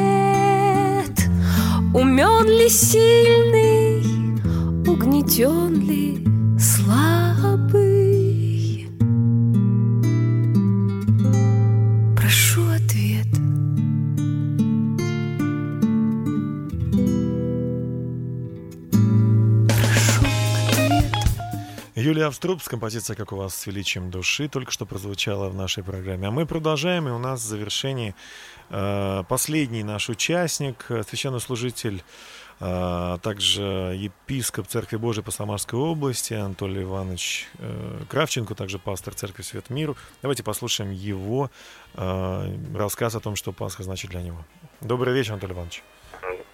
Умен 1.92 2.46
ли 2.46 2.68
сильный, 2.68 4.02
угнетен 4.86 5.80
ли 5.80 6.24
слабый? 6.58 7.87
Юлия 22.08 22.28
Авструб 22.28 22.62
с 22.62 22.68
композицией 22.68 23.18
«Как 23.18 23.32
у 23.32 23.36
вас 23.36 23.54
с 23.54 23.66
величием 23.66 24.10
души» 24.10 24.48
только 24.48 24.72
что 24.72 24.86
прозвучала 24.86 25.50
в 25.50 25.54
нашей 25.54 25.84
программе. 25.84 26.28
А 26.28 26.30
мы 26.30 26.46
продолжаем, 26.46 27.06
и 27.06 27.10
у 27.10 27.18
нас 27.18 27.40
в 27.40 27.44
завершении 27.44 28.14
э, 28.70 29.24
последний 29.28 29.82
наш 29.82 30.08
участник, 30.08 30.86
э, 30.88 31.02
священнослужитель, 31.02 32.02
э, 32.60 33.18
также 33.22 33.62
епископ 33.94 34.68
Церкви 34.68 34.96
Божией 34.96 35.22
по 35.22 35.30
Самарской 35.30 35.78
области 35.78 36.32
Анатолий 36.32 36.84
Иванович 36.84 37.46
э, 37.58 38.00
Кравченко, 38.08 38.54
также 38.54 38.78
пастор 38.78 39.12
Церкви 39.12 39.42
Свет 39.42 39.68
Миру. 39.68 39.94
Давайте 40.22 40.42
послушаем 40.42 40.90
его 40.92 41.50
э, 41.92 42.56
рассказ 42.74 43.16
о 43.16 43.20
том, 43.20 43.36
что 43.36 43.52
Пасха 43.52 43.82
значит 43.82 44.12
для 44.12 44.22
него. 44.22 44.46
Добрый 44.80 45.12
вечер, 45.12 45.32
Анатолий 45.32 45.52
Иванович. 45.52 45.82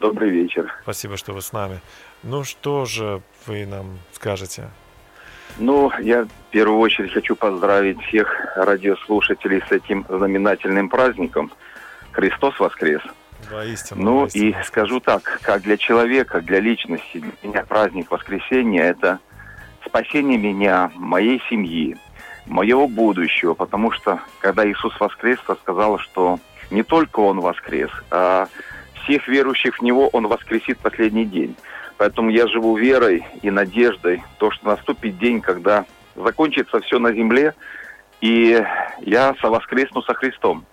Добрый 0.01 0.31
вечер. 0.31 0.75
Спасибо, 0.83 1.17
что 1.17 1.33
вы 1.33 1.43
с 1.43 1.53
нами. 1.53 1.81
Ну 2.25 2.43
что 2.43 2.87
же 2.87 3.23
вы 3.47 3.67
нам 3.67 4.01
скажете? 4.13 4.69
Ну, 5.59 5.91
я 6.01 6.25
в 6.25 6.29
первую 6.51 6.79
очередь 6.79 7.13
хочу 7.13 7.37
поздравить 7.37 8.01
всех 8.03 8.29
радиослушателей 8.57 9.63
с 9.69 9.73
этим 9.73 10.05
знаменательным 10.09 10.89
праздником. 10.89 11.53
Христос 12.13 12.59
воскрес. 12.59 13.03
Воистину. 13.51 14.03
Ну 14.03 14.21
воистину. 14.21 14.51
и 14.51 14.63
скажу 14.65 15.01
так, 15.01 15.41
как 15.43 15.63
для 15.63 15.77
человека, 15.77 16.41
для 16.41 16.61
личности, 16.61 17.19
для 17.19 17.33
меня 17.43 17.65
праздник 17.65 18.11
воскресения– 18.11 18.83
это 18.85 19.19
спасение 19.85 20.39
меня, 20.39 20.91
моей 20.95 21.43
семьи, 21.49 21.97
моего 22.47 22.89
будущего, 22.89 23.55
потому 23.55 23.91
что 23.93 24.21
когда 24.41 24.69
Иисус 24.69 24.99
воскрес, 24.99 25.39
то 25.47 25.55
сказал, 25.57 25.99
что 25.99 26.39
не 26.71 26.83
только 26.83 27.21
Он 27.21 27.41
воскрес, 27.41 27.91
а 28.11 28.49
всех 29.03 29.29
верующих 29.29 29.79
в 29.79 29.83
Него 29.83 30.09
Он 30.09 30.27
воскресит 30.27 30.79
последний 30.79 31.27
день. 31.27 31.57
Поэтому 32.05 32.29
я 32.29 32.47
живу 32.49 32.77
верой 32.77 33.25
и 33.41 33.51
надеждой, 33.51 34.23
то, 34.37 34.51
что 34.51 34.67
наступит 34.67 35.17
день, 35.17 35.41
когда 35.41 35.87
закончится 36.15 36.81
все 36.81 36.99
на 36.99 37.15
земле, 37.15 37.55
и 38.21 38.63
я 39.01 39.35
совоскресну 39.41 40.03
со 40.03 40.13
Христом. 40.13 40.67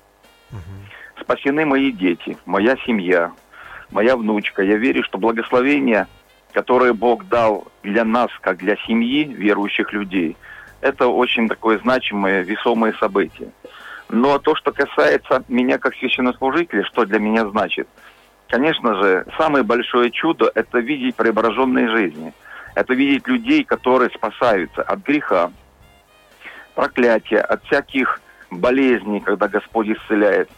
Спасены 1.21 1.65
мои 1.65 1.93
дети, 1.93 2.35
моя 2.45 2.75
семья, 2.85 3.31
моя 3.91 4.17
внучка. 4.17 4.61
Я 4.61 4.75
верю, 4.75 5.05
что 5.05 5.17
благословение, 5.17 6.07
которое 6.51 6.91
Бог 6.91 7.25
дал 7.29 7.65
для 7.81 8.03
нас, 8.03 8.29
как 8.41 8.57
для 8.57 8.75
семьи 8.85 9.23
верующих 9.23 9.93
людей, 9.93 10.35
это 10.81 11.07
очень 11.07 11.47
такое 11.47 11.79
значимое, 11.79 12.41
весомое 12.41 12.91
событие. 12.99 13.51
Но 14.09 14.37
то, 14.37 14.53
что 14.55 14.73
касается 14.73 15.45
меня 15.47 15.77
как 15.77 15.95
священнослужителя, 15.95 16.83
что 16.83 17.05
для 17.05 17.19
меня 17.19 17.47
значит, 17.47 17.87
конечно 18.51 18.95
же, 19.01 19.25
самое 19.37 19.63
большое 19.63 20.11
чудо– 20.11 20.51
это 20.55 20.79
видеть 20.79 21.15
преображенные 21.15 21.89
жизни. 21.89 22.33
Это 22.75 22.93
видеть 22.93 23.27
людей, 23.27 23.63
которые 23.63 24.09
спасаются 24.11 24.81
от 24.83 24.99
греха, 25.03 25.51
проклятия, 26.75 27.39
от 27.39 27.63
всяких 27.63 28.21
болезней, 28.49 29.21
когда 29.21 29.47
Господь 29.47 29.87
исцеляет. 29.87 30.49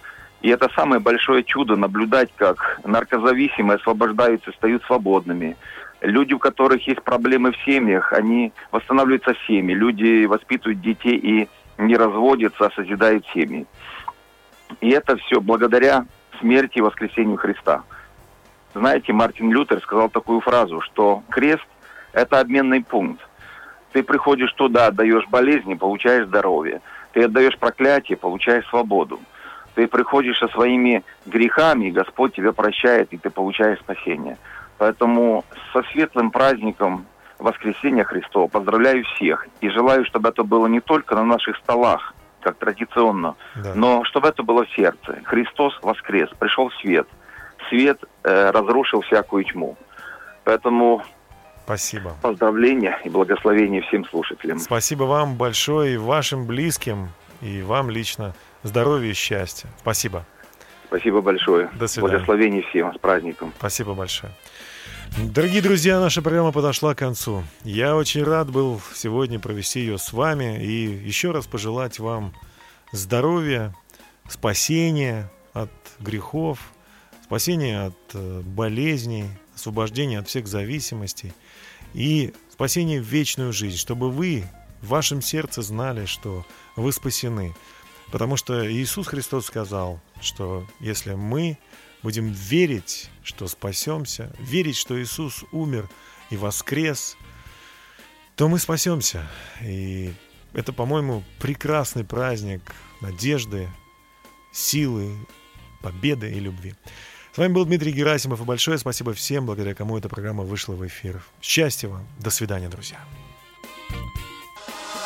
И 0.42 0.50
это 0.50 0.70
самое 0.76 1.00
большое 1.00 1.44
чудо 1.44 1.76
наблюдать, 1.76 2.30
как 2.36 2.80
наркозависимые 2.84 3.78
освобождаются, 3.78 4.52
стают 4.52 4.84
свободными. 4.84 5.56
Люди, 6.02 6.34
у 6.34 6.40
которых 6.40 6.86
есть 6.88 7.02
проблемы 7.02 7.52
в 7.52 7.58
семьях, 7.64 8.12
они 8.12 8.52
восстанавливаются 8.72 9.34
в 9.34 9.48
семьи. 9.48 9.74
Люди 9.74 10.26
воспитывают 10.26 10.82
детей 10.82 11.16
и 11.16 11.50
не 11.78 11.96
разводятся, 11.96 12.66
а 12.66 12.72
созидают 12.72 13.26
семьи. 13.34 13.66
И 14.82 14.90
это 14.90 15.16
все 15.18 15.40
благодаря 15.40 16.06
смерти 16.40 16.80
и 16.80 16.82
воскресению 16.82 17.38
Христа. 17.38 17.84
Знаете, 18.74 19.14
Мартин 19.14 19.52
Лютер 19.52 19.80
сказал 19.82 20.10
такую 20.10 20.42
фразу, 20.42 20.82
что 20.82 21.24
крест– 21.30 21.66
это 22.14 22.40
обменный 22.40 22.84
пункт. 22.84 23.22
Ты 23.92 24.02
приходишь 24.02 24.52
туда, 24.54 24.88
отдаешь 24.88 25.28
болезни, 25.28 25.76
получаешь 25.76 26.26
здоровье. 26.26 26.82
Ты 27.12 27.24
отдаешь 27.26 27.58
проклятие, 27.58 28.18
получаешь 28.18 28.68
свободу. 28.68 29.20
Ты 29.76 29.88
приходишь 29.88 30.40
со 30.40 30.48
своими 30.48 31.04
грехами, 31.26 31.88
и 31.88 31.92
Господь 31.92 32.34
тебя 32.34 32.54
прощает, 32.54 33.14
и 33.14 33.18
ты 33.18 33.30
получаешь 33.30 33.80
спасение. 33.80 34.38
Поэтому 34.80 35.46
со 35.72 35.84
светлым 35.92 36.32
праздником 36.32 37.06
Воскресения 37.40 38.04
Христова 38.04 38.48
поздравляю 38.48 39.04
всех. 39.04 39.48
И 39.62 39.70
желаю, 39.70 40.06
чтобы 40.06 40.30
это 40.30 40.44
было 40.44 40.68
не 40.68 40.80
только 40.80 41.16
на 41.16 41.24
наших 41.24 41.58
столах, 41.58 42.14
как 42.44 42.58
традиционно, 42.58 43.36
Да. 43.56 43.74
но 43.76 44.04
чтобы 44.06 44.28
это 44.28 44.44
было 44.44 44.66
в 44.66 44.70
сердце. 44.76 45.20
Христос 45.24 45.78
воскрес, 45.82 46.30
пришел 46.40 46.70
свет. 46.82 47.08
Свет 47.70 48.00
э, 48.24 48.52
разрушил 48.52 49.02
всякую 49.02 49.44
тьму. 49.46 49.78
Поэтому 50.44 51.04
Спасибо. 51.66 52.16
поздравления 52.22 53.00
и 53.04 53.10
благословения 53.10 53.82
всем 53.84 54.06
слушателям. 54.06 54.60
Спасибо 54.60 55.04
вам 55.04 55.36
большое 55.36 55.96
и 55.96 55.98
вашим 55.98 56.46
близким, 56.46 57.10
и 57.42 57.62
вам 57.62 57.90
лично 57.90 58.34
здоровья 58.64 59.12
и 59.12 59.14
счастья. 59.14 59.70
Спасибо. 59.80 60.26
Спасибо 60.88 61.22
большое. 61.22 61.70
До 61.74 61.88
свидания. 61.88 62.12
Благословений 62.12 62.62
всем. 62.70 62.94
С 62.94 62.98
праздником. 63.00 63.52
Спасибо 63.58 63.94
большое. 63.94 64.32
Дорогие 65.16 65.62
друзья, 65.62 66.00
наша 66.00 66.24
программа 66.24 66.52
подошла 66.52 66.96
к 66.96 66.98
концу. 66.98 67.44
Я 67.64 67.96
очень 67.96 68.24
рад 68.24 68.50
был 68.50 68.82
сегодня 68.96 69.40
провести 69.40 69.82
ее 69.82 70.00
с 70.00 70.12
вами 70.12 70.64
и 70.64 70.88
еще 70.88 71.32
раз 71.32 71.46
пожелать 71.46 72.00
вам 72.00 72.34
здоровья, 72.92 73.76
спасения 74.28 75.32
от 75.54 75.70
грехов, 76.00 76.58
спасения 77.24 77.86
от 77.86 77.96
э, 78.14 78.42
болезней, 78.42 79.26
освобождения 79.54 80.18
от 80.18 80.30
всех 80.30 80.48
зависимостей 80.48 81.34
и 81.94 82.34
спасения 82.52 83.00
в 83.00 83.06
вечную 83.06 83.54
жизнь, 83.54 83.78
чтобы 83.78 84.10
вы 84.10 84.44
в 84.82 84.88
вашем 84.88 85.22
сердце 85.22 85.62
знали, 85.62 86.06
что 86.06 86.44
вы 86.76 86.92
спасены. 86.92 87.56
Потому 88.12 88.36
что 88.36 88.72
Иисус 88.72 89.06
Христос 89.08 89.46
сказал, 89.46 90.00
что 90.22 90.66
если 90.80 91.14
мы 91.14 91.60
будем 92.04 92.32
верить, 92.32 93.10
что 93.24 93.48
спасемся, 93.48 94.32
верить, 94.40 94.76
что 94.76 95.02
Иисус 95.02 95.44
умер 95.52 95.90
и 96.30 96.38
воскрес, 96.38 97.18
то 98.36 98.48
мы 98.50 98.60
спасемся. 98.60 99.28
И 99.62 100.14
это, 100.54 100.74
по-моему, 100.74 101.24
прекрасный 101.40 102.04
праздник 102.04 102.62
надежды, 103.02 103.70
силы, 104.52 105.16
победы 105.82 106.32
и 106.32 106.40
любви. 106.40 106.76
С 107.34 107.38
вами 107.38 107.52
был 107.52 107.66
Дмитрий 107.66 107.92
Герасимов, 107.92 108.42
и 108.42 108.44
большое 108.44 108.78
спасибо 108.78 109.14
всем, 109.14 109.48
благодаря 109.48 109.74
кому 109.74 109.98
эта 109.98 110.08
программа 110.08 110.44
вышла 110.44 110.76
в 110.76 110.86
эфир. 110.86 111.24
Счастья 111.42 111.88
вам, 111.88 112.08
до 112.20 112.30
свидания, 112.30 112.70
друзья. 112.70 113.00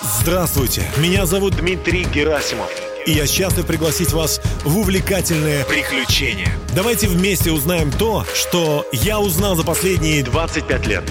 Здравствуйте, 0.02 0.84
меня 0.98 1.26
зовут 1.26 1.56
Дмитрий 1.56 2.04
Герасимов. 2.04 2.97
И 3.08 3.12
я 3.14 3.26
счастлив 3.26 3.66
пригласить 3.66 4.12
вас 4.12 4.42
в 4.66 4.78
увлекательное 4.78 5.64
приключение. 5.64 6.50
Давайте 6.76 7.08
вместе 7.08 7.54
узнаем 7.54 7.90
то, 7.90 8.26
что 8.36 8.86
я 8.92 9.22
узнал 9.22 9.56
за 9.56 9.64
последние 9.64 10.22
25 10.24 10.88
лет. 10.88 11.04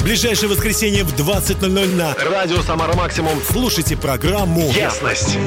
Ближайшее 0.00 0.50
воскресенье 0.50 1.02
в 1.02 1.14
20.00 1.14 1.94
на 1.94 2.14
Радио 2.14 2.60
Самара 2.60 2.92
Максимум. 2.92 3.40
Слушайте 3.50 3.96
программу 3.96 4.70
Ясность. 4.70 5.38